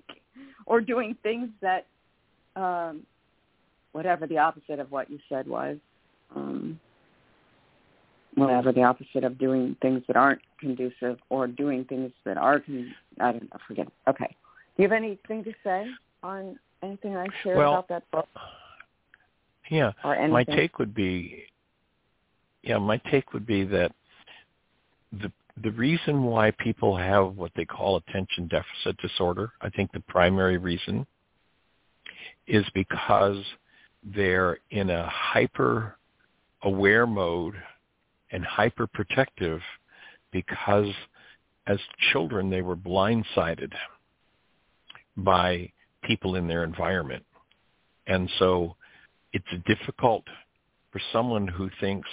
[0.66, 1.86] or doing things that
[2.56, 3.02] um
[3.94, 5.78] whatever the opposite of what you said was
[6.34, 6.78] um,
[8.34, 12.92] whatever the opposite of doing things that aren't conducive or doing things that are con-
[13.20, 14.10] I don't know, forget it.
[14.10, 14.36] Okay.
[14.76, 15.86] Do you have anything to say
[16.24, 18.28] on anything I shared Well, about that book
[19.70, 19.92] Yeah.
[20.02, 20.32] or anything?
[20.32, 21.46] My take would be,
[22.62, 23.92] yeah, my take would be that
[25.12, 25.30] the
[25.62, 30.58] the reason why people have what they call attention deficit disorder, I think the primary
[30.58, 31.06] reason
[32.48, 33.36] is because
[34.05, 35.97] they're in a hyper
[36.62, 37.55] aware mode
[38.31, 39.60] and hyper protective
[40.32, 40.89] because
[41.66, 41.78] as
[42.12, 43.72] children they were blindsided
[45.16, 45.70] by
[46.02, 47.24] people in their environment.
[48.06, 48.76] And so
[49.32, 50.24] it's difficult
[50.93, 52.09] for someone who thinks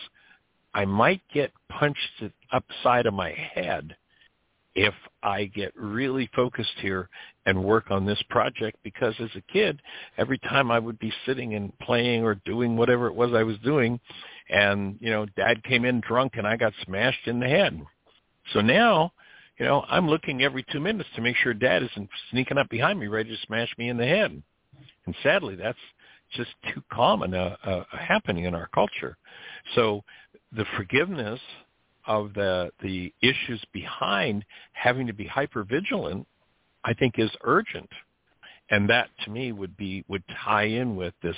[0.74, 3.96] I might get punched upside of my head
[4.76, 7.10] if I get really focused here
[7.46, 9.82] and work on this project because as a kid,
[10.18, 13.58] every time I would be sitting and playing or doing whatever it was I was
[13.60, 14.00] doing
[14.50, 17.82] and, you know, dad came in drunk and I got smashed in the head.
[18.54, 19.14] So now,
[19.58, 23.00] you know, I'm looking every two minutes to make sure dad isn't sneaking up behind
[23.00, 24.42] me ready to smash me in the head.
[25.06, 25.78] And sadly, that's
[26.36, 29.18] just too common a, a, a happening in our culture.
[29.76, 30.04] So
[30.52, 31.40] the forgiveness
[32.06, 36.28] of the the issues behind having to be hyper vigilant,
[36.84, 37.90] I think, is urgent.
[38.70, 41.36] And that to me would be would tie in with this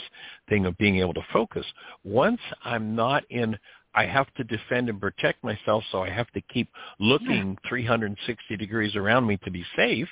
[0.49, 1.65] thing of being able to focus.
[2.03, 3.57] Once I'm not in
[3.95, 6.69] I have to defend and protect myself, so I have to keep
[6.99, 10.09] looking 360 degrees around me to be safe.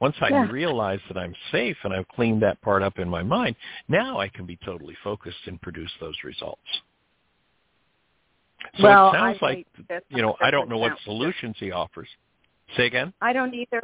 [0.00, 0.50] Once I Yeah.
[0.50, 3.54] realize that I'm safe and I've cleaned that part up in my mind,
[3.88, 6.82] now I can be totally focused and produce those results.
[8.78, 9.66] So well, it sounds I like,
[10.08, 12.08] you know, I don't know what solutions he offers.
[12.76, 13.12] Say again?
[13.20, 13.82] I don't either.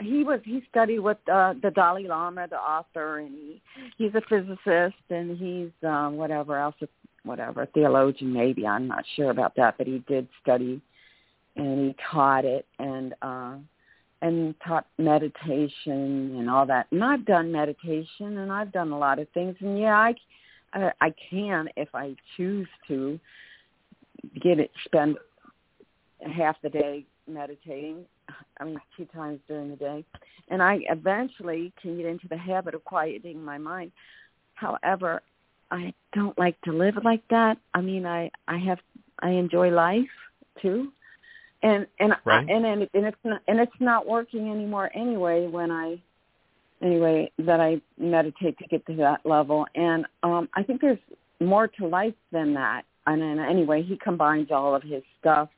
[0.00, 3.62] He was he studied with uh, the Dalai Lama, the author, and he
[3.98, 6.74] he's a physicist and he's um, whatever else,
[7.24, 8.66] whatever theologian maybe.
[8.66, 10.80] I'm not sure about that, but he did study
[11.56, 13.56] and he taught it and uh,
[14.20, 16.86] and taught meditation and all that.
[16.90, 19.56] And I've done meditation and I've done a lot of things.
[19.60, 20.14] And yeah, I
[20.72, 23.18] I, I can if I choose to
[24.40, 25.16] get it spend
[26.36, 28.04] half the day meditating
[28.60, 30.04] I mean, two times during the day.
[30.48, 33.92] And I eventually can get into the habit of quieting my mind.
[34.54, 35.22] However,
[35.70, 37.58] I don't like to live like that.
[37.74, 38.78] I mean, I I have
[39.20, 40.04] I enjoy life
[40.60, 40.92] too,
[41.62, 42.48] and and Right.
[42.48, 45.46] and and, and it's not and it's not working anymore anyway.
[45.46, 46.00] When I
[46.82, 50.98] anyway that I meditate to get to that level, and um I think there's
[51.40, 52.84] more to life than that.
[53.06, 55.48] And anyway, he combines all of his stuff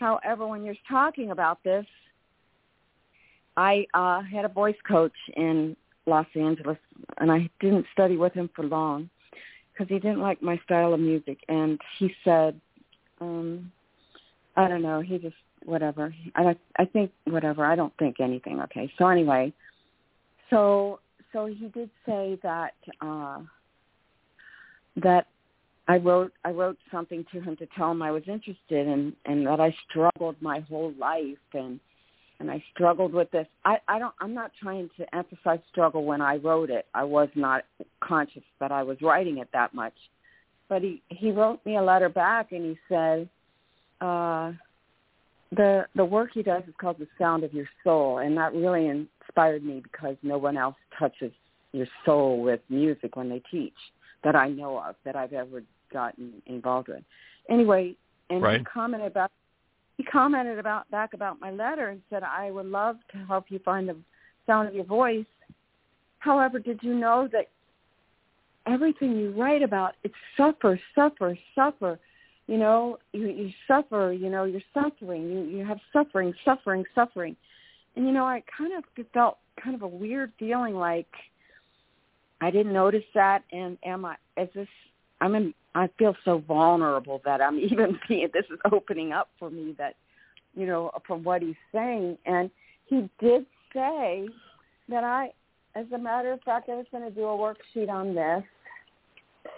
[0.00, 1.84] However, when you're talking about this,
[3.56, 5.76] I uh, had a voice coach in
[6.06, 6.78] Los Angeles,
[7.18, 9.10] and I didn't study with him for long
[9.72, 11.38] because he didn't like my style of music.
[11.48, 12.58] And he said,
[13.20, 13.70] um,
[14.56, 16.14] I don't know, he just whatever.
[16.34, 17.66] I I think whatever.
[17.66, 18.60] I don't think anything.
[18.62, 18.90] Okay.
[18.96, 19.52] So anyway,
[20.48, 21.00] so
[21.34, 22.72] so he did say that
[23.02, 23.40] uh,
[24.96, 25.26] that
[25.90, 29.44] I wrote I wrote something to him to tell him I was interested and and
[29.48, 31.80] that I struggled my whole life and
[32.38, 33.46] and I struggled with this.
[33.64, 34.14] I, I don't.
[34.20, 36.86] I'm not trying to emphasize struggle when I wrote it.
[36.94, 37.64] I was not
[38.00, 39.92] conscious that I was writing it that much.
[40.68, 43.28] But he he wrote me a letter back, and he said,
[44.00, 44.52] uh,
[45.50, 48.86] the the work he does is called the sound of your soul, and that really
[48.86, 51.32] inspired me because no one else touches
[51.72, 53.74] your soul with music when they teach
[54.22, 55.62] that I know of that I've ever
[55.92, 57.02] gotten involved with.
[57.48, 57.94] Anyway,
[58.28, 58.60] and right.
[58.60, 59.30] he commented about
[59.96, 63.58] he commented about back about my letter and said I would love to help you
[63.58, 63.96] find the
[64.46, 65.26] sound of your voice.
[66.20, 67.48] However, did you know that
[68.66, 71.98] everything you write about it's suffer, suffer, suffer.
[72.46, 74.12] You know, you, you suffer.
[74.12, 75.30] You know, you're suffering.
[75.30, 77.36] You you have suffering, suffering, suffering.
[77.96, 81.08] And you know, I kind of felt kind of a weird feeling like
[82.40, 83.42] I didn't notice that.
[83.52, 84.16] And am I?
[84.36, 84.68] Is this?
[85.20, 85.54] I'm in.
[85.74, 89.74] I feel so vulnerable that I'm even seeing this is opening up for me.
[89.78, 89.96] That
[90.54, 92.50] you know, from what he's saying, and
[92.86, 94.28] he did say
[94.88, 95.32] that I,
[95.74, 98.42] as a matter of fact, I was going to do a worksheet on this.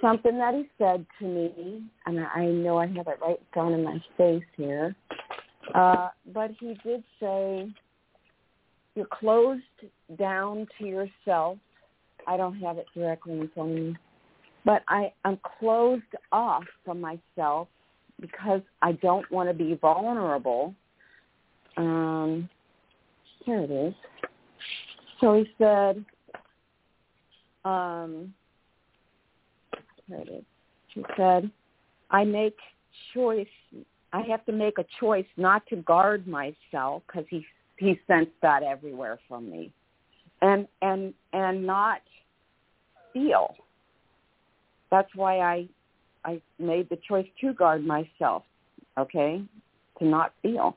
[0.01, 3.83] Something that he said to me, and I know I have it right down in
[3.83, 4.95] my face here.
[5.75, 7.69] Uh, but he did say,
[8.95, 9.63] "You're closed
[10.19, 11.59] down to yourself
[12.27, 13.97] I don't have it directly in front of me.
[14.65, 17.69] But I, I'm closed off from myself
[18.21, 20.75] because I don't want to be vulnerable.
[21.77, 22.49] Um,
[23.45, 23.95] here it is.
[25.21, 26.05] So he said,
[27.65, 28.33] um,
[30.07, 30.45] here it is.
[30.95, 31.51] He said,
[32.11, 32.57] I make
[33.15, 33.47] choice.
[34.13, 37.45] I have to make a choice not to guard myself because he
[37.79, 39.73] he sensed that everywhere from me,
[40.43, 42.03] and and and not
[43.13, 43.55] feel.
[44.93, 45.69] That's why I
[46.25, 48.45] I made the choice to guard myself,
[48.97, 49.43] okay,
[49.99, 50.77] to not feel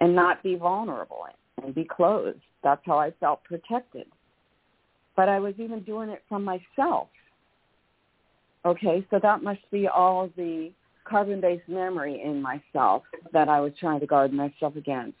[0.00, 1.26] and not be vulnerable
[1.60, 2.38] and be closed.
[2.62, 4.06] That's how I felt protected.
[5.16, 7.08] But I was even doing it from myself.
[8.64, 10.70] Okay, so that must be all the
[11.04, 15.16] carbon-based memory in myself that I was trying to guard myself against.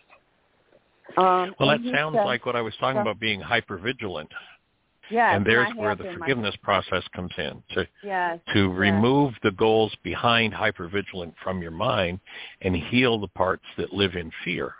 [1.16, 4.28] Um, well, that sounds said- like what I was talking about being hypervigilant.
[5.10, 8.70] Yes, and there's where the in my- forgiveness process comes in to yes, to yes.
[8.72, 12.20] remove the goals behind hypervigilant from your mind
[12.62, 14.74] and heal the parts that live in fear.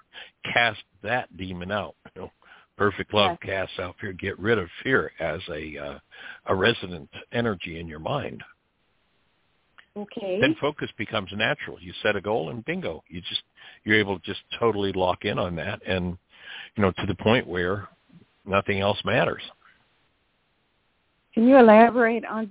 [0.52, 1.94] Cast that demon out.
[2.14, 2.30] You know,
[2.78, 4.12] perfect love casts out fear.
[4.12, 5.98] Get rid of fear as a uh,
[6.46, 8.42] a resident energy in your mind.
[9.96, 10.38] Okay.
[10.40, 11.78] Then focus becomes natural.
[11.80, 13.42] You set a goal and bingo, you just
[13.84, 16.18] you're able to just totally lock in on that, and
[16.76, 17.88] you know to the point where
[18.44, 19.42] nothing else matters.
[21.36, 22.50] Can you elaborate on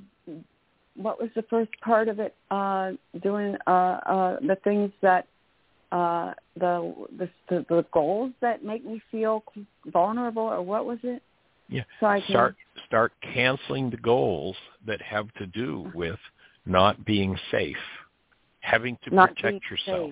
[0.96, 2.36] what was the first part of it?
[2.52, 2.92] Uh,
[3.24, 5.26] doing uh, uh, the things that
[5.92, 9.44] uh, the, the the goals that make me feel
[9.88, 11.24] vulnerable, or what was it?
[11.68, 11.82] Yeah.
[12.00, 12.56] So I can Start
[12.86, 14.56] start canceling the goals
[14.86, 16.20] that have to do with
[16.68, 17.76] not being safe,
[18.60, 20.12] having to not protect yourself.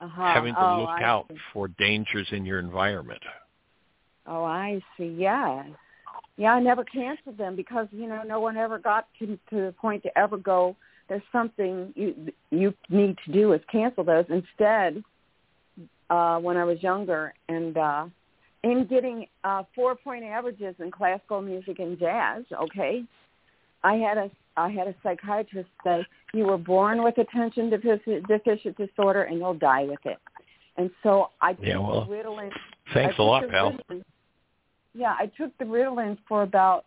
[0.00, 0.32] Uh-huh.
[0.32, 1.36] having to oh, look I out see.
[1.52, 3.22] for dangers in your environment.
[4.26, 5.14] Oh, I see.
[5.18, 5.66] Yes.
[6.36, 9.74] Yeah, I never canceled them because you know no one ever got to to the
[9.80, 10.76] point to ever go.
[11.08, 14.24] There's something you you need to do is cancel those.
[14.28, 15.02] Instead,
[16.10, 18.06] uh, when I was younger and uh,
[18.62, 23.04] in getting uh, four point averages in classical music and jazz, okay,
[23.82, 28.76] I had a I had a psychiatrist say you were born with attention deficit, deficit
[28.76, 30.18] disorder and you'll die with it.
[30.76, 32.06] And so I Yeah, well,
[32.94, 33.76] Thanks I a lot, pal.
[34.94, 36.84] Yeah, I took the Ritalin for about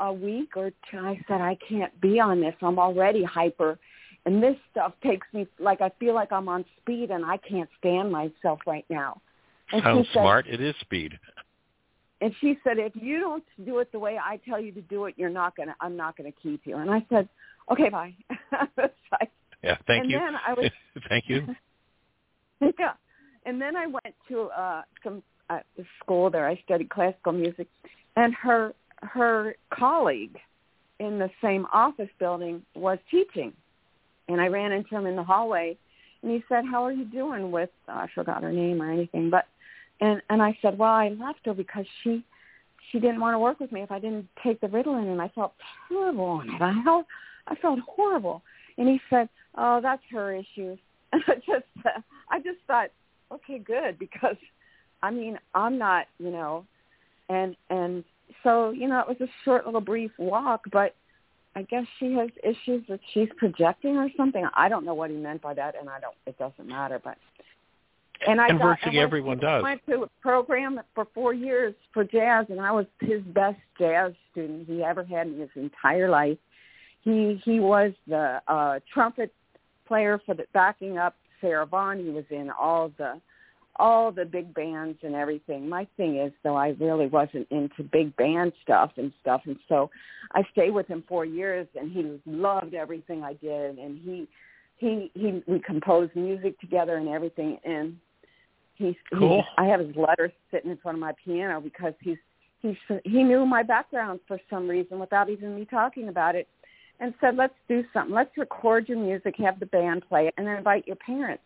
[0.00, 0.98] a week or two.
[0.98, 2.54] I said, I can't be on this.
[2.62, 3.78] I'm already hyper.
[4.24, 7.68] And this stuff takes me, like I feel like I'm on speed and I can't
[7.78, 9.20] stand myself right now.
[9.72, 10.46] And said, smart.
[10.48, 11.18] It is speed.
[12.20, 15.06] and she said, if you don't do it the way I tell you to do
[15.06, 16.76] it, you're not going to, I'm not going to keep you.
[16.76, 17.28] And I said,
[17.70, 18.14] okay, bye.
[18.78, 19.30] Like-
[19.62, 20.18] Yeah, thank and you.
[20.18, 20.70] then I was
[21.08, 21.46] thank you.
[22.78, 22.94] yeah.
[23.44, 25.60] And then I went to uh some uh,
[26.02, 26.46] school there.
[26.46, 27.68] I studied classical music,
[28.16, 30.38] and her her colleague
[30.98, 33.52] in the same office building was teaching,
[34.28, 35.76] and I ran into him in the hallway,
[36.22, 39.30] and he said, "How are you doing with?" Uh, I forgot her name or anything,
[39.30, 39.46] but
[40.00, 42.24] and and I said, "Well, I left her because she."
[42.92, 45.26] She didn't want to work with me if I didn't take the Ritalin, and I
[45.30, 45.54] felt
[45.88, 46.62] terrible on it.
[46.62, 47.04] I felt,
[47.48, 48.42] I felt horrible.
[48.78, 50.76] And he said, "Oh, that's her issue."
[51.12, 52.00] And I just, uh,
[52.30, 52.90] I just thought,
[53.32, 54.36] okay, good, because
[55.06, 56.64] I mean, I'm not, you know,
[57.28, 58.02] and and
[58.42, 60.96] so you know, it was a short little brief walk, but
[61.54, 64.44] I guess she has issues that she's projecting or something.
[64.54, 66.16] I don't know what he meant by that, and I don't.
[66.26, 67.18] It doesn't matter, but
[68.26, 69.62] And I and virtually I went, everyone does.
[69.62, 74.12] went to a program for four years for jazz, and I was his best jazz
[74.32, 76.38] student he ever had in his entire life.
[77.02, 79.32] He he was the uh, trumpet
[79.86, 82.04] player for the backing up Sarah Vaughan.
[82.04, 83.20] He was in all the
[83.78, 85.68] all the big bands and everything.
[85.68, 89.90] My thing is though I really wasn't into big band stuff and stuff and so
[90.32, 94.28] I stayed with him four years and he loved everything I did and he
[94.76, 97.96] he he we composed music together and everything and
[98.74, 99.42] he's Cool.
[99.42, 102.18] he, I have his letters sitting in front of my piano because he's
[102.60, 106.48] he's he knew my background for some reason without even me talking about it
[107.00, 110.46] and said let's do something let's record your music have the band play it and
[110.46, 111.42] then invite your parents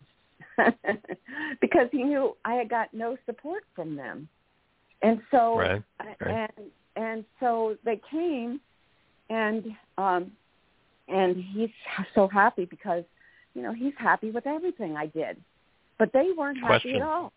[1.61, 4.29] because he knew I had got no support from them.
[5.03, 5.83] And so Right,
[6.21, 6.51] right.
[6.59, 8.61] and and so they came
[9.31, 9.65] and
[9.97, 10.33] um
[11.09, 11.71] and he's
[12.15, 13.05] so happy because
[13.55, 15.37] you know, he's happy with everything I did.
[15.99, 16.97] But they weren't happy Question.
[16.97, 17.33] at all.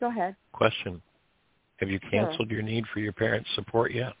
[0.00, 0.34] Go ahead.
[0.52, 1.00] Question:
[1.76, 4.12] Have you canceled your need for your parents' support yet?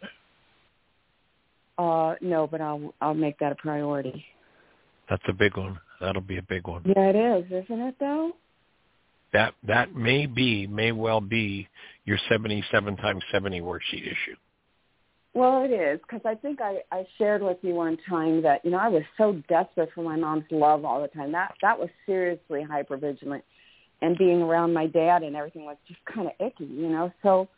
[1.78, 4.24] Uh no, but I'll I'll make that a priority.
[5.08, 5.78] That's a big one.
[6.00, 6.82] That'll be a big one.
[6.84, 8.32] Yeah, it is, isn't it though?
[9.32, 11.68] That that may be, may well be
[12.04, 14.36] your 77 times 70 worksheet issue.
[15.34, 18.70] Well, it is because I think I, I shared with you one time that you
[18.70, 21.32] know I was so desperate for my mom's love all the time.
[21.32, 23.42] That that was seriously hypervigilant,
[24.00, 27.12] and being around my dad and everything was just kind of icky, you know.
[27.24, 27.48] So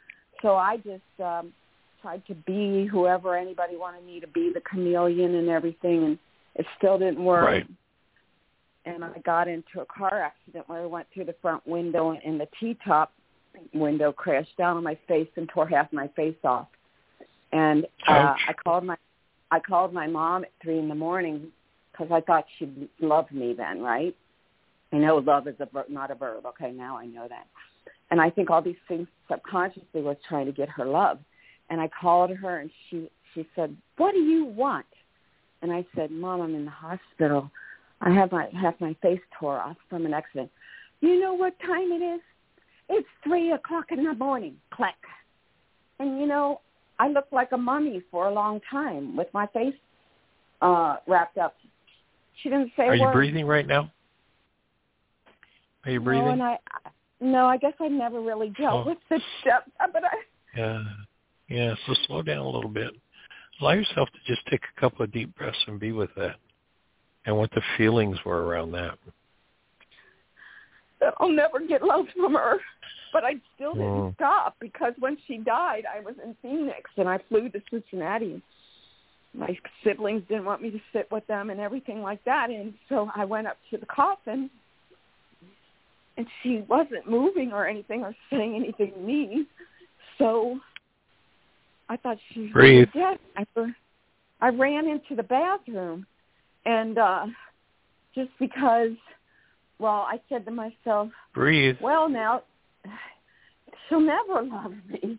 [0.40, 1.52] so I just um,
[2.00, 6.18] tried to be whoever anybody wanted me to be, the chameleon and everything, and
[6.54, 7.44] it still didn't work.
[7.44, 7.66] Right.
[8.86, 12.40] And I got into a car accident where I went through the front window and
[12.40, 13.12] the T-top
[13.74, 16.68] window crashed down on my face and tore half my face off
[17.52, 18.96] and uh, I called my
[19.50, 21.48] I called my mom at three in the morning
[21.92, 24.14] because I thought she loved me then, right?
[24.92, 26.44] I know love is a ver- not a verb.
[26.46, 27.46] Okay, now I know that.
[28.10, 31.18] And I think all these things subconsciously was trying to get her love.
[31.70, 34.86] And I called her and she she said, "What do you want?"
[35.62, 37.50] And I said, "Mom, I'm in the hospital.
[38.00, 40.50] I have my have my face tore off from an accident.
[41.00, 42.20] You know what time it is?
[42.88, 44.56] It's three o'clock in the morning.
[44.70, 44.94] Click.
[45.98, 46.60] And you know,
[46.98, 49.74] I looked like a mummy for a long time with my face
[50.62, 51.56] uh wrapped up.
[52.42, 53.90] She didn't say a Are you breathing right now?
[55.84, 56.26] Are you breathing?
[56.26, 56.58] No, and I
[57.20, 58.90] no, I guess I never really dealt Oh.
[58.90, 60.16] with the depth, but I
[60.56, 60.82] Yeah.
[61.48, 62.92] Yeah, so slow down a little bit.
[63.60, 66.36] Allow yourself to just take a couple of deep breaths and be with that
[67.26, 68.98] and what the feelings were around that.
[70.98, 72.56] that I'll never get love from her.
[73.12, 74.14] But I still didn't Mm.
[74.14, 78.42] stop because when she died, I was in Phoenix and I flew to Cincinnati.
[79.34, 83.10] My siblings didn't want me to sit with them and everything like that, and so
[83.14, 84.50] I went up to the coffin,
[86.16, 89.46] and she wasn't moving or anything or saying anything to me.
[90.16, 90.58] So
[91.88, 93.18] I thought she was dead.
[93.36, 93.74] I,
[94.40, 96.06] I ran into the bathroom,
[96.66, 97.26] and uh
[98.14, 98.90] just because
[99.78, 101.76] well, I said to myself, Breathe.
[101.82, 102.42] well, now
[103.88, 105.18] she'll never love me,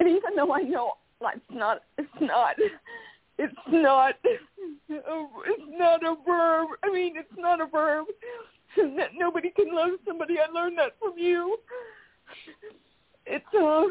[0.00, 2.56] and even though I know it's not, it's not,
[3.38, 6.68] it's not, it's not a verb.
[6.82, 8.06] I mean, it's not a verb.
[8.76, 10.36] That nobody can love somebody.
[10.38, 11.56] I learned that from you.
[13.26, 13.84] It's uh,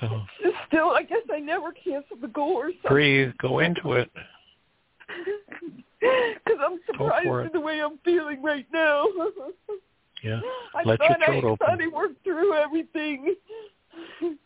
[0.00, 0.90] So it's still.
[0.90, 2.88] I guess I never canceled the goal or something.
[2.90, 3.32] breathe.
[3.40, 4.10] Go into it.
[6.44, 9.06] Because I'm surprised at the way I'm feeling right now.
[10.24, 10.40] Yeah.
[10.74, 11.56] I Let your throat I open.
[11.58, 13.36] thought I worked through everything.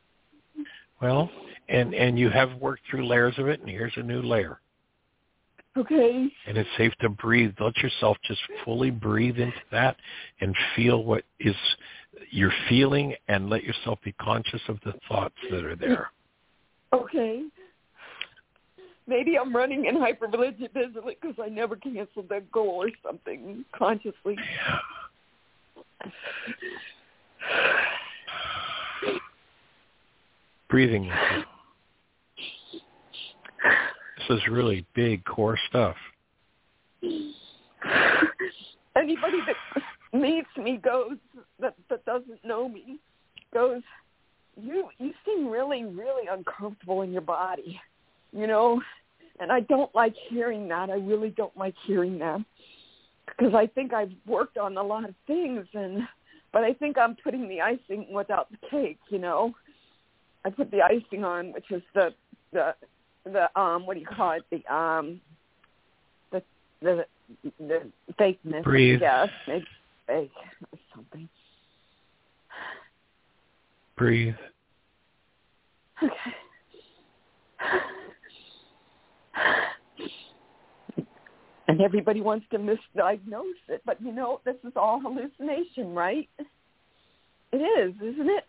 [1.00, 1.28] Well,
[1.68, 4.60] and and you have worked through layers of it, and here's a new layer.
[5.76, 6.28] Okay.
[6.46, 7.54] And it's safe to breathe.
[7.58, 9.96] Let yourself just fully breathe into that
[10.40, 11.56] and feel what is
[12.30, 16.10] you're feeling, and let yourself be conscious of the thoughts that are there.
[16.92, 17.42] Okay.
[19.06, 24.36] Maybe I'm running in hypervigilant because I never canceled that goal or something consciously.
[30.68, 31.10] Breathing.
[34.28, 35.96] This is really big core stuff.
[38.96, 39.56] Anybody that
[40.12, 41.16] meets me goes
[41.60, 42.98] that that doesn't know me
[43.52, 43.82] goes,
[44.56, 47.80] you you seem really really uncomfortable in your body,
[48.32, 48.80] you know,
[49.40, 50.90] and I don't like hearing that.
[50.90, 52.40] I really don't like hearing that
[53.26, 56.06] because I think I've worked on a lot of things and
[56.52, 59.54] but I think I'm putting the icing without the cake, you know.
[60.44, 62.12] I put the icing on, which is the
[62.52, 62.74] the
[63.24, 64.42] the um what do you call it?
[64.50, 65.20] The um
[66.30, 66.42] the
[66.82, 67.06] the
[67.58, 67.82] the
[68.18, 68.96] fakeness, Breathe.
[68.96, 69.28] I guess.
[69.48, 69.66] Maybe
[70.06, 70.30] say
[70.94, 71.28] something.
[73.96, 74.34] Breathe.
[76.02, 76.12] Okay.
[81.68, 86.28] And everybody wants to misdiagnose it, but you know, this is all hallucination, right?
[87.52, 88.44] It is, isn't it?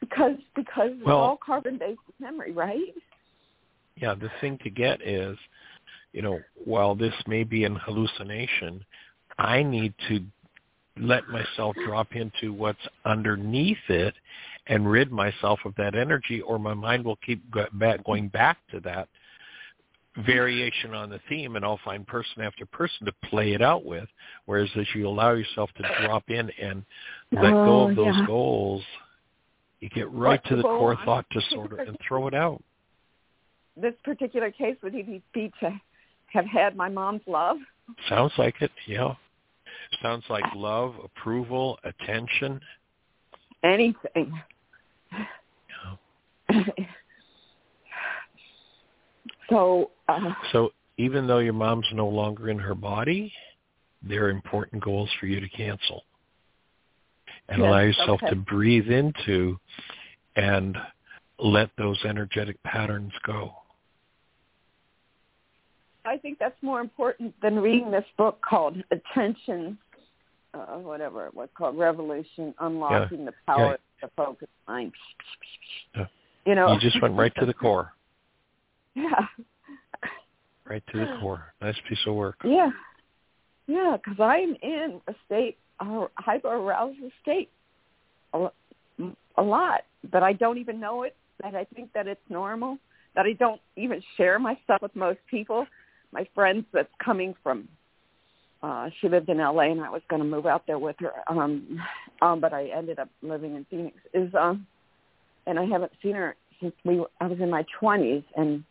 [0.00, 2.94] Because because it's well, all carbon based memory, right?
[3.96, 5.36] Yeah, the thing to get is,
[6.12, 8.84] you know, while this may be an hallucination,
[9.38, 10.24] I need to
[10.98, 14.14] let myself drop into what's underneath it
[14.68, 17.42] and rid myself of that energy or my mind will keep
[18.04, 19.08] going back to that
[20.18, 24.08] variation on the theme and I'll find person after person to play it out with.
[24.46, 26.84] Whereas as you allow yourself to drop in and
[27.32, 28.26] let oh, go of oh, those yeah.
[28.26, 28.82] goals,
[29.80, 32.62] you get right What's to the core on- thought disorder and throw it out.
[33.76, 35.80] This particular case would he be to
[36.32, 37.56] have had my mom's love?
[38.08, 39.14] Sounds like it, yeah.
[40.00, 42.60] Sounds like love, approval, attention.
[43.64, 44.32] Anything.
[49.50, 53.32] so uh, So even though your mom's no longer in her body,
[54.02, 56.02] there are important goals for you to cancel.
[57.48, 58.30] And Yes, allow yourself okay.
[58.30, 59.58] to breathe into
[60.36, 60.76] and
[61.38, 63.54] let those energetic patterns go.
[66.06, 69.78] I think that's more important than reading this book called Attention,
[70.52, 74.92] uh, whatever it was called, Revolution, Unlocking the Power of the Focused Mind.
[75.96, 76.06] Yeah.
[76.46, 77.92] You know, You just went right to the core.
[79.02, 79.26] yeah,
[80.66, 81.52] Right to the core.
[81.60, 82.36] Nice piece of work.
[82.44, 82.70] yeah,
[83.66, 83.96] yeah.
[83.96, 87.50] Because I'm in a state, a hyper arousal state,
[88.32, 88.52] a, lo-
[89.36, 91.16] a lot, but I don't even know it.
[91.42, 92.78] That I think that it's normal.
[93.14, 95.66] That I don't even share my stuff with most people.
[96.12, 97.68] My friends that's coming from
[98.62, 101.12] uh she lived in LA and I was going to move out there with her
[101.28, 101.80] um
[102.22, 104.66] um but I ended up living in Phoenix is um
[105.46, 108.64] and I haven't seen her since we I was in my 20s and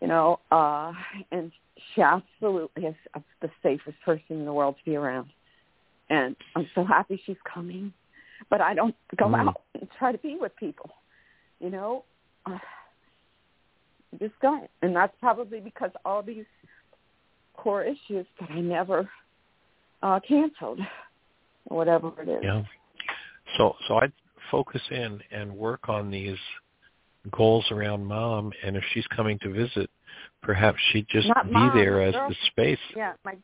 [0.00, 0.92] you know uh
[1.32, 1.52] and
[1.94, 2.94] she absolutely is
[3.40, 5.28] the safest person in the world to be around
[6.10, 7.92] and I'm so happy she's coming
[8.50, 9.48] but I don't go Mm.
[9.48, 10.90] out and try to be with people
[11.60, 12.04] you know
[12.46, 12.58] uh,
[14.12, 16.46] I just don't and that's probably because all these
[17.54, 19.08] core issues that I never
[20.02, 20.80] uh canceled
[21.68, 22.40] whatever it is.
[22.42, 22.62] Yeah.
[23.56, 24.12] So so I'd
[24.50, 26.36] focus in and work on these
[27.30, 29.90] goals around mom and if she's coming to visit,
[30.42, 32.78] perhaps she'd just Not be mom, there as girl- the space.
[32.96, 33.36] Yeah, my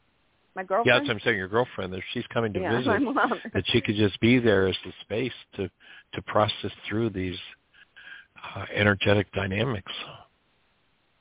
[0.55, 0.87] my girlfriend.
[0.87, 3.03] Yeah, that's what I'm saying, your girlfriend, if she's coming to yeah, visit,
[3.55, 5.71] that she could just be there as the space to
[6.15, 7.39] to process through these
[8.55, 9.93] uh, energetic dynamics.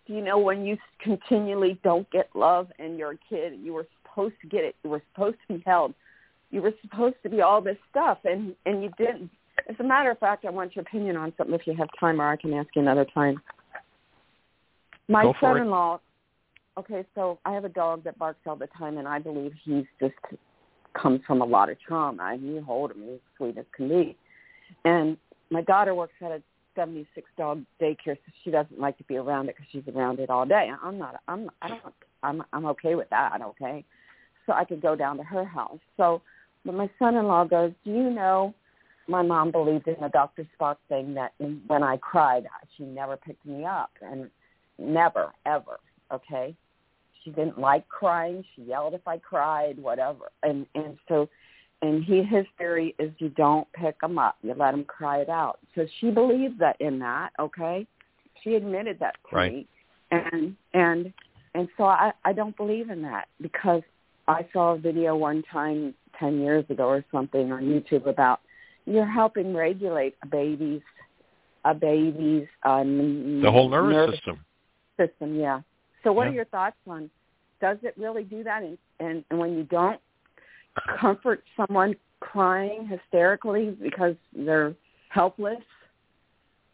[0.06, 3.88] Do you know when you continually don't get love and you're a kid, you were
[4.02, 4.76] supposed to get it.
[4.84, 5.94] You were supposed to be held.
[6.50, 9.32] You were supposed to be all this stuff, and and you didn't.
[9.70, 12.22] As a matter of fact, I want your opinion on something if you have time,
[12.22, 13.42] or I can ask you another time.
[15.08, 16.00] My Go son-in-law.
[16.78, 19.86] Okay, so I have a dog that barks all the time, and I believe he's
[20.00, 20.16] just
[20.94, 22.24] comes from a lot of trauma.
[22.24, 24.18] I mean, you hold him, he's sweet as can be.
[24.86, 25.18] And
[25.50, 26.42] my daughter works at a
[26.76, 30.30] 76 dog daycare, so she doesn't like to be around it because she's around it
[30.30, 30.72] all day.
[30.82, 31.22] I'm not.
[31.28, 31.50] I'm.
[31.62, 31.82] I don't.
[32.24, 32.44] I'm.
[32.54, 33.42] I'm okay with that.
[33.42, 33.84] Okay,
[34.46, 35.80] so I could go down to her house.
[35.98, 36.22] So,
[36.66, 38.54] but my son-in-law goes, "Do you know?"
[39.08, 40.48] My mom believed in the Dr.
[40.60, 41.34] Spock thing that
[41.68, 42.46] when I cried,
[42.78, 44.30] she never picked me up, and
[44.78, 45.80] never, ever.
[46.14, 46.56] Okay,
[47.24, 48.44] she didn't like crying.
[48.56, 50.30] She yelled if I cried, whatever.
[50.44, 51.30] And and so
[51.82, 55.30] and he his theory is you don't pick them up you let them cry it
[55.30, 57.86] out so she believed that in that okay
[58.44, 59.54] she admitted that to Right.
[59.54, 59.68] me
[60.12, 61.14] and and
[61.56, 63.82] and so i i don't believe in that because
[64.28, 68.42] i saw a video one time ten years ago or something on youtube about
[68.86, 70.82] you're helping regulate a baby's
[71.66, 74.44] a baby's um The whole nervous system.
[75.00, 75.62] system yeah
[76.04, 76.32] so what Yeah.
[76.32, 77.10] are your thoughts on
[77.60, 80.00] does it really do that and and, and when you don't
[81.00, 84.74] comfort someone crying hysterically because they're
[85.10, 85.60] helpless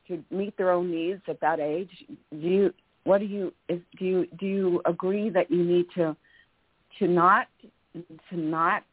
[0.08, 1.90] to meet their own needs at that age
[2.32, 2.74] do you
[3.04, 6.16] what do you is do you do you agree that you need to
[7.00, 7.48] to not
[8.30, 8.84] to not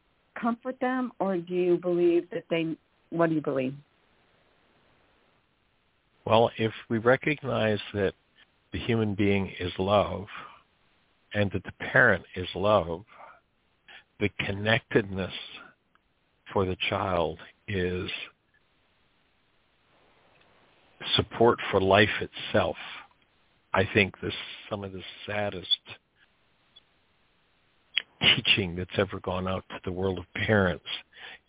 [0.41, 2.77] comfort them or do you believe that they
[3.15, 3.75] what do you believe
[6.25, 8.15] Well, if we recognize that
[8.73, 10.27] the human being is love
[11.33, 13.05] and that the parent is love,
[14.19, 15.33] the connectedness
[16.53, 17.39] for the child
[17.69, 18.11] is
[21.17, 22.77] support for life itself.
[23.73, 24.35] I think this
[24.71, 25.79] some of the saddest
[28.21, 30.85] teaching that's ever gone out to the world of parents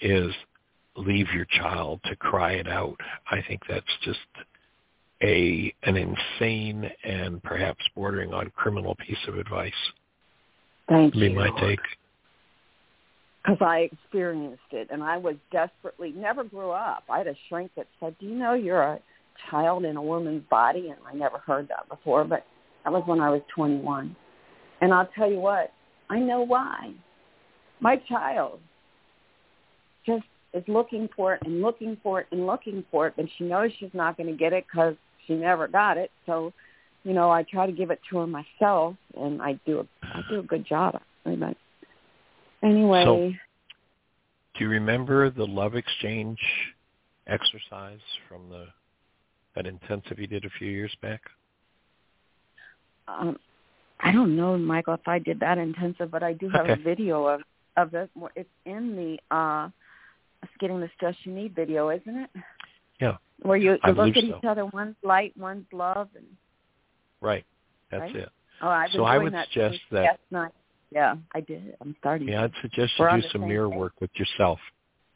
[0.01, 0.33] is
[0.95, 2.97] leave your child to cry it out.
[3.29, 4.19] I think that's just
[5.21, 9.73] a an insane and perhaps bordering on criminal piece of advice.
[10.89, 11.29] Thank Be you.
[11.31, 11.79] my take.
[13.43, 17.03] Because I experienced it, and I was desperately never grew up.
[17.09, 18.99] I had a shrink that said, "Do you know you're a
[19.49, 22.45] child in a woman's body?" And I never heard that before, but
[22.83, 24.15] that was when I was 21.
[24.81, 25.71] And I'll tell you what,
[26.09, 26.93] I know why.
[27.79, 28.59] My child
[30.05, 30.25] just
[30.55, 33.71] is looking for it and looking for it and looking for it, and she knows
[33.77, 34.95] she's not going to get it because
[35.27, 36.09] she never got it.
[36.25, 36.53] So,
[37.03, 40.21] you know, I try to give it to her myself, and I do a I
[40.29, 40.99] do a good job.
[41.23, 41.57] But
[42.63, 43.33] anyway, So-
[44.55, 46.39] Do you remember the love exchange
[47.27, 47.99] exercise
[48.29, 48.67] from the
[49.55, 51.21] that intensive you did a few years back?
[53.07, 53.37] um,
[53.99, 57.25] I don't know, Michael, if I did that intensive, but I do have a video
[57.25, 57.41] of
[57.77, 58.09] of it.
[58.35, 59.69] It's in the uh
[60.59, 62.29] getting the stress you need video, isn't it?
[62.99, 63.17] Yeah.
[63.41, 64.37] Where you, you look at so.
[64.37, 66.25] each other, one's light, one's love, and
[67.21, 67.45] Right.
[67.91, 68.15] That's Right?
[68.15, 68.29] it.
[68.61, 70.51] oh, I've been So I would that suggest that- night.
[70.91, 71.75] Yeah, I did.
[71.81, 72.29] I'm starting.
[72.29, 72.43] Yeah.
[72.43, 74.59] I'd suggest you We're do some mirror work with yourself.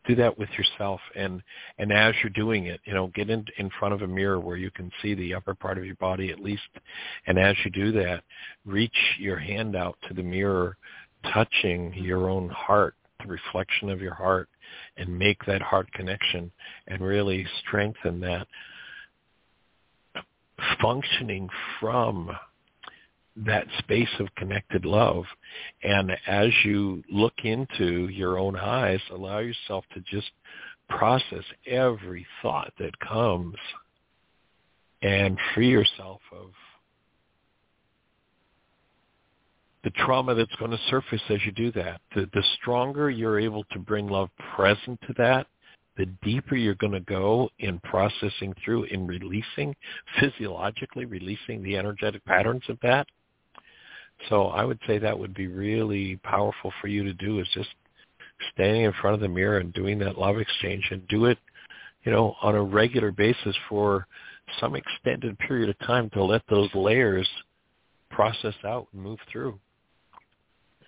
[0.05, 1.41] Do that with yourself, and
[1.77, 4.57] and as you're doing it, you know, get in in front of a mirror where
[4.57, 6.67] you can see the upper part of your body at least.
[7.27, 8.23] And as you do that,
[8.65, 10.77] reach your hand out to the mirror,
[11.31, 14.49] touching your own heart, the reflection of your heart,
[14.97, 16.51] and make that heart connection,
[16.87, 18.47] and really strengthen that
[20.81, 22.31] functioning from
[23.35, 25.23] that space of connected love.
[25.83, 30.31] And as you look into your own eyes, allow yourself to just
[30.89, 33.55] process every thought that comes
[35.01, 36.49] and free yourself of
[39.89, 41.99] the trauma that's going to surface as you do that.
[42.13, 45.47] The, the stronger you're able to bring love present to that,
[45.97, 49.75] the deeper you're going to go in processing through, in releasing,
[50.19, 53.07] physiologically releasing the energetic patterns of that.
[54.29, 57.69] So I would say that would be really powerful for you to do is just
[58.53, 61.39] standing in front of the mirror and doing that love exchange and do it,
[62.03, 64.05] you know, on a regular basis for
[64.59, 67.27] some extended period of time to let those layers
[68.11, 69.59] process out and move through.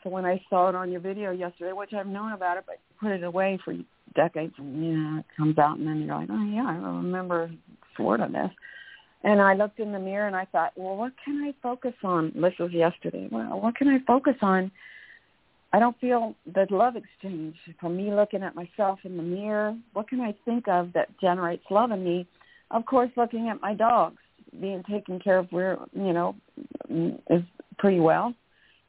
[0.04, 2.80] So when I saw it on your video yesterday, which I've known about it, but
[3.00, 3.76] put it away for
[4.16, 7.52] decades, and you know, it comes out, and then you're like, oh yeah, I remember
[7.96, 8.50] sort of this.
[9.24, 12.32] And I looked in the mirror and I thought, well, what can I focus on?
[12.36, 13.28] This was yesterday.
[13.32, 14.72] Well, what can I focus on?
[15.74, 19.78] I don't feel the love exchange from me looking at myself in the mirror.
[19.94, 22.28] What can I think of that generates love in me?
[22.72, 24.18] Of course, looking at my dogs
[24.60, 26.36] being taken care of, where you know,
[26.90, 27.44] is
[27.78, 28.34] pretty well,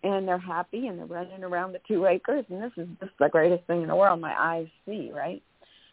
[0.03, 3.29] and they're happy and they're running around the two acres, and this is just the
[3.29, 4.21] greatest thing in the world.
[4.21, 5.43] My eyes see, right?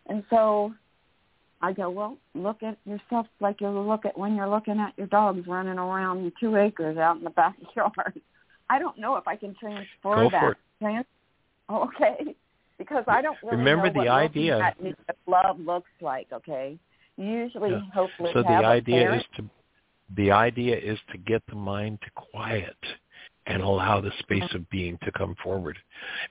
[0.07, 0.73] And so
[1.61, 5.07] I go, well, look at yourself like you look at when you're looking at your
[5.07, 8.19] dogs running around the two acres out in the backyard.
[8.69, 10.41] I don't know if I can transfer Go that.
[10.81, 11.05] for it.
[11.69, 12.35] Oh, okay,
[12.77, 14.95] because I don't really Remember the what idea- at me-
[15.25, 16.27] what love looks like.
[16.31, 16.77] Okay,
[17.17, 17.81] usually, Yeah.
[17.93, 19.43] hopefully, So the idea is to
[20.15, 22.75] the idea is to get the mind to quiet
[23.49, 25.77] and allow the space of being to come forward.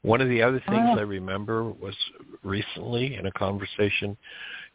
[0.02, 0.98] One of the other things Oh.
[0.98, 1.96] I remember was
[2.44, 4.16] recently in a conversation,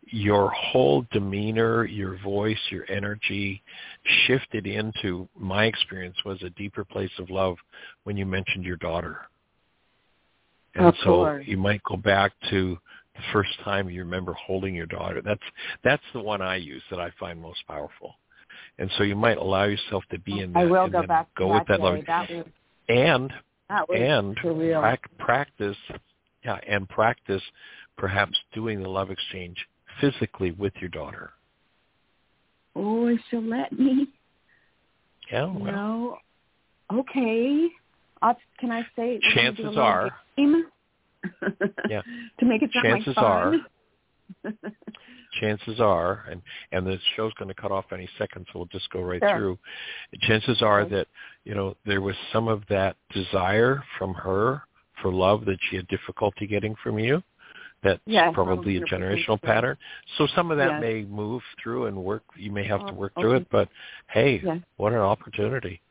[0.07, 3.63] your whole demeanor, your voice, your energy
[4.27, 7.57] shifted into my experience was a deeper place of love
[8.03, 9.21] when you mentioned your daughter.
[10.75, 11.47] And Of so course.
[11.47, 12.77] you might go back to
[13.15, 15.21] the first time you remember holding your daughter.
[15.21, 15.43] That's
[15.83, 18.15] that's the one I use that I find most powerful.
[18.79, 21.49] And so you might allow yourself to be in that I will go back go
[21.49, 22.45] that with that love That was
[22.89, 23.33] and
[23.69, 24.35] that was and
[24.81, 25.77] prac- practice
[26.43, 27.41] yeah and practice
[27.97, 29.57] perhaps doing the love exchange
[30.01, 31.31] physically with your daughter
[32.75, 34.07] oh, if she'll let me.
[35.31, 36.17] yeah well No.
[36.91, 37.69] Okay.
[38.21, 39.19] I'll, can I say?
[39.23, 40.11] we're gonna do a chances are?
[41.89, 42.01] Yeah.
[42.39, 43.55] to make it Chances are-.
[45.39, 46.41] chances are and
[46.71, 49.31] and the show's going to cut off any second so we'll just go right Sure.
[49.31, 49.59] through
[50.21, 50.95] chances are Okay.
[50.95, 51.07] that
[51.43, 54.61] you know there was some of that desire from her
[55.01, 57.21] for love that she had difficulty getting from you
[57.81, 59.77] that's Yeah, probably a generational pattern
[60.17, 63.13] so some of that may move through and work you may have to Oh, work
[63.19, 63.69] through it but
[64.09, 64.59] hey Yeah.
[64.77, 65.81] what an opportunity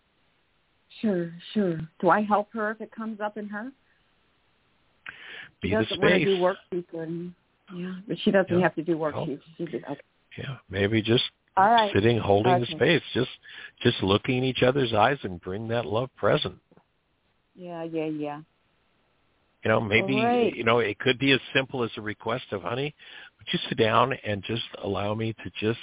[1.00, 1.80] Sure, sure.
[2.00, 3.72] Do I help her if it comes up in her?
[5.62, 6.56] be she the doesn't want to space do or
[7.74, 8.62] yeah, but she doesn't Yeah.
[8.62, 9.42] have to do Well, worksheets.
[9.56, 10.00] She did okay.
[10.38, 11.24] yeah maybe just
[11.56, 11.92] right.
[11.92, 12.74] sitting holding the Okay.
[12.76, 13.30] space just
[13.82, 16.58] just looking in each other's eyes and bring that love present
[17.54, 18.40] Yeah, yeah, yeah.
[19.64, 20.54] You know, maybe Right.
[20.56, 22.94] you know it could be as simple as a request of, "Honey,
[23.38, 25.80] would you sit down and just allow me to just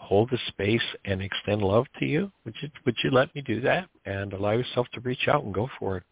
[0.00, 2.30] hold the space and extend love to you?
[2.44, 5.54] Would you would you let me do that and allow yourself to reach out and
[5.54, 6.04] go for it?"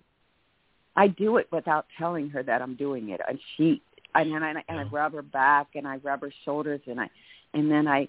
[0.97, 3.83] I do it without telling her that I'm doing it, and she
[4.15, 7.11] and then I and I rub her back and I rub her shoulders and I
[7.53, 8.09] and then I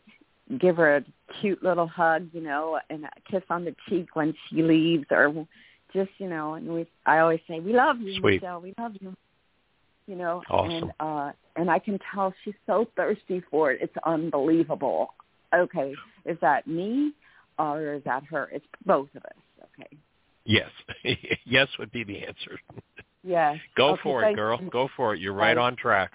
[0.59, 1.03] give her a
[1.41, 5.47] cute little hug, you know, and a kiss on the cheek when she leaves, or
[5.93, 8.41] just you know, and we I always say we love you, Sweet.
[8.41, 9.13] Michelle, we love you,
[10.07, 10.71] you know, Awesome.
[10.71, 13.79] and uh and I can tell she's so thirsty for it.
[13.81, 15.13] It's unbelievable.
[15.53, 15.95] Okay,
[16.25, 17.13] is that me
[17.57, 18.49] or is that her?
[18.51, 19.67] It's both of us.
[19.79, 19.97] Okay.
[20.43, 20.69] Yes,
[21.45, 22.59] yes would be the answer.
[23.25, 23.55] Yeah.
[23.75, 24.59] Go Okay, for it, girl.
[24.71, 25.19] Go for it.
[25.19, 25.63] You're right Bye.
[25.63, 26.11] on track.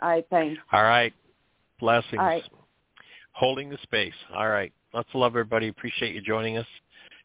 [0.00, 0.26] All right.
[0.30, 0.60] Thanks.
[0.72, 1.14] All right.
[1.78, 2.18] Blessings.
[2.18, 2.42] All right.
[3.32, 4.14] Holding the space.
[4.34, 4.72] All right.
[4.92, 5.68] Lots of love, everybody.
[5.68, 6.66] Appreciate you joining us.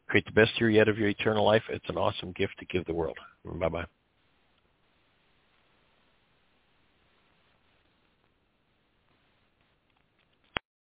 [0.08, 1.62] Create the best year yet of your eternal life.
[1.70, 3.16] It's an awesome gift to give the world.
[3.44, 3.84] Bye-bye.